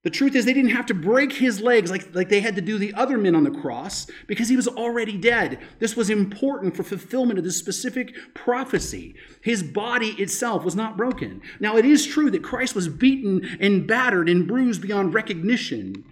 The 0.07 0.11
truth 0.11 0.37
is, 0.37 0.45
they 0.45 0.53
didn't 0.53 0.71
have 0.71 0.85
to 0.85 0.93
break 0.93 1.33
his 1.33 1.59
legs 1.59 1.91
like, 1.91 2.15
like 2.15 2.29
they 2.29 2.39
had 2.39 2.55
to 2.55 2.61
do 2.61 2.77
the 2.77 2.93
other 2.93 3.17
men 3.17 3.35
on 3.35 3.43
the 3.43 3.51
cross 3.51 4.07
because 4.25 4.47
he 4.47 4.55
was 4.55 4.65
already 4.65 5.17
dead. 5.17 5.59
This 5.79 5.97
was 5.97 6.09
important 6.09 6.77
for 6.77 6.83
fulfillment 6.83 7.37
of 7.37 7.43
this 7.43 7.57
specific 7.57 8.15
prophecy. 8.33 9.15
His 9.41 9.63
body 9.63 10.11
itself 10.11 10.63
was 10.63 10.77
not 10.77 10.95
broken. 10.95 11.41
Now, 11.59 11.75
it 11.75 11.83
is 11.83 12.07
true 12.07 12.31
that 12.31 12.41
Christ 12.41 12.73
was 12.73 12.87
beaten 12.87 13.57
and 13.59 13.85
battered 13.85 14.29
and 14.29 14.47
bruised 14.47 14.81
beyond 14.81 15.13
recognition, 15.13 16.05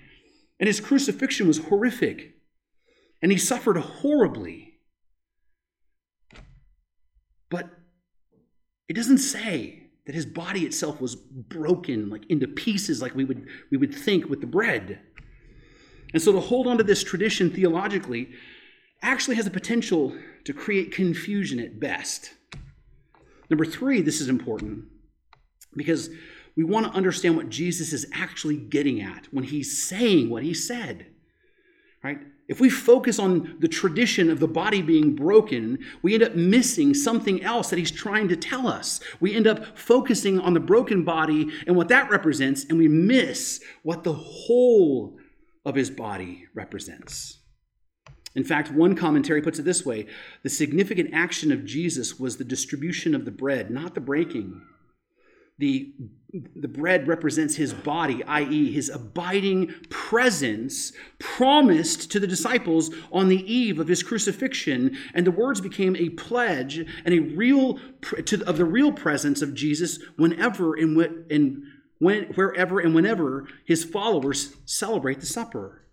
and 0.60 0.68
his 0.68 0.82
crucifixion 0.82 1.48
was 1.48 1.60
horrific, 1.60 2.34
and 3.22 3.32
he 3.32 3.38
suffered 3.38 3.78
horribly. 3.78 4.74
But 7.50 7.70
it 8.90 8.98
doesn't 8.98 9.20
say 9.20 9.85
that 10.06 10.16
his 10.16 10.26
body 10.26 10.62
itself 10.66 11.02
was 11.02 11.16
broken 11.16 12.10
like 12.10 12.26
into 12.30 12.48
pieces 12.48 13.02
like 13.02 13.16
we 13.16 13.26
would 13.26 13.48
we 13.72 13.78
would 13.78 13.94
think 13.94 14.30
with 14.30 14.42
the 14.42 14.48
bread. 14.48 15.00
And 16.14 16.22
so 16.22 16.32
to 16.32 16.40
hold 16.40 16.68
on 16.68 16.78
to 16.78 16.84
this 16.84 17.04
tradition 17.04 17.50
theologically 17.50 18.30
actually 19.02 19.36
has 19.36 19.46
the 19.46 19.52
potential 19.52 20.16
to 20.46 20.54
create 20.54 20.92
confusion 20.92 21.60
at 21.60 21.80
best. 21.80 22.34
Number 23.50 23.66
three 23.66 24.02
this 24.02 24.22
is 24.22 24.30
important 24.30 24.86
because 25.76 26.10
we 26.56 26.64
want 26.64 26.86
to 26.86 26.92
understand 26.94 27.36
what 27.36 27.50
jesus 27.50 27.92
is 27.92 28.06
actually 28.14 28.56
getting 28.58 29.02
at 29.02 29.28
when 29.32 29.44
he's 29.44 29.84
saying 29.84 30.30
what 30.30 30.44
he 30.44 30.54
said 30.54 31.06
right 32.04 32.20
if 32.48 32.60
we 32.60 32.70
focus 32.70 33.18
on 33.18 33.56
the 33.60 33.68
tradition 33.68 34.30
of 34.30 34.40
the 34.40 34.48
body 34.48 34.82
being 34.82 35.16
broken, 35.16 35.80
we 36.04 36.14
end 36.14 36.24
up 36.24 36.36
missing 36.36 36.94
something 36.94 37.44
else 37.44 37.70
that 37.70 37.80
he's 37.80 37.92
trying 37.92 38.28
to 38.28 38.36
tell 38.36 38.68
us. 38.68 39.00
We 39.20 39.34
end 39.34 39.48
up 39.48 39.78
focusing 39.78 40.40
on 40.40 40.54
the 40.54 40.60
broken 40.60 41.04
body 41.04 41.50
and 41.66 41.76
what 41.76 41.88
that 41.88 42.12
represents, 42.12 42.64
and 42.66 42.78
we 42.78 42.88
miss 42.88 43.64
what 43.82 44.04
the 44.04 44.14
whole 44.14 45.18
of 45.66 45.74
his 45.74 45.90
body 45.90 46.46
represents. 46.54 47.40
In 48.36 48.44
fact, 48.44 48.72
one 48.72 48.96
commentary 48.96 49.42
puts 49.42 49.58
it 49.58 49.66
this 49.66 49.86
way 49.86 50.06
the 50.44 50.50
significant 50.50 51.12
action 51.14 51.52
of 51.52 51.66
Jesus 51.66 52.20
was 52.20 52.38
the 52.38 52.44
distribution 52.44 53.16
of 53.16 53.26
the 53.26 53.32
bread, 53.32 53.72
not 53.72 53.96
the 53.96 54.02
breaking. 54.02 54.62
The, 55.58 55.94
the 56.56 56.68
bread 56.68 57.08
represents 57.08 57.56
his 57.56 57.74
body, 57.74 58.24
i.e., 58.26 58.72
his 58.72 58.90
abiding 58.90 59.74
presence 59.90 60.92
promised 61.18 62.12
to 62.12 62.20
the 62.20 62.28
disciples 62.28 62.90
on 63.12 63.30
the 63.30 63.52
eve 63.52 63.80
of 63.80 63.88
his 63.88 64.04
crucifixion. 64.04 64.98
And 65.14 65.26
the 65.26 65.32
words 65.32 65.62
became 65.62 65.96
a 65.96 66.10
pledge 66.10 66.78
and 66.78 67.14
a 67.14 67.20
real 67.20 67.80
to, 68.26 68.44
of 68.46 68.58
the 68.58 68.66
real 68.66 68.92
presence 68.92 69.42
of 69.42 69.54
Jesus 69.54 70.00
whenever 70.18 70.76
and, 70.76 71.00
and 71.32 71.64
when, 72.00 72.24
wherever 72.34 72.80
and 72.80 72.94
whenever 72.94 73.48
his 73.66 73.86
followers 73.86 74.54
celebrate 74.66 75.22
the 75.22 75.26
supper. 75.26 75.84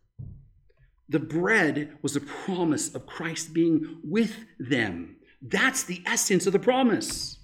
The 1.09 1.21
bread 1.21 1.99
was 2.03 2.17
a 2.17 2.21
promise 2.21 2.95
of 2.95 3.07
Christ 3.07 3.53
being 3.53 4.01
with 4.03 4.35
them. 4.59 5.17
That's 5.41 5.85
the 5.85 6.03
essence 6.07 6.47
of 6.47 6.53
the 6.53 6.59
promise. 6.59 7.39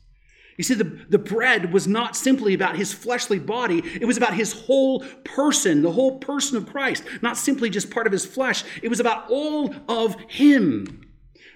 You 0.59 0.65
see, 0.65 0.75
the, 0.75 0.99
the 1.09 1.19
bread 1.19 1.73
was 1.73 1.87
not 1.87 2.17
simply 2.17 2.53
about 2.53 2.77
his 2.77 2.93
fleshly 2.93 3.39
body, 3.39 3.81
it 4.01 4.07
was 4.07 4.17
about 4.17 4.35
his 4.35 4.53
whole 4.53 5.05
person, 5.25 5.83
the 5.83 5.93
whole 5.93 6.19
person 6.19 6.57
of 6.57 6.67
Christ, 6.67 7.05
not 7.23 7.37
simply 7.37 7.71
just 7.71 7.91
part 7.91 8.07
of 8.09 8.13
his 8.13 8.27
flesh. 8.27 8.65
It 8.83 8.89
was 8.89 8.99
about 8.99 9.31
all 9.31 9.73
of 9.89 10.17
him. 10.29 11.07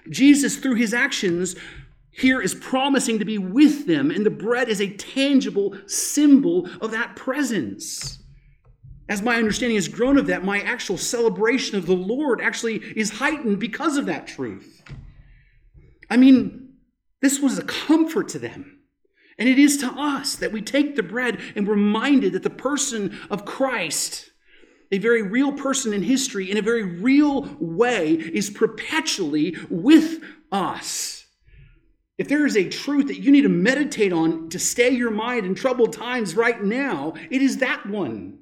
Jesus, 0.09 0.55
through 0.55 0.75
his 0.75 0.93
actions, 0.93 1.57
here 2.11 2.41
is 2.41 2.55
promising 2.55 3.19
to 3.19 3.25
be 3.25 3.37
with 3.37 3.87
them, 3.87 4.09
and 4.09 4.25
the 4.25 4.29
bread 4.29 4.69
is 4.69 4.79
a 4.79 4.95
tangible 4.95 5.75
symbol 5.85 6.69
of 6.79 6.91
that 6.91 7.17
presence. 7.17 8.19
As 9.09 9.21
my 9.21 9.35
understanding 9.35 9.75
has 9.75 9.89
grown 9.89 10.17
of 10.17 10.27
that, 10.27 10.45
my 10.45 10.61
actual 10.61 10.97
celebration 10.97 11.77
of 11.77 11.87
the 11.87 11.95
Lord 11.95 12.39
actually 12.39 12.77
is 12.95 13.09
heightened 13.11 13.59
because 13.59 13.97
of 13.97 14.05
that 14.05 14.27
truth. 14.27 14.81
I 16.09 16.15
mean, 16.15 16.69
this 17.21 17.41
was 17.41 17.57
a 17.57 17.63
comfort 17.63 18.29
to 18.29 18.39
them. 18.39 18.79
And 19.37 19.49
it 19.49 19.57
is 19.57 19.77
to 19.77 19.87
us 19.87 20.35
that 20.35 20.51
we 20.51 20.61
take 20.61 20.95
the 20.95 21.03
bread 21.03 21.39
and 21.55 21.67
we're 21.67 21.73
reminded 21.73 22.33
that 22.33 22.43
the 22.43 22.49
person 22.49 23.17
of 23.29 23.45
Christ, 23.45 24.31
a 24.91 24.99
very 24.99 25.21
real 25.21 25.51
person 25.51 25.93
in 25.93 26.03
history, 26.03 26.51
in 26.51 26.57
a 26.57 26.61
very 26.61 26.83
real 26.83 27.55
way, 27.59 28.11
is 28.11 28.49
perpetually 28.49 29.57
with 29.69 30.23
us. 30.51 31.25
If 32.17 32.27
there 32.27 32.45
is 32.45 32.55
a 32.55 32.69
truth 32.69 33.07
that 33.07 33.19
you 33.19 33.31
need 33.31 33.41
to 33.41 33.49
meditate 33.49 34.13
on 34.13 34.49
to 34.49 34.59
stay 34.59 34.91
your 34.91 35.09
mind 35.09 35.45
in 35.45 35.55
troubled 35.55 35.93
times 35.93 36.35
right 36.35 36.63
now, 36.63 37.15
it 37.31 37.41
is 37.41 37.57
that 37.57 37.87
one. 37.87 38.39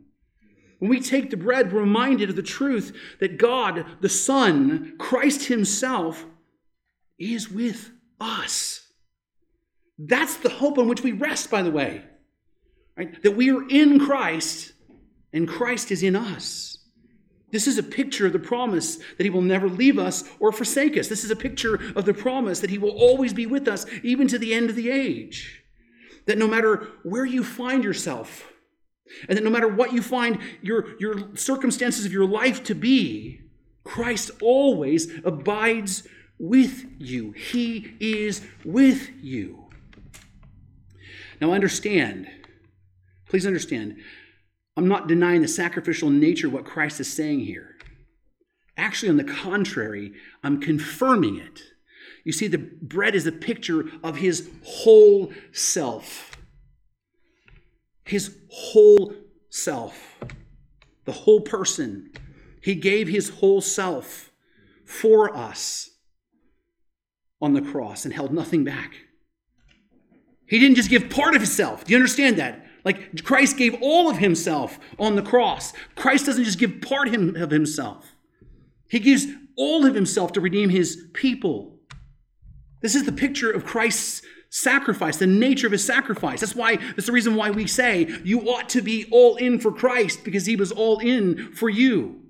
When 0.79 0.89
we 0.89 0.99
take 0.99 1.29
the 1.29 1.37
bread, 1.37 1.71
we're 1.71 1.81
reminded 1.81 2.29
of 2.29 2.35
the 2.35 2.41
truth 2.41 2.95
that 3.19 3.37
God, 3.37 3.85
the 4.01 4.09
Son, 4.09 4.95
Christ 4.97 5.45
Himself, 5.45 6.25
is 7.17 7.49
with 7.49 7.91
us. 8.19 8.80
That's 10.07 10.37
the 10.37 10.49
hope 10.49 10.77
on 10.77 10.87
which 10.87 11.03
we 11.03 11.11
rest, 11.11 11.51
by 11.51 11.61
the 11.61 11.71
way. 11.71 12.03
Right? 12.97 13.21
That 13.23 13.35
we 13.35 13.51
are 13.51 13.67
in 13.67 13.99
Christ 13.99 14.73
and 15.31 15.47
Christ 15.47 15.91
is 15.91 16.01
in 16.03 16.15
us. 16.15 16.79
This 17.51 17.67
is 17.67 17.77
a 17.77 17.83
picture 17.83 18.25
of 18.25 18.33
the 18.33 18.39
promise 18.39 18.97
that 19.17 19.23
He 19.23 19.29
will 19.29 19.41
never 19.41 19.69
leave 19.69 19.99
us 19.99 20.23
or 20.39 20.51
forsake 20.51 20.97
us. 20.97 21.07
This 21.07 21.23
is 21.23 21.31
a 21.31 21.35
picture 21.35 21.75
of 21.95 22.05
the 22.05 22.13
promise 22.13 22.61
that 22.61 22.69
He 22.69 22.77
will 22.77 22.91
always 22.91 23.33
be 23.33 23.45
with 23.45 23.67
us, 23.67 23.85
even 24.03 24.27
to 24.29 24.39
the 24.39 24.53
end 24.53 24.69
of 24.69 24.75
the 24.75 24.89
age. 24.89 25.63
That 26.25 26.37
no 26.37 26.47
matter 26.47 26.87
where 27.03 27.25
you 27.25 27.43
find 27.43 27.83
yourself, 27.83 28.51
and 29.27 29.37
that 29.37 29.43
no 29.43 29.49
matter 29.49 29.67
what 29.67 29.93
you 29.93 30.01
find 30.01 30.39
your, 30.61 30.97
your 30.99 31.35
circumstances 31.35 32.05
of 32.05 32.13
your 32.13 32.25
life 32.25 32.63
to 32.63 32.75
be, 32.75 33.41
Christ 33.83 34.31
always 34.41 35.11
abides 35.25 36.07
with 36.39 36.85
you. 36.97 37.33
He 37.33 37.95
is 37.99 38.41
with 38.63 39.09
you. 39.21 39.60
Now, 41.41 41.53
understand, 41.53 42.29
please 43.27 43.47
understand, 43.47 43.97
I'm 44.77 44.87
not 44.87 45.07
denying 45.07 45.41
the 45.41 45.47
sacrificial 45.47 46.11
nature 46.11 46.47
of 46.47 46.53
what 46.53 46.65
Christ 46.65 46.99
is 46.99 47.11
saying 47.11 47.39
here. 47.41 47.75
Actually, 48.77 49.09
on 49.09 49.17
the 49.17 49.23
contrary, 49.23 50.13
I'm 50.43 50.61
confirming 50.61 51.37
it. 51.37 51.61
You 52.23 52.31
see, 52.31 52.47
the 52.47 52.59
bread 52.59 53.15
is 53.15 53.25
a 53.25 53.31
picture 53.31 53.85
of 54.03 54.17
his 54.17 54.49
whole 54.63 55.33
self. 55.51 56.37
His 58.05 58.37
whole 58.51 59.13
self. 59.49 60.19
The 61.05 61.11
whole 61.11 61.41
person. 61.41 62.11
He 62.61 62.75
gave 62.75 63.07
his 63.07 63.29
whole 63.29 63.61
self 63.61 64.31
for 64.85 65.35
us 65.35 65.89
on 67.41 67.53
the 67.53 67.61
cross 67.61 68.05
and 68.05 68.13
held 68.13 68.31
nothing 68.31 68.63
back. 68.63 68.93
He 70.51 70.59
didn't 70.59 70.75
just 70.75 70.89
give 70.89 71.09
part 71.09 71.33
of 71.33 71.41
himself. 71.41 71.85
Do 71.85 71.91
you 71.91 71.97
understand 71.97 72.35
that? 72.37 72.65
Like 72.83 73.23
Christ 73.23 73.55
gave 73.55 73.73
all 73.81 74.09
of 74.09 74.17
himself 74.17 74.79
on 74.99 75.15
the 75.15 75.21
cross. 75.21 75.71
Christ 75.95 76.25
doesn't 76.25 76.43
just 76.43 76.59
give 76.59 76.81
part 76.81 77.07
of 77.07 77.49
himself, 77.49 78.05
he 78.89 78.99
gives 78.99 79.27
all 79.55 79.85
of 79.85 79.95
himself 79.95 80.33
to 80.33 80.41
redeem 80.41 80.69
his 80.69 81.07
people. 81.13 81.79
This 82.81 82.95
is 82.95 83.05
the 83.05 83.13
picture 83.13 83.49
of 83.49 83.63
Christ's 83.63 84.23
sacrifice, 84.49 85.17
the 85.17 85.27
nature 85.27 85.67
of 85.67 85.71
his 85.71 85.85
sacrifice. 85.85 86.41
That's 86.41 86.55
why, 86.55 86.75
that's 86.75 87.05
the 87.05 87.13
reason 87.13 87.35
why 87.35 87.51
we 87.51 87.65
say 87.65 88.13
you 88.23 88.41
ought 88.49 88.67
to 88.69 88.81
be 88.81 89.07
all 89.09 89.37
in 89.37 89.57
for 89.57 89.71
Christ 89.71 90.25
because 90.25 90.47
he 90.47 90.57
was 90.57 90.73
all 90.73 90.99
in 90.99 91.53
for 91.53 91.69
you. 91.69 92.23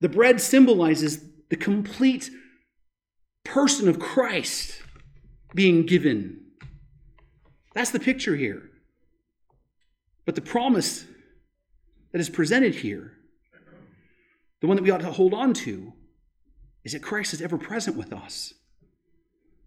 The 0.00 0.08
bread 0.08 0.40
symbolizes 0.40 1.20
the 1.48 1.56
complete 1.56 2.30
person 3.44 3.88
of 3.88 4.00
Christ 4.00 4.82
being 5.54 5.86
given. 5.86 6.39
That's 7.74 7.90
the 7.90 8.00
picture 8.00 8.36
here. 8.36 8.70
But 10.24 10.34
the 10.34 10.40
promise 10.40 11.06
that 12.12 12.20
is 12.20 12.28
presented 12.28 12.76
here, 12.76 13.12
the 14.60 14.66
one 14.66 14.76
that 14.76 14.82
we 14.82 14.90
ought 14.90 15.00
to 15.00 15.10
hold 15.10 15.34
on 15.34 15.54
to, 15.54 15.92
is 16.84 16.92
that 16.92 17.02
Christ 17.02 17.32
is 17.32 17.42
ever 17.42 17.58
present 17.58 17.96
with 17.96 18.12
us. 18.12 18.54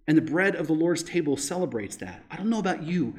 And 0.07 0.17
the 0.17 0.21
bread 0.21 0.55
of 0.55 0.67
the 0.67 0.73
Lord's 0.73 1.03
table 1.03 1.37
celebrates 1.37 1.95
that. 1.97 2.23
I 2.29 2.35
don't 2.35 2.49
know 2.49 2.59
about 2.59 2.83
you, 2.83 3.15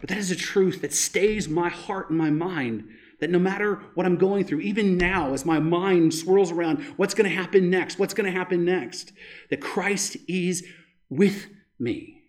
but 0.00 0.08
that 0.08 0.18
is 0.18 0.30
a 0.30 0.36
truth 0.36 0.80
that 0.80 0.94
stays 0.94 1.48
my 1.48 1.68
heart 1.68 2.08
and 2.08 2.18
my 2.18 2.30
mind. 2.30 2.88
That 3.20 3.30
no 3.30 3.38
matter 3.38 3.82
what 3.94 4.06
I'm 4.06 4.16
going 4.16 4.44
through, 4.44 4.60
even 4.60 4.96
now, 4.96 5.34
as 5.34 5.44
my 5.44 5.58
mind 5.58 6.14
swirls 6.14 6.50
around 6.50 6.82
what's 6.96 7.12
going 7.12 7.28
to 7.28 7.36
happen 7.36 7.68
next, 7.68 7.98
what's 7.98 8.14
going 8.14 8.32
to 8.32 8.38
happen 8.38 8.64
next, 8.64 9.12
that 9.50 9.60
Christ 9.60 10.16
is 10.26 10.64
with 11.10 11.48
me. 11.78 12.19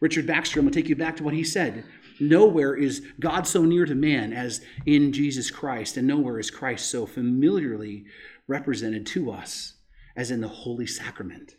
Richard 0.00 0.26
Baxter, 0.26 0.60
I'm 0.60 0.66
going 0.66 0.72
to 0.72 0.80
take 0.80 0.88
you 0.88 0.96
back 0.96 1.16
to 1.16 1.24
what 1.24 1.34
he 1.34 1.44
said. 1.44 1.84
Nowhere 2.20 2.74
is 2.74 3.06
God 3.20 3.46
so 3.46 3.64
near 3.64 3.86
to 3.86 3.94
man 3.94 4.32
as 4.32 4.60
in 4.86 5.12
Jesus 5.12 5.50
Christ, 5.50 5.96
and 5.96 6.06
nowhere 6.06 6.38
is 6.38 6.50
Christ 6.50 6.90
so 6.90 7.06
familiarly 7.06 8.04
represented 8.46 9.06
to 9.06 9.30
us 9.30 9.74
as 10.16 10.30
in 10.30 10.40
the 10.40 10.48
Holy 10.48 10.86
Sacrament. 10.86 11.54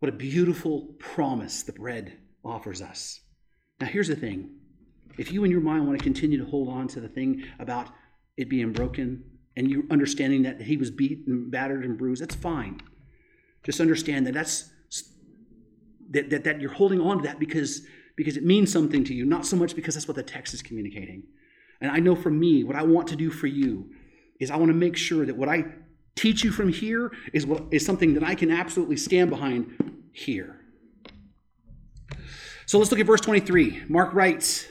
What 0.00 0.12
a 0.12 0.16
beautiful 0.16 0.94
promise 0.98 1.62
the 1.62 1.72
bread 1.72 2.18
offers 2.44 2.82
us. 2.82 3.20
Now, 3.80 3.86
here's 3.86 4.08
the 4.08 4.16
thing 4.16 4.58
if 5.16 5.32
you 5.32 5.44
in 5.44 5.50
your 5.50 5.60
mind 5.60 5.86
want 5.86 5.98
to 5.98 6.04
continue 6.04 6.38
to 6.38 6.50
hold 6.50 6.68
on 6.68 6.88
to 6.88 7.00
the 7.00 7.08
thing 7.08 7.44
about 7.58 7.88
it 8.36 8.50
being 8.50 8.72
broken 8.72 9.24
and 9.56 9.70
you 9.70 9.86
understanding 9.90 10.42
that 10.42 10.60
he 10.60 10.76
was 10.76 10.90
beaten, 10.90 11.48
battered, 11.48 11.84
and 11.84 11.96
bruised, 11.96 12.20
that's 12.20 12.34
fine. 12.34 12.80
Just 13.62 13.80
understand 13.80 14.26
that 14.26 14.34
that's 14.34 14.70
that, 16.10 16.30
that, 16.30 16.44
that 16.44 16.60
you're 16.60 16.72
holding 16.72 17.00
on 17.00 17.18
to 17.18 17.24
that 17.24 17.38
because 17.38 17.82
because 18.16 18.36
it 18.36 18.44
means 18.44 18.70
something 18.70 19.02
to 19.04 19.14
you, 19.14 19.24
not 19.24 19.44
so 19.44 19.56
much 19.56 19.74
because 19.74 19.94
that's 19.94 20.06
what 20.06 20.16
the 20.16 20.22
text 20.22 20.54
is 20.54 20.62
communicating. 20.62 21.24
And 21.80 21.90
I 21.90 21.98
know 21.98 22.14
for 22.14 22.30
me, 22.30 22.62
what 22.62 22.76
I 22.76 22.82
want 22.82 23.08
to 23.08 23.16
do 23.16 23.30
for 23.30 23.46
you 23.46 23.90
is 24.38 24.50
I 24.50 24.56
want 24.56 24.70
to 24.70 24.76
make 24.76 24.96
sure 24.96 25.26
that 25.26 25.36
what 25.36 25.48
I 25.48 25.64
teach 26.14 26.44
you 26.44 26.52
from 26.52 26.72
here 26.72 27.12
is 27.32 27.44
what 27.44 27.64
is 27.72 27.84
something 27.84 28.14
that 28.14 28.22
I 28.22 28.34
can 28.34 28.50
absolutely 28.50 28.96
stand 28.96 29.30
behind 29.30 30.02
here. 30.12 30.60
So 32.66 32.78
let's 32.78 32.90
look 32.90 33.00
at 33.00 33.06
verse 33.06 33.20
23. 33.20 33.84
Mark 33.88 34.14
writes, 34.14 34.66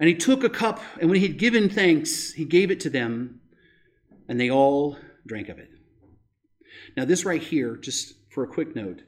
And 0.00 0.08
he 0.08 0.14
took 0.14 0.44
a 0.44 0.50
cup, 0.50 0.80
and 1.00 1.08
when 1.08 1.18
he 1.18 1.26
had 1.26 1.38
given 1.38 1.68
thanks, 1.68 2.32
he 2.32 2.44
gave 2.44 2.70
it 2.70 2.80
to 2.80 2.90
them, 2.90 3.40
and 4.28 4.38
they 4.38 4.50
all 4.50 4.98
drank 5.26 5.48
of 5.48 5.58
it. 5.58 5.70
Now, 6.96 7.04
this 7.04 7.24
right 7.24 7.42
here, 7.42 7.76
just 7.76 8.14
for 8.30 8.44
a 8.44 8.48
quick 8.48 8.76
note, 8.76 9.02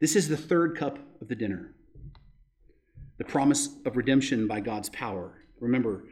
this 0.00 0.16
is 0.16 0.28
the 0.28 0.36
third 0.36 0.76
cup 0.76 0.98
of 1.20 1.28
the 1.28 1.34
dinner. 1.34 1.72
The 3.18 3.24
promise 3.24 3.70
of 3.86 3.96
redemption 3.96 4.46
by 4.46 4.60
God's 4.60 4.90
power. 4.90 5.42
Remember, 5.58 6.04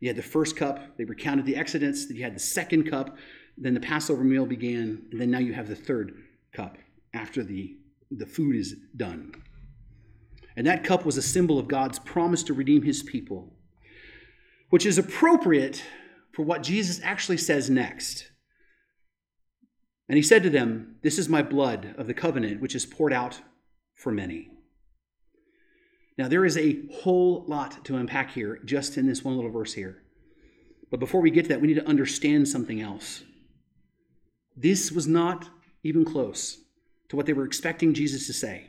you 0.00 0.08
had 0.08 0.16
the 0.16 0.22
first 0.22 0.56
cup, 0.56 0.96
they 0.96 1.04
recounted 1.04 1.46
the 1.46 1.56
Exodus, 1.56 2.06
then 2.06 2.16
you 2.16 2.24
had 2.24 2.34
the 2.34 2.40
second 2.40 2.90
cup, 2.90 3.16
then 3.56 3.74
the 3.74 3.80
Passover 3.80 4.24
meal 4.24 4.46
began, 4.46 5.02
and 5.10 5.20
then 5.20 5.30
now 5.30 5.38
you 5.38 5.52
have 5.52 5.68
the 5.68 5.74
third 5.74 6.12
cup 6.52 6.78
after 7.14 7.42
the, 7.42 7.76
the 8.10 8.26
food 8.26 8.56
is 8.56 8.76
done. 8.96 9.32
And 10.56 10.66
that 10.66 10.84
cup 10.84 11.04
was 11.04 11.16
a 11.16 11.22
symbol 11.22 11.58
of 11.58 11.68
God's 11.68 11.98
promise 12.00 12.42
to 12.44 12.54
redeem 12.54 12.82
his 12.82 13.02
people, 13.02 13.52
which 14.70 14.86
is 14.86 14.98
appropriate 14.98 15.82
for 16.32 16.42
what 16.42 16.62
Jesus 16.62 17.00
actually 17.02 17.38
says 17.38 17.70
next. 17.70 18.30
And 20.08 20.16
he 20.16 20.22
said 20.22 20.42
to 20.42 20.50
them, 20.50 20.96
This 21.02 21.18
is 21.18 21.28
my 21.28 21.42
blood 21.42 21.94
of 21.98 22.06
the 22.06 22.14
covenant, 22.14 22.60
which 22.60 22.74
is 22.74 22.86
poured 22.86 23.12
out 23.12 23.40
for 23.94 24.10
many. 24.10 24.50
Now, 26.16 26.28
there 26.28 26.44
is 26.44 26.56
a 26.56 26.80
whole 27.02 27.44
lot 27.46 27.84
to 27.84 27.96
unpack 27.96 28.32
here 28.32 28.58
just 28.64 28.96
in 28.96 29.06
this 29.06 29.22
one 29.22 29.36
little 29.36 29.52
verse 29.52 29.74
here. 29.74 30.02
But 30.90 31.00
before 31.00 31.20
we 31.20 31.30
get 31.30 31.42
to 31.42 31.48
that, 31.50 31.60
we 31.60 31.68
need 31.68 31.74
to 31.74 31.86
understand 31.86 32.48
something 32.48 32.80
else. 32.80 33.22
This 34.56 34.90
was 34.90 35.06
not 35.06 35.48
even 35.84 36.04
close 36.04 36.58
to 37.10 37.16
what 37.16 37.26
they 37.26 37.32
were 37.32 37.44
expecting 37.44 37.94
Jesus 37.94 38.26
to 38.26 38.32
say. 38.32 38.66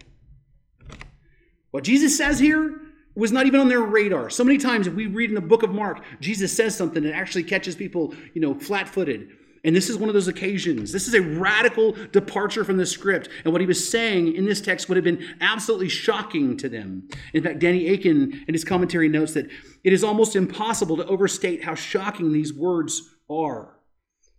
What 1.71 1.83
Jesus 1.83 2.15
says 2.15 2.39
here 2.39 2.81
was 3.15 3.31
not 3.31 3.47
even 3.47 3.59
on 3.59 3.69
their 3.69 3.81
radar. 3.81 4.29
So 4.29 4.43
many 4.43 4.57
times, 4.57 4.87
if 4.87 4.93
we 4.93 5.07
read 5.07 5.29
in 5.29 5.35
the 5.35 5.41
book 5.41 5.63
of 5.63 5.73
Mark, 5.73 6.03
Jesus 6.19 6.55
says 6.55 6.75
something 6.75 7.03
that 7.03 7.13
actually 7.13 7.43
catches 7.43 7.75
people, 7.75 8.13
you 8.33 8.41
know, 8.41 8.53
flat 8.53 8.87
footed. 8.87 9.29
And 9.63 9.75
this 9.75 9.89
is 9.89 9.97
one 9.97 10.09
of 10.09 10.13
those 10.13 10.27
occasions. 10.27 10.91
This 10.91 11.07
is 11.07 11.13
a 11.13 11.21
radical 11.21 11.91
departure 12.11 12.63
from 12.63 12.77
the 12.77 12.85
script. 12.85 13.29
And 13.43 13.51
what 13.51 13.61
he 13.61 13.67
was 13.67 13.89
saying 13.89 14.35
in 14.35 14.45
this 14.45 14.61
text 14.61 14.87
would 14.87 14.95
have 14.95 15.03
been 15.03 15.35
absolutely 15.41 15.89
shocking 15.89 16.55
to 16.57 16.69
them. 16.69 17.09
In 17.33 17.43
fact, 17.43 17.59
Danny 17.59 17.89
Akin 17.89 18.43
in 18.47 18.53
his 18.53 18.63
commentary 18.63 19.09
notes 19.09 19.33
that 19.33 19.49
it 19.83 19.93
is 19.93 20.03
almost 20.03 20.35
impossible 20.35 20.97
to 20.97 21.05
overstate 21.05 21.63
how 21.63 21.75
shocking 21.75 22.31
these 22.31 22.53
words 22.53 23.15
are. 23.29 23.75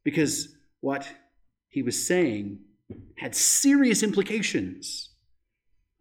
Because 0.05 0.57
what 0.81 1.07
he 1.69 1.83
was 1.83 2.07
saying 2.07 2.61
had 3.17 3.35
serious 3.35 4.03
implications. 4.03 5.11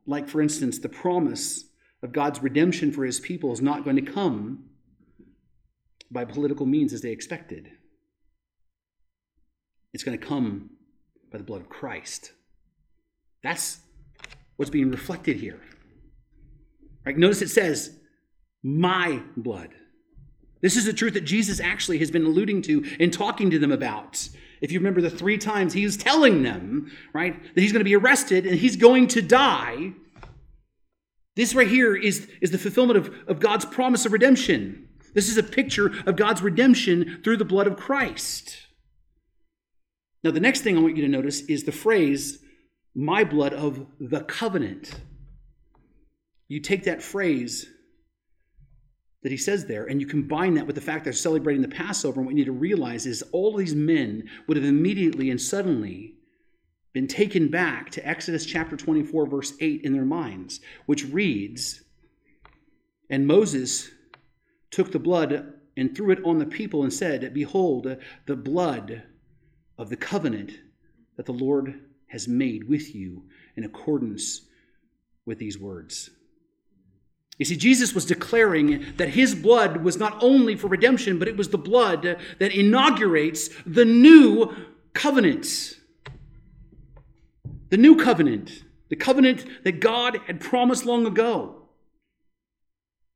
Like, 0.06 0.28
for 0.28 0.42
instance, 0.42 0.80
the 0.80 0.90
promise 0.90 1.66
of 2.02 2.14
God's 2.14 2.42
redemption 2.42 2.92
for 2.92 3.06
his 3.06 3.20
people 3.20 3.52
is 3.52 3.62
not 3.62 3.84
going 3.84 3.98
to 3.98 4.02
come 4.02 4.66
by 6.10 6.26
political 6.26 6.66
means 6.66 6.94
as 6.94 7.02
they 7.02 7.12
expected. 7.12 7.70
It's 9.94 10.04
going 10.04 10.18
to 10.18 10.26
come 10.26 10.72
by 11.32 11.38
the 11.38 11.44
blood 11.44 11.62
of 11.62 11.70
Christ. 11.70 12.32
That's 13.44 13.80
what's 14.58 14.70
being 14.70 14.92
reflected 14.92 15.38
here. 15.38 15.62
Right? 17.06 17.18
Notice 17.18 17.42
it 17.42 17.50
says, 17.50 17.98
my 18.64 19.22
blood. 19.38 19.70
This 20.62 20.76
is 20.76 20.86
the 20.86 20.94
truth 20.94 21.14
that 21.14 21.22
Jesus 21.22 21.60
actually 21.60 22.00
has 22.00 22.12
been 22.12 22.26
alluding 22.26 22.62
to 22.64 22.86
and 23.00 23.14
talking 23.14 23.50
to 23.50 23.60
them 23.60 23.72
about. 23.72 24.28
If 24.62 24.72
you 24.72 24.80
remember 24.80 25.02
the 25.02 25.10
three 25.10 25.38
times 25.38 25.74
he 25.74 25.86
was 25.86 25.96
telling 25.96 26.44
them, 26.44 26.92
right, 27.14 27.42
that 27.56 27.62
he's 27.62 27.72
going 27.72 27.80
to 27.80 27.86
be 27.86 27.96
arrested 27.96 28.46
and 28.46 28.58
he's 28.58 28.76
going 28.76 29.08
to 29.08 29.22
die. 29.22 29.94
This 31.38 31.56
right 31.56 31.68
here 31.68 31.96
is, 31.96 32.30
is 32.42 32.52
the 32.52 32.58
fulfillment 32.58 32.98
of, 32.98 33.14
of 33.28 33.40
God's 33.40 33.64
promise 33.64 34.06
of 34.06 34.12
redemption. 34.12 34.90
This 35.14 35.30
is 35.30 35.38
a 35.38 35.44
picture 35.44 35.94
of 36.06 36.18
God's 36.18 36.42
redemption 36.42 37.22
through 37.24 37.38
the 37.38 37.46
blood 37.46 37.68
of 37.68 37.78
Christ. 37.78 38.58
Now, 40.24 40.32
the 40.32 40.40
next 40.40 40.62
thing 40.62 40.78
I 40.78 40.82
want 40.82 40.98
you 40.98 41.04
to 41.04 41.10
notice 41.10 41.42
is 41.42 41.64
the 41.64 41.72
phrase, 41.72 42.40
my 42.94 43.24
blood 43.24 43.54
of 43.54 43.86
the 44.00 44.22
covenant. 44.22 44.92
You 46.48 46.60
take 46.60 46.84
that 46.84 47.02
phrase 47.02 47.68
that 49.24 49.32
he 49.32 49.38
says 49.38 49.66
there, 49.66 49.86
and 49.86 50.02
you 50.02 50.08
combine 50.08 50.56
that 50.56 50.66
with 50.66 50.76
the 50.76 50.82
fact 50.82 51.04
they're 51.04 51.14
celebrating 51.14 51.62
the 51.62 51.68
Passover, 51.68 52.20
and 52.20 52.26
what 52.26 52.32
you 52.32 52.38
need 52.38 52.46
to 52.46 52.52
realize 52.52 53.06
is 53.06 53.22
all 53.32 53.56
these 53.56 53.76
men 53.76 54.30
would 54.48 54.58
have 54.58 54.66
immediately 54.66 55.30
and 55.30 55.40
suddenly 55.40 56.16
been 56.94 57.08
taken 57.08 57.50
back 57.50 57.92
to 57.92 58.08
Exodus 58.08 58.46
chapter 58.46 58.76
24, 58.76 59.28
verse 59.28 59.54
8 59.60 59.82
in 59.84 59.94
their 59.94 60.06
minds, 60.06 60.60
which 60.86 61.06
reads, 61.06 61.84
And 63.10 63.28
Moses 63.28 63.90
took 64.72 64.92
the 64.92 65.00
blood 65.00 65.54
and 65.78 65.96
threw 65.96 66.12
it 66.12 66.24
on 66.26 66.40
the 66.40 66.46
people 66.46 66.84
and 66.84 66.92
said, 66.92 67.34
Behold, 67.34 67.98
the 68.26 68.36
blood 68.36 69.04
of 69.80 69.90
the 69.90 69.96
covenant 69.96 70.52
that 71.16 71.26
the 71.26 71.32
Lord 71.32 71.80
has 72.08 72.28
made 72.28 72.68
with 72.68 72.94
you 72.94 73.24
in 73.56 73.64
accordance 73.64 74.42
with 75.26 75.40
these 75.40 75.58
words. 75.58 76.12
You 77.38 77.46
see, 77.46 77.56
Jesus 77.56 77.96
was 77.96 78.06
declaring 78.06 78.86
that 78.98 79.10
his 79.10 79.34
blood 79.34 79.78
was 79.78 79.98
not 79.98 80.22
only 80.22 80.58
for 80.58 80.68
redemption, 80.68 81.18
but 81.18 81.30
it 81.30 81.38
was 81.38 81.50
the 81.50 81.58
blood 81.58 82.18
that 82.40 82.52
inaugurates 82.52 83.50
the 83.66 83.86
new 83.86 84.54
covenant. 84.94 85.78
The 87.70 87.78
new 87.78 87.96
covenant, 87.96 88.64
the 88.90 88.98
covenant 88.98 89.46
that 89.64 89.80
God 89.80 90.20
had 90.28 90.42
promised 90.42 90.86
long 90.86 91.06
ago. 91.06 91.59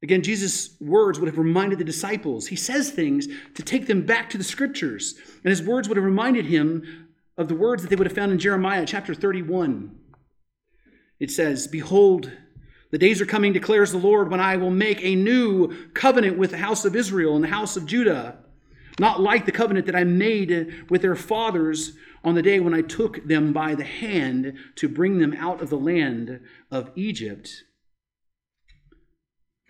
Again, 0.04 0.22
Jesus' 0.22 0.76
words 0.82 1.18
would 1.18 1.30
have 1.30 1.38
reminded 1.38 1.80
the 1.80 1.86
disciples. 1.86 2.48
He 2.48 2.58
says 2.58 2.92
things 2.92 3.28
to 3.56 3.64
take 3.64 3.88
them 3.88 4.06
back 4.06 4.30
to 4.32 4.38
the 4.38 4.44
scriptures. 4.44 5.16
And 5.44 5.50
his 5.50 5.64
words 5.64 5.88
would 5.88 5.96
have 5.96 6.06
reminded 6.06 6.46
him 6.46 7.08
of 7.38 7.48
the 7.48 7.56
words 7.56 7.82
that 7.82 7.90
they 7.90 7.96
would 7.96 8.08
have 8.08 8.16
found 8.16 8.34
in 8.34 8.38
Jeremiah 8.38 8.86
chapter 8.86 9.16
31. 9.16 9.98
It 11.22 11.32
says, 11.32 11.68
Behold, 11.68 12.34
the 12.92 12.98
days 12.98 13.22
are 13.22 13.26
coming, 13.26 13.54
declares 13.54 13.94
the 13.94 13.98
Lord, 13.98 14.30
when 14.30 14.42
I 14.42 14.58
will 14.58 14.70
make 14.70 15.02
a 15.02 15.16
new 15.16 15.74
covenant 15.94 16.38
with 16.38 16.52
the 16.52 16.58
house 16.58 16.84
of 16.84 16.98
Israel 16.98 17.36
and 17.36 17.44
the 17.44 17.48
house 17.48 17.78
of 17.78 17.86
Judah. 17.86 18.40
not 19.00 19.22
like 19.22 19.46
the 19.46 19.52
covenant 19.52 19.86
that 19.88 19.96
I 19.96 20.04
made 20.04 20.90
with 20.90 21.02
their 21.02 21.16
fathers 21.16 21.94
on 22.24 22.36
the 22.36 22.44
day 22.44 22.60
when 22.60 22.76
I 22.76 22.82
took 22.82 23.26
them 23.26 23.52
by 23.52 23.74
the 23.74 23.84
hand 23.84 24.56
to 24.76 24.88
bring 24.88 25.18
them 25.18 25.34
out 25.34 25.62
of 25.62 25.70
the 25.70 25.78
land 25.78 26.42
of 26.70 26.92
Egypt. 26.96 27.64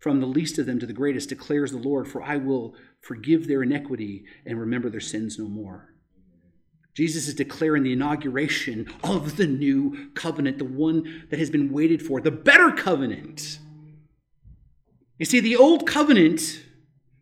From 0.00 0.20
the 0.20 0.26
least 0.26 0.58
of 0.58 0.66
them 0.66 0.78
to 0.80 0.86
the 0.86 0.92
greatest 0.92 1.28
declares 1.28 1.70
the 1.70 1.78
Lord, 1.78 2.08
for 2.08 2.22
I 2.22 2.36
will 2.36 2.74
forgive 3.00 3.46
their 3.46 3.62
iniquity 3.62 4.24
and 4.46 4.58
remember 4.58 4.88
their 4.88 5.00
sins 5.00 5.38
no 5.38 5.46
more. 5.46 5.94
Jesus 6.94 7.28
is 7.28 7.34
declaring 7.34 7.82
the 7.82 7.92
inauguration 7.92 8.92
of 9.04 9.36
the 9.36 9.46
new 9.46 10.10
covenant, 10.14 10.58
the 10.58 10.64
one 10.64 11.26
that 11.30 11.38
has 11.38 11.50
been 11.50 11.70
waited 11.70 12.02
for, 12.02 12.20
the 12.20 12.30
better 12.30 12.72
covenant. 12.72 13.58
You 15.18 15.26
see, 15.26 15.40
the 15.40 15.56
old 15.56 15.86
covenant 15.86 16.64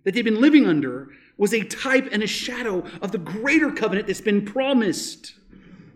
that 0.05 0.15
they've 0.15 0.25
been 0.25 0.41
living 0.41 0.67
under 0.67 1.09
was 1.37 1.53
a 1.53 1.65
type 1.65 2.09
and 2.13 2.23
a 2.23 2.29
shadow 2.29 2.85
of 3.03 3.13
the 3.13 3.19
greater 3.19 3.71
covenant 3.71 4.07
that's 4.07 4.21
been 4.21 4.45
promised, 4.45 5.35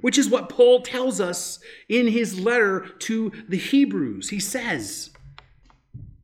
which 0.00 0.18
is 0.18 0.28
what 0.28 0.48
Paul 0.48 0.82
tells 0.82 1.20
us 1.20 1.60
in 1.88 2.08
his 2.08 2.38
letter 2.38 2.86
to 3.00 3.32
the 3.48 3.56
Hebrews. 3.56 4.30
He 4.30 4.40
says, 4.40 5.10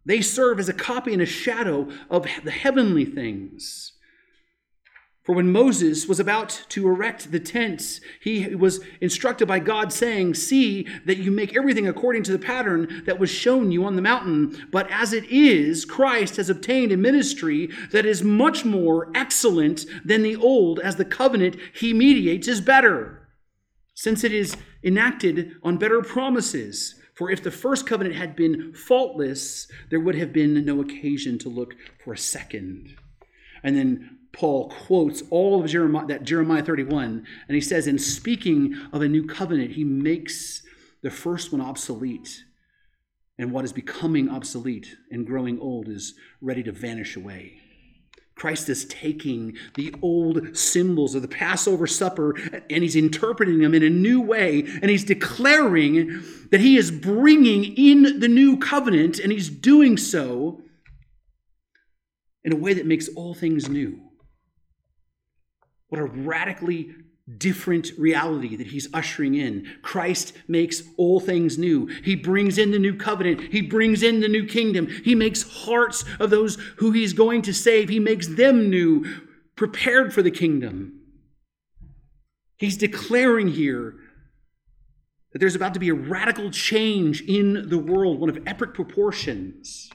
they 0.09 0.22
serve 0.22 0.59
as 0.59 0.70
a 0.70 0.74
copy 0.74 1.12
and 1.12 1.20
a 1.20 1.26
shadow 1.26 1.86
of 2.11 2.26
the 2.42 2.50
heavenly 2.50 3.04
things. 3.04 3.92
For 5.22 5.34
when 5.34 5.52
Moses 5.52 6.09
was 6.09 6.18
about 6.18 6.64
to 6.70 6.88
erect 6.88 7.30
the 7.30 7.38
tents, 7.38 8.00
he 8.18 8.54
was 8.54 8.80
instructed 9.02 9.46
by 9.46 9.59
God, 9.59 9.92
saying, 9.92 10.32
See 10.32 10.88
that 11.04 11.18
you 11.18 11.30
make 11.30 11.54
everything 11.54 11.86
according 11.86 12.22
to 12.22 12.32
the 12.32 12.38
pattern 12.38 13.02
that 13.04 13.18
was 13.18 13.28
shown 13.28 13.70
you 13.70 13.84
on 13.84 13.96
the 13.96 14.02
mountain. 14.02 14.66
But 14.72 14.90
as 14.90 15.12
it 15.12 15.24
is, 15.24 15.84
Christ 15.84 16.36
has 16.36 16.48
obtained 16.48 16.90
a 16.90 16.96
ministry 16.96 17.68
that 17.92 18.06
is 18.06 18.22
much 18.22 18.64
more 18.64 19.12
excellent 19.14 19.84
than 20.02 20.22
the 20.22 20.36
old, 20.36 20.80
as 20.80 20.96
the 20.96 21.04
covenant 21.04 21.56
he 21.74 21.92
mediates 21.92 22.48
is 22.48 22.62
better, 22.62 23.28
since 23.92 24.24
it 24.24 24.32
is 24.32 24.56
enacted 24.82 25.52
on 25.62 25.76
better 25.76 26.00
promises. 26.00 26.97
For 27.19 27.33
if 27.33 27.43
the 27.43 27.51
first 27.51 27.85
covenant 27.85 28.14
had 28.14 28.37
been 28.37 28.73
faultless, 28.73 29.66
there 29.91 29.99
would 29.99 30.14
have 30.14 30.33
been 30.33 30.64
no 30.64 30.81
occasion 30.81 31.37
to 31.41 31.49
look 31.49 31.75
for 32.05 32.12
a 32.12 32.16
second. 32.16 32.95
And 33.64 33.77
then 33.77 34.19
Paul 34.33 34.69
quotes 34.69 35.25
all 35.29 35.61
of 35.61 35.69
Jeremiah, 35.69 36.07
that 36.07 36.23
Jeremiah 36.23 36.62
31, 36.62 37.27
and 37.49 37.55
he 37.57 37.61
says, 37.61 37.89
in 37.89 37.99
speaking 37.99 38.77
of 38.93 39.03
a 39.03 39.09
new 39.09 39.27
covenant, 39.27 39.73
he 39.73 39.83
makes 39.83 40.62
the 41.03 41.11
first 41.11 41.51
one 41.51 41.61
obsolete. 41.61 42.45
And 43.37 43.51
what 43.51 43.64
is 43.64 43.73
becoming 43.73 44.31
obsolete 44.31 44.97
and 45.11 45.27
growing 45.27 45.59
old 45.59 45.89
is 45.89 46.14
ready 46.41 46.62
to 46.62 46.71
vanish 46.71 47.16
away. 47.16 47.59
Christ 48.39 48.68
is 48.68 48.84
taking 48.84 49.57
the 49.74 49.93
old 50.01 50.57
symbols 50.57 51.16
of 51.16 51.22
the 51.22 51.28
Passover 51.28 51.89
supper 51.89 52.36
and 52.70 52.84
he's 52.84 52.95
interpreting 52.95 53.59
them 53.59 53.74
in 53.74 53.82
a 53.82 53.91
new 53.91 54.20
way. 54.20 54.61
And 54.61 54.91
he's 54.91 55.05
declaring 55.05 56.22
that 56.53 56.61
he 56.61 56.76
is 56.76 56.93
bringing 56.93 57.64
in 57.76 58.20
the 58.20 58.28
new 58.28 58.57
covenant 58.57 59.18
and 59.18 59.32
he's 59.32 59.49
doing 59.49 59.97
so 59.97 60.62
in 62.45 62.53
a 62.53 62.57
way 62.57 62.74
that 62.74 62.86
makes 62.86 63.09
all 63.09 63.34
things 63.34 63.68
new. 63.68 64.01
What 65.89 66.01
a 66.01 66.05
radically 66.05 66.95
different 67.37 67.91
reality 67.99 68.57
that 68.57 68.68
he's 68.68 68.89
ushering 68.95 69.35
in. 69.35 69.66
Christ 69.83 70.33
makes 70.47 70.83
all 70.97 71.20
things 71.20 71.59
new. 71.59 71.87
He 72.03 72.14
brings 72.14 72.57
in 72.57 72.70
the 72.70 72.79
new 72.79 72.97
covenant. 72.97 73.53
He 73.53 73.61
brings 73.61 74.03
in 74.03 74.20
the 74.20 74.29
new 74.29 74.47
kingdom. 74.47 74.87
He 74.87 75.14
makes 75.14 75.43
hearts 75.64 76.05
of 76.18 76.31
those 76.31 76.57
who 76.76 76.93
he's 76.93 77.12
going 77.12 77.43
to 77.43 77.53
save. 77.53 77.89
He 77.89 78.01
makes 78.01 78.26
them 78.26 78.70
new, 78.70 79.05
prepared 79.57 80.14
for 80.14 80.22
the 80.22 80.31
kingdom. 80.31 81.01
He's 82.57 82.76
declaring 82.76 83.49
here 83.49 83.97
that 85.33 85.39
there's 85.39 85.55
about 85.55 85.74
to 85.74 85.81
be 85.81 85.91
a 85.91 85.95
radical 85.95 86.51
change 86.51 87.20
in 87.20 87.68
the 87.68 87.79
world, 87.79 88.18
one 88.18 88.31
of 88.31 88.39
epic 88.47 88.72
proportions, 88.72 89.91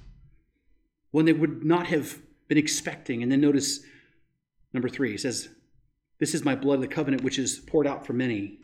one 1.12 1.26
they 1.26 1.34
would 1.34 1.66
not 1.66 1.88
have 1.88 2.20
been 2.48 2.58
expecting. 2.58 3.24
And 3.24 3.32
then 3.32 3.42
notice 3.42 3.80
number 4.72 4.88
three, 4.88 5.12
he 5.12 5.18
says, 5.18 5.50
this 6.24 6.34
is 6.34 6.46
my 6.46 6.56
blood 6.56 6.76
of 6.76 6.82
the 6.82 6.88
covenant, 6.88 7.22
which 7.22 7.38
is 7.38 7.60
poured 7.60 7.86
out 7.86 8.06
for 8.08 8.14
many. 8.14 8.58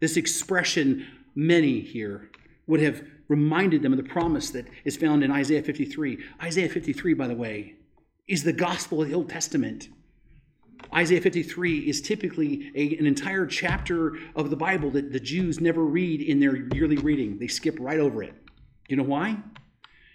This 0.00 0.16
expression, 0.16 1.06
many 1.36 1.78
here, 1.78 2.32
would 2.66 2.80
have 2.80 3.04
reminded 3.28 3.80
them 3.80 3.92
of 3.92 3.96
the 3.96 4.02
promise 4.02 4.50
that 4.50 4.66
is 4.84 4.96
found 4.96 5.22
in 5.22 5.30
Isaiah 5.30 5.62
53. 5.62 6.18
Isaiah 6.42 6.68
53, 6.68 7.14
by 7.14 7.28
the 7.28 7.34
way, 7.36 7.76
is 8.26 8.42
the 8.42 8.52
gospel 8.52 9.00
of 9.00 9.08
the 9.08 9.14
Old 9.14 9.28
Testament. 9.28 9.88
Isaiah 10.92 11.20
53 11.20 11.88
is 11.88 12.00
typically 12.00 12.72
a, 12.74 12.98
an 12.98 13.06
entire 13.06 13.46
chapter 13.46 14.16
of 14.34 14.50
the 14.50 14.56
Bible 14.56 14.90
that 14.90 15.12
the 15.12 15.20
Jews 15.20 15.60
never 15.60 15.84
read 15.84 16.22
in 16.22 16.40
their 16.40 16.56
yearly 16.74 16.96
reading. 16.96 17.38
They 17.38 17.46
skip 17.46 17.76
right 17.78 18.00
over 18.00 18.24
it. 18.24 18.34
Do 18.34 18.50
You 18.88 18.96
know 18.96 19.04
why? 19.04 19.38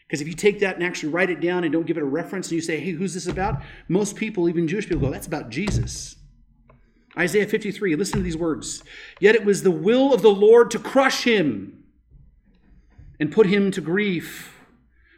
Because 0.06 0.20
if 0.20 0.28
you 0.28 0.34
take 0.34 0.60
that 0.60 0.76
and 0.76 0.84
actually 0.84 1.14
write 1.14 1.30
it 1.30 1.40
down 1.40 1.64
and 1.64 1.72
don't 1.72 1.86
give 1.86 1.96
it 1.96 2.04
a 2.04 2.06
reference 2.06 2.48
and 2.48 2.56
you 2.58 2.62
say, 2.62 2.82
hey, 2.82 2.92
who's 2.92 3.14
this 3.14 3.28
about? 3.28 3.62
Most 3.88 4.18
people, 4.18 4.50
even 4.50 4.68
Jewish 4.68 4.90
people, 4.90 5.08
go, 5.08 5.10
that's 5.10 5.28
about 5.28 5.50
Jesus. 5.50 6.18
Isaiah 7.20 7.48
53, 7.48 7.96
listen 7.98 8.20
to 8.20 8.24
these 8.24 8.38
words. 8.38 8.82
Yet 9.20 9.36
it 9.36 9.44
was 9.44 9.62
the 9.62 9.72
will 9.72 10.14
of 10.14 10.22
the 10.22 10.32
Lord 10.32 10.72
to 10.72 10.80
crush 10.80 11.26
him 11.26 11.84
and 13.20 13.32
put 13.32 13.48
him 13.48 13.72
to 13.72 13.82
grief 13.82 14.56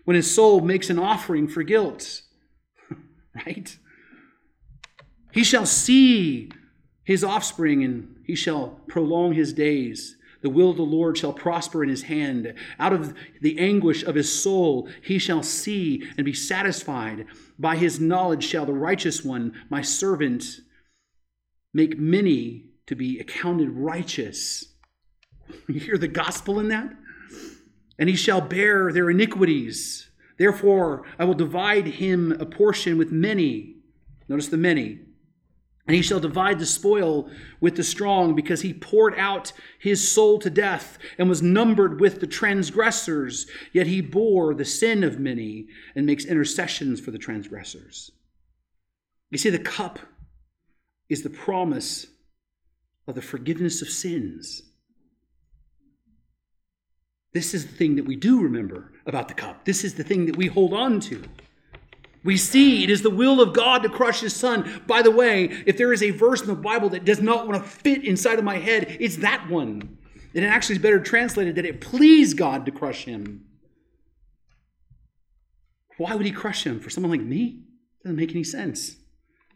when 0.05 0.15
his 0.15 0.33
soul 0.33 0.61
makes 0.61 0.89
an 0.89 0.97
offering 0.97 1.47
for 1.47 1.61
guilt. 1.61 2.23
right? 3.45 3.77
He 5.31 5.43
shall 5.43 5.67
see 5.67 6.51
his 7.03 7.23
offspring 7.23 7.83
and 7.83 8.15
he 8.25 8.35
shall 8.35 8.79
prolong 8.87 9.33
his 9.33 9.53
days. 9.53 10.17
The 10.41 10.49
will 10.49 10.71
of 10.71 10.77
the 10.77 10.83
Lord 10.83 11.19
shall 11.19 11.33
prosper 11.33 11.83
in 11.83 11.89
his 11.89 12.03
hand. 12.03 12.55
Out 12.79 12.93
of 12.93 13.13
the 13.41 13.59
anguish 13.59 14.03
of 14.03 14.15
his 14.15 14.41
soul 14.41 14.89
he 15.03 15.19
shall 15.19 15.43
see 15.43 16.03
and 16.17 16.25
be 16.25 16.33
satisfied. 16.33 17.27
By 17.59 17.75
his 17.75 17.99
knowledge 17.99 18.43
shall 18.43 18.65
the 18.65 18.73
righteous 18.73 19.23
one, 19.23 19.53
my 19.69 19.83
servant, 19.83 20.61
make 21.73 21.97
many 21.97 22.65
to 22.87 22.95
be 22.95 23.19
accounted 23.19 23.69
righteous. 23.71 24.65
You 25.67 25.79
hear 25.81 25.97
the 25.97 26.07
gospel 26.07 26.59
in 26.59 26.69
that? 26.69 26.93
And 27.99 28.07
he 28.07 28.15
shall 28.15 28.39
bear 28.39 28.91
their 28.93 29.09
iniquities. 29.09 30.09
Therefore, 30.37 31.03
I 31.19 31.25
will 31.25 31.33
divide 31.33 31.87
him 31.87 32.31
a 32.39 32.45
portion 32.45 32.97
with 32.97 33.11
many. 33.11 33.75
Notice 34.29 34.47
the 34.47 34.57
many. 34.57 34.99
And 35.87 35.95
he 35.95 36.01
shall 36.01 36.19
divide 36.19 36.59
the 36.59 36.65
spoil 36.65 37.29
with 37.59 37.75
the 37.75 37.83
strong, 37.83 38.33
because 38.33 38.61
he 38.61 38.73
poured 38.73 39.13
out 39.17 39.51
his 39.77 40.09
soul 40.09 40.39
to 40.39 40.49
death 40.49 40.97
and 41.17 41.27
was 41.27 41.41
numbered 41.41 41.99
with 41.99 42.21
the 42.21 42.27
transgressors. 42.27 43.45
Yet 43.73 43.87
he 43.87 43.99
bore 43.99 44.53
the 44.53 44.65
sin 44.65 45.03
of 45.03 45.19
many 45.19 45.67
and 45.95 46.05
makes 46.05 46.23
intercessions 46.25 47.01
for 47.01 47.11
the 47.11 47.17
transgressors. 47.17 48.11
You 49.31 49.37
see, 49.37 49.49
the 49.49 49.59
cup 49.59 49.99
is 51.11 51.23
the 51.23 51.29
promise 51.29 52.07
of 53.05 53.15
the 53.15 53.21
forgiveness 53.21 53.81
of 53.81 53.89
sins. 53.89 54.61
This 57.33 57.53
is 57.53 57.67
the 57.67 57.73
thing 57.73 57.97
that 57.97 58.05
we 58.05 58.15
do 58.15 58.41
remember 58.41 58.93
about 59.05 59.27
the 59.27 59.33
cup. 59.33 59.65
This 59.65 59.83
is 59.83 59.95
the 59.95 60.05
thing 60.05 60.25
that 60.27 60.37
we 60.37 60.47
hold 60.47 60.73
on 60.73 61.01
to. 61.01 61.21
We 62.23 62.37
see 62.37 62.85
it 62.85 62.89
is 62.89 63.01
the 63.01 63.09
will 63.09 63.41
of 63.41 63.53
God 63.53 63.83
to 63.83 63.89
crush 63.89 64.21
his 64.21 64.33
son. 64.33 64.83
By 64.87 65.01
the 65.01 65.11
way, 65.11 65.63
if 65.65 65.75
there 65.75 65.91
is 65.91 66.01
a 66.01 66.11
verse 66.11 66.39
in 66.39 66.47
the 66.47 66.55
Bible 66.55 66.87
that 66.89 67.03
does 67.03 67.19
not 67.19 67.45
want 67.45 67.61
to 67.61 67.69
fit 67.69 68.05
inside 68.05 68.39
of 68.39 68.45
my 68.45 68.57
head, 68.57 68.95
it's 69.01 69.17
that 69.17 69.49
one. 69.49 69.97
And 70.33 70.45
it 70.45 70.47
actually 70.47 70.77
is 70.77 70.81
better 70.81 71.01
translated 71.01 71.55
that 71.55 71.65
it 71.65 71.81
pleased 71.81 72.37
God 72.37 72.65
to 72.67 72.71
crush 72.71 73.03
him. 73.03 73.43
Why 75.97 76.15
would 76.15 76.25
he 76.25 76.31
crush 76.31 76.65
him? 76.65 76.79
For 76.79 76.89
someone 76.89 77.11
like 77.11 77.19
me? 77.19 77.63
Doesn't 78.01 78.15
make 78.15 78.31
any 78.31 78.45
sense 78.45 78.95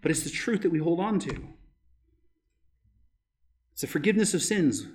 but 0.06 0.12
it's 0.12 0.24
the 0.24 0.30
truth 0.30 0.62
that 0.62 0.70
we 0.70 0.78
hold 0.78 0.99
on 0.99 1.18
to. 1.18 1.36
It's 3.72 3.82
the 3.82 3.88
forgiveness 3.88 4.36
of 4.36 4.43
sins. 4.43 4.86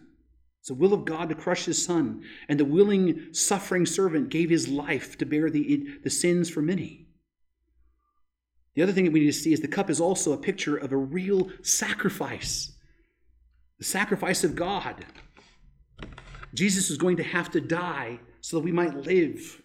It's 0.61 0.69
the 0.69 0.75
will 0.75 0.95
of 0.95 1.05
God 1.05 1.31
to 1.31 1.35
crush 1.35 1.65
his 1.65 1.85
son, 1.85 2.23
and 2.49 2.61
the 2.61 2.65
willing, 2.65 3.35
suffering 3.35 3.87
servant 3.87 4.29
gave 4.29 4.51
his 4.51 4.69
life 4.69 5.19
to 5.19 5.27
bear 5.27 5.51
the, 5.51 5.85
the 6.05 6.11
sins 6.11 6.49
for 6.49 6.63
many. 6.63 7.09
The 8.75 8.83
other 8.83 8.93
thing 8.93 9.05
that 9.05 9.13
we 9.13 9.19
need 9.19 9.27
to 9.27 9.33
see 9.33 9.53
is 9.53 9.59
the 9.59 9.67
cup 9.67 9.91
is 9.91 10.01
also 10.01 10.33
a 10.33 10.39
picture 10.39 10.77
of 10.77 10.93
a 10.93 10.97
real 10.97 11.51
sacrifice 11.63 12.71
the 13.79 13.85
sacrifice 13.85 14.45
of 14.45 14.55
God. 14.55 15.05
Jesus 16.55 16.89
is 16.89 16.99
going 16.99 17.17
to 17.17 17.25
have 17.25 17.51
to 17.51 17.61
die 17.61 18.21
so 18.43 18.59
that 18.59 18.65
we 18.65 18.71
might 18.71 18.95
live. 18.95 19.61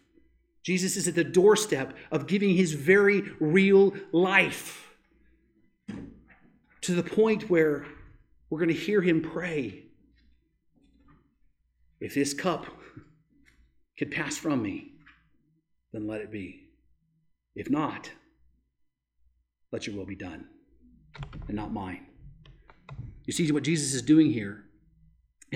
Jesus 0.63 0.97
is 0.97 1.07
at 1.07 1.13
the 1.13 1.23
doorstep 1.23 1.93
of 2.11 2.25
giving 2.25 2.55
his 2.55 2.73
very 2.73 3.21
real 3.39 3.93
life 4.11 4.84
to 6.85 6.93
the 6.93 7.03
point 7.03 7.49
where 7.49 7.85
we're 8.49 8.59
going 8.59 8.69
to 8.69 8.75
hear 8.75 9.01
him 9.01 9.21
pray 9.21 9.85
If 11.99 12.13
this 12.13 12.33
cup 12.33 12.67
could 13.97 14.11
pass 14.11 14.37
from 14.37 14.61
me, 14.61 14.91
then 15.93 16.07
let 16.07 16.21
it 16.21 16.31
be. 16.31 16.69
If 17.55 17.69
not, 17.69 18.11
let 19.71 19.87
your 19.87 19.95
will 19.95 20.05
be 20.05 20.15
done 20.15 20.45
and 21.47 21.55
not 21.55 21.73
mine. 21.73 22.05
You 23.25 23.33
see 23.33 23.51
what 23.51 23.63
Jesus 23.63 23.93
is 23.93 24.01
doing 24.01 24.31
here 24.31 24.64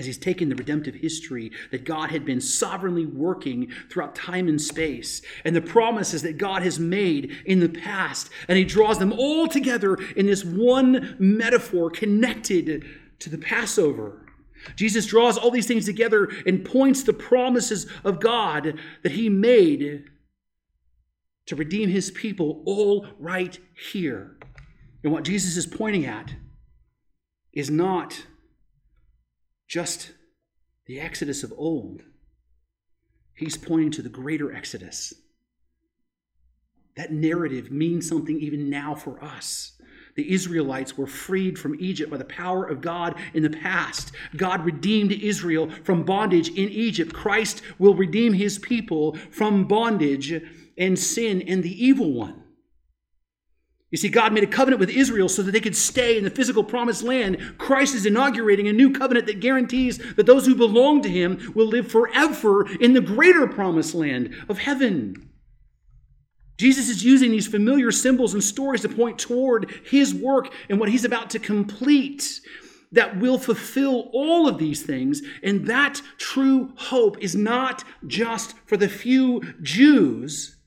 is 0.00 0.06
he's 0.06 0.18
taken 0.18 0.48
the 0.48 0.56
redemptive 0.56 0.96
history 0.96 1.52
that 1.70 1.84
God 1.84 2.10
had 2.10 2.24
been 2.24 2.40
sovereignly 2.40 3.06
working 3.06 3.70
throughout 3.88 4.14
time 4.14 4.48
and 4.48 4.60
space 4.60 5.22
and 5.44 5.54
the 5.54 5.60
promises 5.60 6.22
that 6.22 6.38
God 6.38 6.62
has 6.62 6.80
made 6.80 7.36
in 7.46 7.60
the 7.60 7.68
past, 7.68 8.30
and 8.48 8.58
he 8.58 8.64
draws 8.64 8.98
them 8.98 9.12
all 9.12 9.46
together 9.46 9.94
in 10.16 10.26
this 10.26 10.44
one 10.44 11.16
metaphor 11.18 11.90
connected 11.90 12.84
to 13.20 13.30
the 13.30 13.38
Passover. 13.38 14.26
Jesus 14.76 15.06
draws 15.06 15.38
all 15.38 15.50
these 15.50 15.66
things 15.66 15.86
together 15.86 16.30
and 16.46 16.64
points 16.64 17.02
the 17.02 17.12
promises 17.12 17.86
of 18.04 18.20
God 18.20 18.78
that 19.02 19.12
he 19.12 19.28
made 19.28 20.04
to 21.46 21.56
redeem 21.56 21.88
his 21.88 22.10
people 22.10 22.62
all 22.66 23.06
right 23.18 23.58
here. 23.90 24.36
And 25.02 25.12
what 25.12 25.24
Jesus 25.24 25.56
is 25.56 25.66
pointing 25.66 26.04
at 26.04 26.34
is 27.52 27.70
not 27.70 28.26
just 29.70 30.10
the 30.86 31.00
Exodus 31.00 31.44
of 31.44 31.54
old, 31.56 32.02
he's 33.34 33.56
pointing 33.56 33.92
to 33.92 34.02
the 34.02 34.08
greater 34.08 34.52
Exodus. 34.52 35.14
That 36.96 37.12
narrative 37.12 37.70
means 37.70 38.08
something 38.08 38.40
even 38.40 38.68
now 38.68 38.96
for 38.96 39.22
us. 39.22 39.80
The 40.16 40.32
Israelites 40.34 40.98
were 40.98 41.06
freed 41.06 41.56
from 41.56 41.76
Egypt 41.78 42.10
by 42.10 42.16
the 42.16 42.24
power 42.24 42.64
of 42.64 42.80
God 42.80 43.14
in 43.32 43.44
the 43.44 43.48
past. 43.48 44.10
God 44.36 44.64
redeemed 44.64 45.12
Israel 45.12 45.70
from 45.84 46.02
bondage 46.02 46.48
in 46.48 46.68
Egypt. 46.68 47.14
Christ 47.14 47.62
will 47.78 47.94
redeem 47.94 48.32
his 48.32 48.58
people 48.58 49.16
from 49.30 49.68
bondage 49.68 50.42
and 50.76 50.98
sin 50.98 51.42
and 51.42 51.62
the 51.62 51.84
evil 51.84 52.12
one. 52.12 52.42
You 53.90 53.98
see, 53.98 54.08
God 54.08 54.32
made 54.32 54.44
a 54.44 54.46
covenant 54.46 54.78
with 54.78 54.90
Israel 54.90 55.28
so 55.28 55.42
that 55.42 55.50
they 55.50 55.60
could 55.60 55.76
stay 55.76 56.16
in 56.16 56.22
the 56.22 56.30
physical 56.30 56.62
promised 56.62 57.02
land. 57.02 57.54
Christ 57.58 57.94
is 57.94 58.06
inaugurating 58.06 58.68
a 58.68 58.72
new 58.72 58.92
covenant 58.92 59.26
that 59.26 59.40
guarantees 59.40 59.98
that 60.14 60.26
those 60.26 60.46
who 60.46 60.54
belong 60.54 61.02
to 61.02 61.08
him 61.08 61.52
will 61.54 61.66
live 61.66 61.90
forever 61.90 62.68
in 62.76 62.92
the 62.92 63.00
greater 63.00 63.48
promised 63.48 63.94
land 63.94 64.34
of 64.48 64.58
heaven. 64.58 65.30
Jesus 66.56 66.88
is 66.88 67.02
using 67.02 67.30
these 67.30 67.48
familiar 67.48 67.90
symbols 67.90 68.34
and 68.34 68.44
stories 68.44 68.82
to 68.82 68.88
point 68.88 69.18
toward 69.18 69.70
his 69.84 70.14
work 70.14 70.52
and 70.68 70.78
what 70.78 70.90
he's 70.90 71.06
about 71.06 71.30
to 71.30 71.38
complete 71.38 72.40
that 72.92 73.18
will 73.18 73.38
fulfill 73.38 74.10
all 74.12 74.46
of 74.46 74.58
these 74.58 74.82
things. 74.82 75.22
And 75.42 75.66
that 75.66 76.02
true 76.18 76.72
hope 76.76 77.18
is 77.22 77.34
not 77.34 77.82
just 78.06 78.54
for 78.66 78.76
the 78.76 78.88
few 78.88 79.42
Jews, 79.62 80.58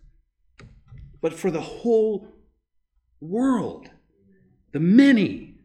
but 1.22 1.34
for 1.34 1.52
the 1.52 1.62
whole 1.62 2.33
world, 3.24 3.90
the 4.72 4.80
many. 4.80 5.56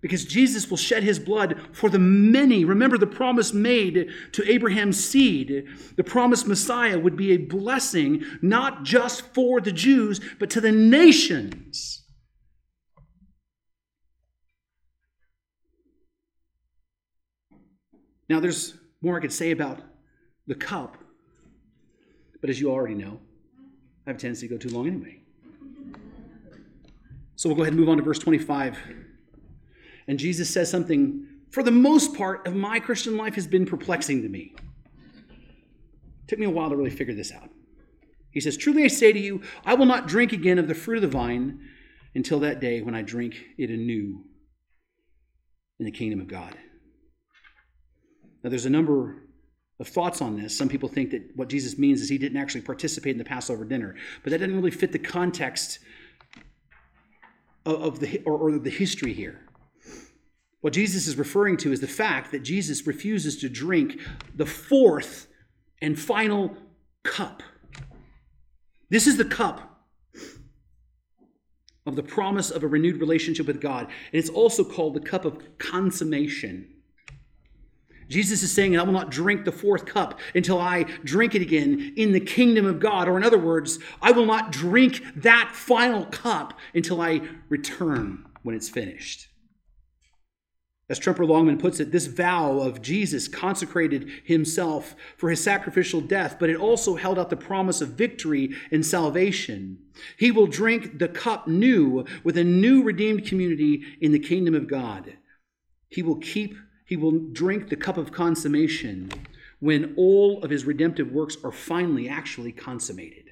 Because 0.00 0.26
Jesus 0.26 0.68
will 0.68 0.76
shed 0.76 1.02
his 1.02 1.18
blood 1.18 1.58
for 1.72 1.88
the 1.88 1.98
many. 1.98 2.64
Remember 2.64 2.98
the 2.98 3.06
promise 3.06 3.54
made 3.54 4.10
to 4.32 4.50
Abraham's 4.50 5.02
seed. 5.02 5.66
The 5.96 6.04
promised 6.04 6.46
Messiah 6.46 6.98
would 6.98 7.16
be 7.16 7.32
a 7.32 7.38
blessing, 7.38 8.22
not 8.42 8.82
just 8.82 9.22
for 9.32 9.62
the 9.62 9.72
Jews, 9.72 10.20
but 10.38 10.50
to 10.50 10.60
the 10.60 10.72
nations. 10.72 12.02
Now, 18.28 18.40
there's 18.40 18.74
more 19.00 19.16
I 19.16 19.20
could 19.20 19.32
say 19.32 19.50
about 19.50 19.80
the 20.46 20.54
cup, 20.54 20.98
but 22.40 22.50
as 22.50 22.60
you 22.60 22.70
already 22.70 22.94
know, 22.94 23.20
I 24.06 24.10
have 24.10 24.16
a 24.16 24.18
tendency 24.18 24.48
to 24.48 24.54
go 24.54 24.58
too 24.58 24.68
long 24.68 24.86
anyway. 24.86 25.23
So 27.36 27.48
we'll 27.48 27.56
go 27.56 27.62
ahead 27.62 27.72
and 27.72 27.80
move 27.80 27.88
on 27.88 27.96
to 27.96 28.02
verse 28.02 28.18
25. 28.18 28.78
And 30.06 30.18
Jesus 30.18 30.50
says 30.50 30.70
something, 30.70 31.26
for 31.50 31.62
the 31.62 31.70
most 31.70 32.14
part 32.14 32.46
of 32.46 32.54
my 32.54 32.80
Christian 32.80 33.16
life, 33.16 33.34
has 33.34 33.46
been 33.46 33.66
perplexing 33.66 34.22
to 34.22 34.28
me. 34.28 34.54
It 34.56 36.28
took 36.28 36.38
me 36.38 36.46
a 36.46 36.50
while 36.50 36.70
to 36.70 36.76
really 36.76 36.90
figure 36.90 37.14
this 37.14 37.32
out. 37.32 37.50
He 38.30 38.40
says, 38.40 38.56
Truly 38.56 38.84
I 38.84 38.88
say 38.88 39.12
to 39.12 39.18
you, 39.18 39.42
I 39.64 39.74
will 39.74 39.86
not 39.86 40.08
drink 40.08 40.32
again 40.32 40.58
of 40.58 40.68
the 40.68 40.74
fruit 40.74 40.96
of 40.96 41.02
the 41.02 41.08
vine 41.08 41.60
until 42.14 42.40
that 42.40 42.60
day 42.60 42.80
when 42.82 42.94
I 42.94 43.02
drink 43.02 43.36
it 43.58 43.70
anew 43.70 44.24
in 45.78 45.86
the 45.86 45.92
kingdom 45.92 46.20
of 46.20 46.28
God. 46.28 46.56
Now, 48.42 48.50
there's 48.50 48.66
a 48.66 48.70
number 48.70 49.24
of 49.80 49.88
thoughts 49.88 50.20
on 50.20 50.40
this. 50.40 50.56
Some 50.56 50.68
people 50.68 50.88
think 50.88 51.10
that 51.10 51.22
what 51.34 51.48
Jesus 51.48 51.78
means 51.78 52.00
is 52.00 52.08
he 52.08 52.18
didn't 52.18 52.38
actually 52.38 52.60
participate 52.60 53.12
in 53.12 53.18
the 53.18 53.24
Passover 53.24 53.64
dinner, 53.64 53.96
but 54.22 54.30
that 54.30 54.38
doesn't 54.38 54.54
really 54.54 54.70
fit 54.70 54.92
the 54.92 54.98
context 54.98 55.80
of 57.64 58.00
the, 58.00 58.22
or, 58.24 58.36
or 58.36 58.58
the 58.58 58.70
history 58.70 59.12
here. 59.12 59.40
What 60.60 60.72
Jesus 60.72 61.06
is 61.06 61.16
referring 61.16 61.58
to 61.58 61.72
is 61.72 61.80
the 61.80 61.86
fact 61.86 62.32
that 62.32 62.40
Jesus 62.40 62.86
refuses 62.86 63.36
to 63.38 63.48
drink 63.48 64.00
the 64.34 64.46
fourth 64.46 65.26
and 65.82 65.98
final 65.98 66.56
cup. 67.02 67.42
This 68.88 69.06
is 69.06 69.16
the 69.16 69.24
cup 69.24 69.74
of 71.86 71.96
the 71.96 72.02
promise 72.02 72.50
of 72.50 72.62
a 72.62 72.66
renewed 72.66 72.98
relationship 73.00 73.46
with 73.46 73.60
God. 73.60 73.84
And 73.84 74.18
it's 74.18 74.30
also 74.30 74.64
called 74.64 74.94
the 74.94 75.00
cup 75.00 75.24
of 75.24 75.58
consummation. 75.58 76.73
Jesus 78.08 78.42
is 78.42 78.52
saying, 78.52 78.78
I 78.78 78.82
will 78.82 78.92
not 78.92 79.10
drink 79.10 79.44
the 79.44 79.52
fourth 79.52 79.86
cup 79.86 80.18
until 80.34 80.60
I 80.60 80.84
drink 81.04 81.34
it 81.34 81.42
again 81.42 81.94
in 81.96 82.12
the 82.12 82.20
kingdom 82.20 82.66
of 82.66 82.80
God. 82.80 83.08
Or, 83.08 83.16
in 83.16 83.24
other 83.24 83.38
words, 83.38 83.78
I 84.02 84.12
will 84.12 84.26
not 84.26 84.52
drink 84.52 85.02
that 85.16 85.50
final 85.52 86.06
cup 86.06 86.58
until 86.74 87.00
I 87.00 87.22
return 87.48 88.26
when 88.42 88.54
it's 88.54 88.68
finished. 88.68 89.28
As 90.86 90.98
Tremper 90.98 91.24
Longman 91.24 91.56
puts 91.56 91.80
it, 91.80 91.92
this 91.92 92.06
vow 92.06 92.58
of 92.58 92.82
Jesus 92.82 93.26
consecrated 93.26 94.10
himself 94.22 94.94
for 95.16 95.30
his 95.30 95.42
sacrificial 95.42 96.02
death, 96.02 96.36
but 96.38 96.50
it 96.50 96.58
also 96.58 96.96
held 96.96 97.18
out 97.18 97.30
the 97.30 97.36
promise 97.36 97.80
of 97.80 97.90
victory 97.90 98.54
and 98.70 98.84
salvation. 98.84 99.78
He 100.18 100.30
will 100.30 100.46
drink 100.46 100.98
the 100.98 101.08
cup 101.08 101.48
new 101.48 102.04
with 102.22 102.36
a 102.36 102.44
new 102.44 102.82
redeemed 102.82 103.26
community 103.26 103.82
in 104.02 104.12
the 104.12 104.18
kingdom 104.18 104.54
of 104.54 104.68
God. 104.68 105.14
He 105.88 106.02
will 106.02 106.18
keep 106.18 106.54
he 106.94 107.00
will 107.00 107.18
drink 107.32 107.68
the 107.68 107.74
cup 107.74 107.96
of 107.96 108.12
consummation 108.12 109.10
when 109.58 109.94
all 109.96 110.40
of 110.44 110.50
his 110.50 110.64
redemptive 110.64 111.10
works 111.10 111.36
are 111.42 111.50
finally 111.50 112.08
actually 112.08 112.52
consummated. 112.52 113.30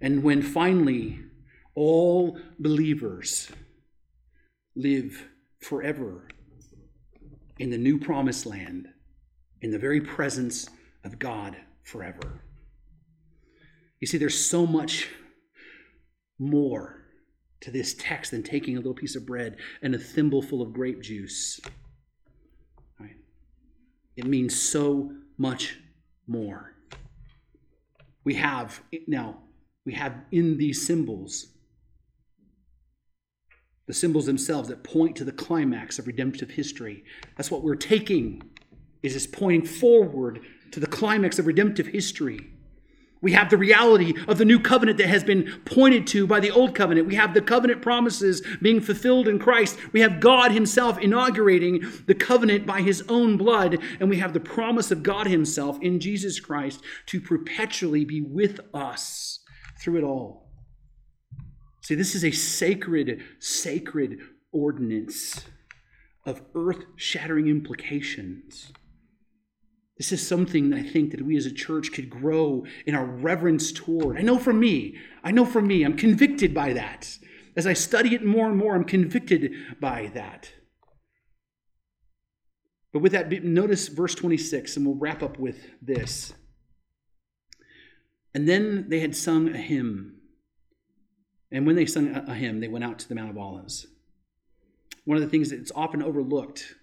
And 0.00 0.22
when 0.22 0.40
finally 0.40 1.20
all 1.74 2.38
believers 2.58 3.52
live 4.74 5.28
forever 5.60 6.26
in 7.58 7.68
the 7.68 7.76
new 7.76 7.98
promised 7.98 8.46
land, 8.46 8.88
in 9.60 9.70
the 9.70 9.78
very 9.78 10.00
presence 10.00 10.70
of 11.04 11.18
God 11.18 11.54
forever. 11.82 12.40
You 14.00 14.06
see, 14.06 14.16
there's 14.16 14.42
so 14.42 14.66
much 14.66 15.10
more 16.38 17.00
to 17.60 17.70
this 17.70 17.94
text 17.98 18.30
than 18.30 18.42
taking 18.42 18.76
a 18.76 18.78
little 18.78 18.94
piece 18.94 19.16
of 19.16 19.26
bread 19.26 19.58
and 19.82 19.94
a 19.94 19.98
thimbleful 19.98 20.62
of 20.62 20.72
grape 20.72 21.02
juice. 21.02 21.60
It 24.16 24.26
means 24.26 24.60
so 24.60 25.12
much 25.38 25.78
more. 26.26 26.74
We 28.24 28.34
have, 28.34 28.82
now, 29.06 29.38
we 29.84 29.94
have 29.94 30.14
in 30.30 30.58
these 30.58 30.86
symbols 30.86 31.48
the 33.86 33.94
symbols 33.94 34.26
themselves 34.26 34.68
that 34.68 34.84
point 34.84 35.16
to 35.16 35.24
the 35.24 35.32
climax 35.32 35.98
of 35.98 36.06
redemptive 36.06 36.50
history. 36.50 37.02
That's 37.36 37.50
what 37.50 37.64
we're 37.64 37.74
taking, 37.74 38.40
is 39.02 39.14
this 39.14 39.26
pointing 39.26 39.66
forward 39.66 40.42
to 40.70 40.78
the 40.78 40.86
climax 40.86 41.40
of 41.40 41.46
redemptive 41.48 41.88
history. 41.88 42.38
We 43.22 43.32
have 43.32 43.50
the 43.50 43.58
reality 43.58 44.14
of 44.26 44.38
the 44.38 44.46
new 44.46 44.58
covenant 44.58 44.96
that 44.98 45.08
has 45.08 45.22
been 45.22 45.60
pointed 45.66 46.06
to 46.08 46.26
by 46.26 46.40
the 46.40 46.50
old 46.50 46.74
covenant. 46.74 47.06
We 47.06 47.16
have 47.16 47.34
the 47.34 47.42
covenant 47.42 47.82
promises 47.82 48.42
being 48.62 48.80
fulfilled 48.80 49.28
in 49.28 49.38
Christ. 49.38 49.76
We 49.92 50.00
have 50.00 50.20
God 50.20 50.52
Himself 50.52 50.98
inaugurating 50.98 51.84
the 52.06 52.14
covenant 52.14 52.64
by 52.66 52.80
His 52.80 53.04
own 53.08 53.36
blood. 53.36 53.78
And 53.98 54.08
we 54.08 54.18
have 54.18 54.32
the 54.32 54.40
promise 54.40 54.90
of 54.90 55.02
God 55.02 55.26
Himself 55.26 55.78
in 55.82 56.00
Jesus 56.00 56.40
Christ 56.40 56.82
to 57.06 57.20
perpetually 57.20 58.06
be 58.06 58.22
with 58.22 58.60
us 58.72 59.40
through 59.78 59.98
it 59.98 60.04
all. 60.04 60.48
See, 61.82 61.94
this 61.94 62.14
is 62.14 62.24
a 62.24 62.30
sacred, 62.30 63.22
sacred 63.38 64.18
ordinance 64.52 65.44
of 66.24 66.42
earth 66.54 66.84
shattering 66.96 67.48
implications. 67.48 68.72
This 70.00 70.12
is 70.12 70.26
something 70.26 70.70
that 70.70 70.78
I 70.78 70.82
think 70.82 71.10
that 71.10 71.20
we 71.20 71.36
as 71.36 71.44
a 71.44 71.52
church 71.52 71.92
could 71.92 72.08
grow 72.08 72.64
in 72.86 72.94
our 72.94 73.04
reverence 73.04 73.70
toward. 73.70 74.16
I 74.16 74.22
know 74.22 74.38
for 74.38 74.54
me, 74.54 74.96
I 75.22 75.30
know 75.30 75.44
for 75.44 75.60
me, 75.60 75.84
I'm 75.84 75.94
convicted 75.94 76.54
by 76.54 76.72
that. 76.72 77.18
As 77.54 77.66
I 77.66 77.74
study 77.74 78.14
it 78.14 78.24
more 78.24 78.48
and 78.48 78.56
more, 78.56 78.74
I'm 78.74 78.84
convicted 78.84 79.52
by 79.78 80.10
that. 80.14 80.52
But 82.94 83.00
with 83.00 83.12
that, 83.12 83.30
notice 83.44 83.88
verse 83.88 84.14
26, 84.14 84.78
and 84.78 84.86
we'll 84.86 84.94
wrap 84.94 85.22
up 85.22 85.38
with 85.38 85.68
this. 85.82 86.32
And 88.32 88.48
then 88.48 88.86
they 88.88 89.00
had 89.00 89.14
sung 89.14 89.54
a 89.54 89.58
hymn. 89.58 90.14
And 91.52 91.66
when 91.66 91.76
they 91.76 91.84
sung 91.84 92.08
a 92.14 92.34
hymn, 92.34 92.60
they 92.60 92.68
went 92.68 92.84
out 92.84 93.00
to 93.00 93.08
the 93.10 93.14
Mount 93.14 93.32
of 93.32 93.36
Olives. 93.36 93.86
One 95.04 95.18
of 95.18 95.22
the 95.22 95.28
things 95.28 95.50
that's 95.50 95.72
often 95.74 96.02
overlooked, 96.02 96.74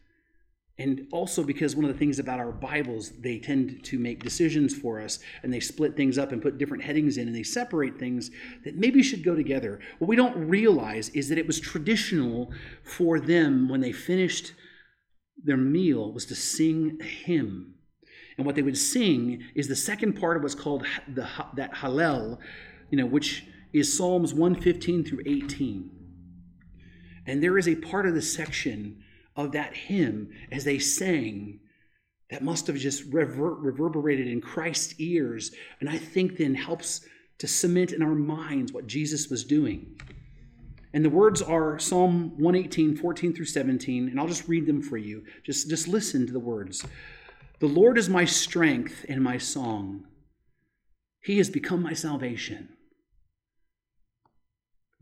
and 0.80 1.08
also 1.12 1.44
because 1.44 1.76
one 1.76 1.86
of 1.86 1.92
the 1.92 1.98
things 1.98 2.20
about 2.20 2.40
our 2.40 2.52
Bibles, 2.52 3.10
they 3.20 3.40
tend 3.40 3.84
to 3.86 3.98
make 3.98 4.24
decisions 4.24 4.76
for 4.76 5.02
us 5.02 5.18
and 5.42 5.52
they 5.52 5.60
split 5.60 5.96
things 5.96 6.20
up 6.20 6.32
and 6.32 6.42
put 6.42 6.60
different 6.60 6.84
headings 6.84 7.18
in 7.18 7.28
and 7.28 7.36
they 7.36 7.44
separate 7.44 7.98
things 7.98 8.30
that 8.64 8.76
maybe 8.76 9.02
should 9.02 9.24
go 9.24 9.36
together. 9.36 9.80
What 9.98 10.08
we 10.08 10.16
don't 10.16 10.48
realize 10.48 11.10
is 11.10 11.30
that 11.30 11.40
it 11.40 11.48
was 11.48 11.60
traditional 11.60 12.52
for 12.84 13.20
them 13.20 13.70
when 13.70 13.82
they 13.82 13.92
finished 13.92 14.54
their 15.44 15.58
meal 15.58 16.12
was 16.12 16.26
to 16.28 16.36
sing 16.36 17.00
a 17.02 17.06
hymn. 17.06 17.74
And 18.38 18.46
what 18.46 18.56
they 18.56 18.62
would 18.62 18.78
sing 18.78 19.44
is 19.56 19.68
the 19.68 19.76
second 19.76 20.14
part 20.14 20.38
of 20.38 20.44
what's 20.44 20.54
called 20.54 20.86
the, 21.12 21.28
that 21.56 21.74
Hallel, 21.74 22.38
you 22.92 22.98
know, 23.00 23.06
which 23.08 23.46
is 23.74 23.98
Psalms 23.98 24.32
115 24.32 25.06
through 25.06 25.24
18. 25.26 25.90
And 27.26 27.44
there 27.44 27.58
is 27.58 27.68
a 27.68 27.76
part 27.76 28.06
of 28.06 28.14
the 28.14 28.22
section 28.22 29.04
of 29.38 29.54
that 29.54 29.76
hymn 29.76 30.32
as 30.52 30.66
they 30.66 30.80
sang 30.80 31.60
that 32.30 32.44
must 32.44 32.68
have 32.68 32.76
just 32.76 33.06
rever- 33.14 33.54
reverberated 33.54 34.28
in 34.28 34.42
Christ's 34.42 34.96
ears. 35.00 35.52
And 35.80 35.90
I 35.90 35.98
think 35.98 36.38
then 36.38 36.56
helps 36.56 37.02
to 37.38 37.48
cement 37.48 37.92
in 37.94 38.02
our 38.02 38.16
minds 38.16 38.74
what 38.74 38.88
Jesus 38.88 39.30
was 39.30 39.46
doing. 39.46 39.96
And 40.94 41.06
the 41.06 41.10
words 41.10 41.42
are 41.42 41.78
Psalm 41.78 42.32
118, 42.38 42.98
14 42.98 43.34
through 43.34 43.46
17, 43.46 44.10
and 44.10 44.20
I'll 44.20 44.28
just 44.28 44.48
read 44.48 44.66
them 44.66 44.82
for 44.82 44.98
you. 44.98 45.24
Just, 45.44 45.70
just 45.70 45.88
listen 45.88 46.26
to 46.26 46.34
the 46.34 46.40
words. 46.40 46.84
The 47.60 47.68
Lord 47.68 47.98
is 47.98 48.10
my 48.10 48.26
strength 48.26 49.06
and 49.08 49.24
my 49.24 49.38
song. 49.38 50.06
He 51.22 51.38
has 51.38 51.50
become 51.50 51.84
my 51.84 51.94
salvation. 51.94 52.70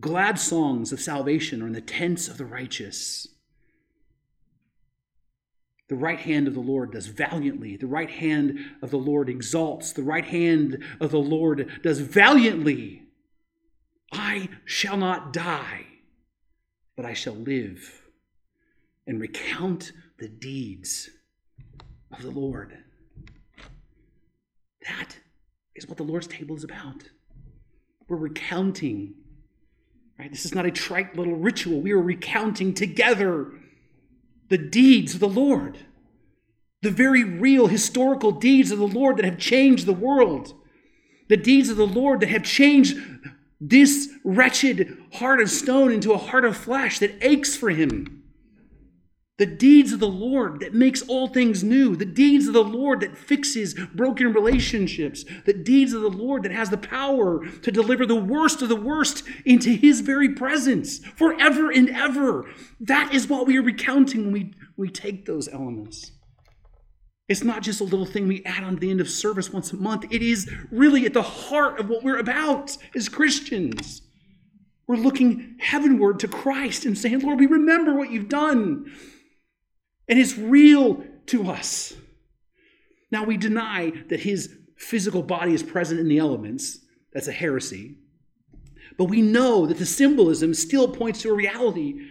Glad 0.01 0.37
songs 0.37 0.91
of 0.91 0.99
salvation 0.99 1.61
are 1.61 1.67
in 1.67 1.73
the 1.73 1.81
tents 1.81 2.27
of 2.27 2.37
the 2.37 2.45
righteous. 2.45 3.27
The 5.87 5.95
right 5.95 6.19
hand 6.19 6.47
of 6.47 6.55
the 6.55 6.59
Lord 6.59 6.91
does 6.93 7.07
valiantly. 7.07 7.77
The 7.77 7.87
right 7.87 8.09
hand 8.09 8.57
of 8.81 8.89
the 8.89 8.97
Lord 8.97 9.29
exalts. 9.29 9.93
The 9.93 10.03
right 10.03 10.25
hand 10.25 10.83
of 10.99 11.11
the 11.11 11.19
Lord 11.19 11.69
does 11.83 11.99
valiantly. 11.99 13.03
I 14.11 14.49
shall 14.65 14.97
not 14.97 15.31
die, 15.31 15.85
but 16.95 17.05
I 17.05 17.13
shall 17.13 17.35
live 17.35 18.01
and 19.05 19.21
recount 19.21 19.91
the 20.17 20.27
deeds 20.27 21.09
of 22.11 22.23
the 22.23 22.31
Lord. 22.31 22.77
That 24.87 25.17
is 25.75 25.87
what 25.87 25.97
the 25.97 26.03
Lord's 26.03 26.27
table 26.27 26.55
is 26.55 26.63
about. 26.63 27.03
We're 28.07 28.17
recounting, 28.17 29.15
right? 30.17 30.31
This 30.31 30.45
is 30.45 30.55
not 30.55 30.65
a 30.65 30.71
trite 30.71 31.15
little 31.15 31.35
ritual. 31.35 31.81
We 31.81 31.91
are 31.91 32.01
recounting 32.01 32.73
together 32.73 33.51
the 34.49 34.57
deeds 34.57 35.13
of 35.13 35.19
the 35.19 35.27
Lord, 35.27 35.79
the 36.81 36.91
very 36.91 37.23
real 37.23 37.67
historical 37.67 38.31
deeds 38.31 38.71
of 38.71 38.79
the 38.79 38.87
Lord 38.87 39.17
that 39.17 39.25
have 39.25 39.37
changed 39.37 39.85
the 39.85 39.93
world, 39.93 40.53
the 41.27 41.37
deeds 41.37 41.69
of 41.69 41.77
the 41.77 41.87
Lord 41.87 42.19
that 42.19 42.29
have 42.29 42.43
changed 42.43 42.97
this 43.59 44.09
wretched 44.23 44.97
heart 45.13 45.41
of 45.41 45.49
stone 45.49 45.91
into 45.91 46.13
a 46.13 46.17
heart 46.17 46.45
of 46.45 46.55
flesh 46.55 46.99
that 46.99 47.15
aches 47.21 47.55
for 47.55 47.69
him. 47.69 48.14
The 49.37 49.45
deeds 49.45 49.91
of 49.91 49.99
the 49.99 50.07
Lord 50.07 50.61
that 50.61 50.73
makes 50.73 51.01
all 51.01 51.27
things 51.27 51.61
new. 51.61 51.97
The 51.97 52.05
deeds 52.05 52.47
of 52.47 52.53
the 52.53 52.63
Lord 52.63 53.01
that 53.01 53.17
fixes 53.17 53.73
broken 53.93 54.31
relationships. 54.31 55.25
The 55.45 55.53
deeds 55.53 55.91
of 55.91 56.01
the 56.01 56.09
Lord 56.09 56.43
that 56.43 56.53
has 56.53 56.69
the 56.69 56.77
power 56.77 57.45
to 57.45 57.71
deliver 57.71 58.05
the 58.05 58.15
worst 58.15 58.61
of 58.61 58.69
the 58.69 58.77
worst 58.77 59.23
into 59.43 59.71
his 59.71 59.99
very 59.99 60.29
presence 60.29 60.99
forever 60.99 61.69
and 61.69 61.89
ever. 61.89 62.45
That 62.79 63.13
is 63.13 63.27
what 63.27 63.45
we 63.45 63.57
are 63.57 63.61
recounting 63.61 64.23
when 64.23 64.31
we, 64.31 64.53
we 64.77 64.89
take 64.89 65.25
those 65.25 65.49
elements. 65.49 66.11
It's 67.27 67.43
not 67.43 67.61
just 67.61 67.81
a 67.81 67.85
little 67.85 68.05
thing 68.05 68.27
we 68.27 68.45
add 68.45 68.63
on 68.63 68.75
to 68.75 68.79
the 68.79 68.91
end 68.91 69.01
of 69.01 69.09
service 69.09 69.51
once 69.51 69.73
a 69.73 69.75
month. 69.75 70.05
It 70.11 70.21
is 70.21 70.49
really 70.71 71.05
at 71.05 71.13
the 71.13 71.23
heart 71.23 71.77
of 71.79 71.89
what 71.89 72.03
we're 72.03 72.19
about 72.19 72.77
as 72.95 73.09
Christians. 73.09 74.01
We're 74.87 74.95
looking 74.95 75.55
heavenward 75.59 76.19
to 76.19 76.27
Christ 76.29 76.85
and 76.85 76.97
saying, 76.97 77.19
Lord, 77.19 77.39
we 77.39 77.47
remember 77.47 77.95
what 77.95 78.11
you've 78.11 78.29
done. 78.29 78.93
And 80.07 80.19
it's 80.19 80.37
real 80.37 81.03
to 81.27 81.49
us. 81.49 81.93
Now, 83.11 83.23
we 83.23 83.37
deny 83.37 83.91
that 84.09 84.19
his 84.19 84.55
physical 84.77 85.23
body 85.23 85.53
is 85.53 85.63
present 85.63 85.99
in 85.99 86.07
the 86.07 86.17
elements. 86.17 86.79
That's 87.13 87.27
a 87.27 87.33
heresy. 87.33 87.97
But 88.97 89.05
we 89.05 89.21
know 89.21 89.65
that 89.65 89.77
the 89.77 89.85
symbolism 89.85 90.53
still 90.53 90.87
points 90.87 91.21
to 91.21 91.29
a 91.29 91.35
reality 91.35 92.07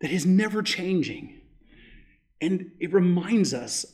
that 0.00 0.10
is 0.10 0.26
never 0.26 0.62
changing. 0.62 1.40
And 2.40 2.72
it 2.80 2.92
reminds 2.92 3.54
us 3.54 3.86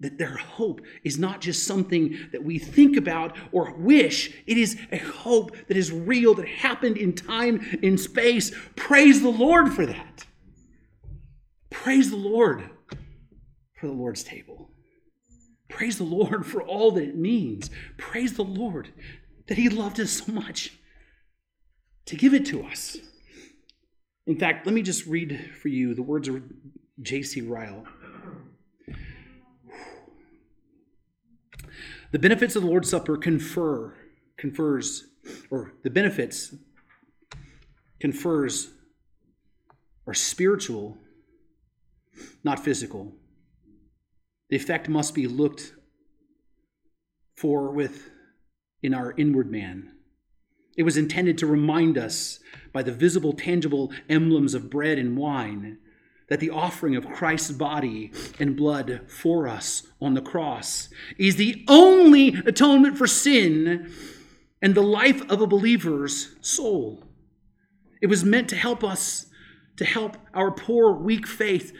that 0.00 0.18
their 0.18 0.36
hope 0.36 0.80
is 1.04 1.18
not 1.18 1.40
just 1.40 1.64
something 1.64 2.18
that 2.32 2.42
we 2.42 2.58
think 2.58 2.96
about 2.96 3.36
or 3.52 3.74
wish. 3.76 4.34
It 4.46 4.58
is 4.58 4.76
a 4.90 4.98
hope 4.98 5.56
that 5.68 5.76
is 5.76 5.92
real, 5.92 6.34
that 6.34 6.48
happened 6.48 6.96
in 6.96 7.12
time, 7.14 7.78
in 7.82 7.96
space. 7.96 8.50
Praise 8.74 9.22
the 9.22 9.28
Lord 9.28 9.72
for 9.72 9.86
that. 9.86 10.26
Praise 11.72 12.10
the 12.10 12.16
Lord 12.16 12.70
for 13.74 13.86
the 13.86 13.92
Lord's 13.92 14.22
table. 14.22 14.70
Praise 15.68 15.98
the 15.98 16.04
Lord 16.04 16.46
for 16.46 16.62
all 16.62 16.92
that 16.92 17.02
it 17.02 17.16
means. 17.16 17.70
Praise 17.96 18.34
the 18.34 18.44
Lord 18.44 18.92
that 19.48 19.58
He 19.58 19.68
loved 19.68 19.98
us 19.98 20.10
so 20.12 20.30
much 20.30 20.78
to 22.06 22.14
give 22.14 22.34
it 22.34 22.46
to 22.46 22.62
us. 22.64 22.98
In 24.26 24.38
fact, 24.38 24.66
let 24.66 24.74
me 24.74 24.82
just 24.82 25.06
read 25.06 25.50
for 25.60 25.68
you 25.68 25.94
the 25.94 26.02
words 26.02 26.28
of 26.28 26.42
J.C. 27.00 27.40
Ryle. 27.40 27.84
The 32.12 32.18
benefits 32.18 32.54
of 32.54 32.62
the 32.62 32.68
Lord's 32.68 32.90
Supper 32.90 33.16
confer, 33.16 33.94
confers, 34.36 35.06
or 35.50 35.72
the 35.82 35.90
benefits 35.90 36.54
confers 37.98 38.70
are 40.06 40.14
spiritual, 40.14 40.98
not 42.44 42.64
physical. 42.64 43.12
The 44.50 44.56
effect 44.56 44.88
must 44.88 45.14
be 45.14 45.26
looked 45.26 45.72
for 47.36 47.70
with 47.72 48.10
in 48.82 48.94
our 48.94 49.14
inward 49.16 49.50
man. 49.50 49.92
It 50.76 50.82
was 50.82 50.96
intended 50.96 51.38
to 51.38 51.46
remind 51.46 51.98
us 51.98 52.40
by 52.72 52.82
the 52.82 52.92
visible, 52.92 53.32
tangible 53.32 53.92
emblems 54.08 54.54
of 54.54 54.70
bread 54.70 54.98
and 54.98 55.16
wine 55.16 55.78
that 56.28 56.40
the 56.40 56.50
offering 56.50 56.96
of 56.96 57.08
Christ's 57.10 57.50
body 57.50 58.10
and 58.38 58.56
blood 58.56 59.02
for 59.06 59.46
us 59.46 59.86
on 60.00 60.14
the 60.14 60.22
cross 60.22 60.88
is 61.18 61.36
the 61.36 61.64
only 61.68 62.28
atonement 62.46 62.96
for 62.96 63.06
sin 63.06 63.92
and 64.62 64.74
the 64.74 64.82
life 64.82 65.20
of 65.30 65.40
a 65.40 65.46
believer's 65.46 66.34
soul. 66.40 67.04
It 68.00 68.06
was 68.06 68.24
meant 68.24 68.48
to 68.48 68.56
help 68.56 68.82
us, 68.82 69.26
to 69.76 69.84
help 69.84 70.16
our 70.32 70.50
poor, 70.50 70.92
weak 70.92 71.26
faith 71.26 71.72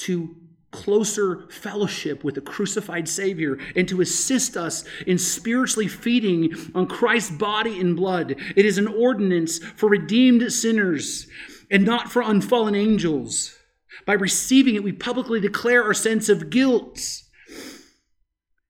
to 0.00 0.36
closer 0.70 1.48
fellowship 1.50 2.22
with 2.22 2.36
the 2.36 2.40
crucified 2.40 3.08
Savior 3.08 3.58
and 3.74 3.88
to 3.88 4.00
assist 4.00 4.56
us 4.56 4.84
in 5.06 5.18
spiritually 5.18 5.88
feeding 5.88 6.54
on 6.74 6.86
Christ's 6.86 7.32
body 7.32 7.80
and 7.80 7.96
blood. 7.96 8.36
It 8.56 8.64
is 8.64 8.78
an 8.78 8.86
ordinance 8.86 9.58
for 9.58 9.88
redeemed 9.88 10.52
sinners 10.52 11.26
and 11.70 11.84
not 11.84 12.10
for 12.10 12.22
unfallen 12.22 12.74
angels. 12.74 13.56
By 14.06 14.14
receiving 14.14 14.74
it, 14.76 14.84
we 14.84 14.92
publicly 14.92 15.40
declare 15.40 15.84
our 15.84 15.94
sense 15.94 16.28
of 16.28 16.50
guilt 16.50 17.00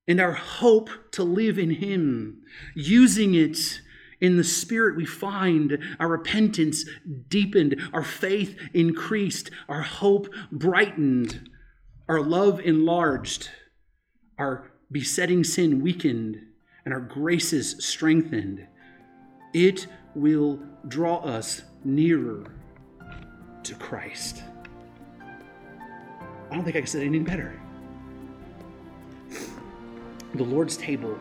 and 0.08 0.20
our 0.20 0.32
hope 0.32 0.90
to 1.12 1.22
live 1.22 1.58
in 1.58 1.70
Him. 1.70 2.42
Using 2.74 3.34
it 3.34 3.80
in 4.20 4.36
the 4.36 4.44
Spirit, 4.44 4.96
we 4.96 5.06
find 5.06 5.78
our 5.98 6.08
repentance 6.08 6.84
deepened, 7.28 7.80
our 7.92 8.04
faith 8.04 8.56
increased, 8.74 9.50
our 9.68 9.82
hope 9.82 10.28
brightened, 10.52 11.48
our 12.08 12.20
love 12.20 12.60
enlarged, 12.60 13.50
our 14.38 14.72
besetting 14.92 15.44
sin 15.44 15.80
weakened, 15.80 16.38
and 16.84 16.92
our 16.92 17.00
graces 17.00 17.76
strengthened. 17.84 18.66
It 19.54 19.86
will 20.14 20.60
draw 20.88 21.18
us 21.18 21.62
nearer 21.84 22.52
to 23.62 23.74
Christ. 23.76 24.42
I 26.50 26.54
don't 26.54 26.64
think 26.64 26.76
I 26.76 26.80
could 26.80 26.88
say 26.88 27.02
it 27.02 27.06
any 27.06 27.20
better. 27.20 27.58
The 30.34 30.44
Lord's 30.44 30.76
table 30.76 31.18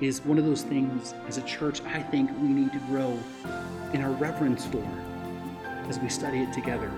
is 0.00 0.20
one 0.24 0.38
of 0.38 0.44
those 0.44 0.62
things 0.62 1.14
as 1.28 1.38
a 1.38 1.42
church 1.42 1.80
I 1.82 2.02
think 2.02 2.30
we 2.40 2.48
need 2.48 2.72
to 2.72 2.78
grow 2.80 3.18
in 3.92 4.02
our 4.02 4.10
reverence 4.12 4.66
for 4.66 4.84
as 5.88 5.98
we 5.98 6.08
study 6.08 6.42
it 6.42 6.52
together. 6.52 6.90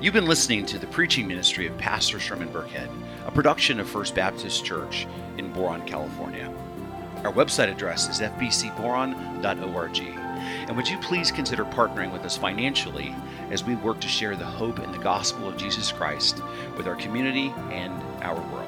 You've 0.00 0.14
been 0.14 0.26
listening 0.26 0.66
to 0.66 0.78
the 0.78 0.86
preaching 0.86 1.26
ministry 1.26 1.66
of 1.66 1.76
Pastor 1.78 2.20
Sherman 2.20 2.48
Burkhead, 2.48 2.88
a 3.26 3.30
production 3.30 3.80
of 3.80 3.88
First 3.88 4.14
Baptist 4.14 4.64
Church 4.64 5.06
in 5.38 5.52
Boron, 5.52 5.86
California. 5.86 6.52
Our 7.24 7.32
website 7.32 7.70
address 7.70 8.08
is 8.08 8.20
fbcboron.org. 8.20 9.98
And 9.98 10.76
would 10.76 10.88
you 10.88 10.98
please 10.98 11.32
consider 11.32 11.64
partnering 11.64 12.12
with 12.12 12.22
us 12.24 12.36
financially 12.36 13.14
as 13.50 13.64
we 13.64 13.74
work 13.76 14.00
to 14.00 14.08
share 14.08 14.36
the 14.36 14.44
hope 14.44 14.78
and 14.78 14.92
the 14.92 14.98
gospel 14.98 15.48
of 15.48 15.56
Jesus 15.56 15.90
Christ 15.90 16.42
with 16.76 16.86
our 16.86 16.96
community 16.96 17.52
and 17.70 17.92
our 18.22 18.40
world? 18.52 18.65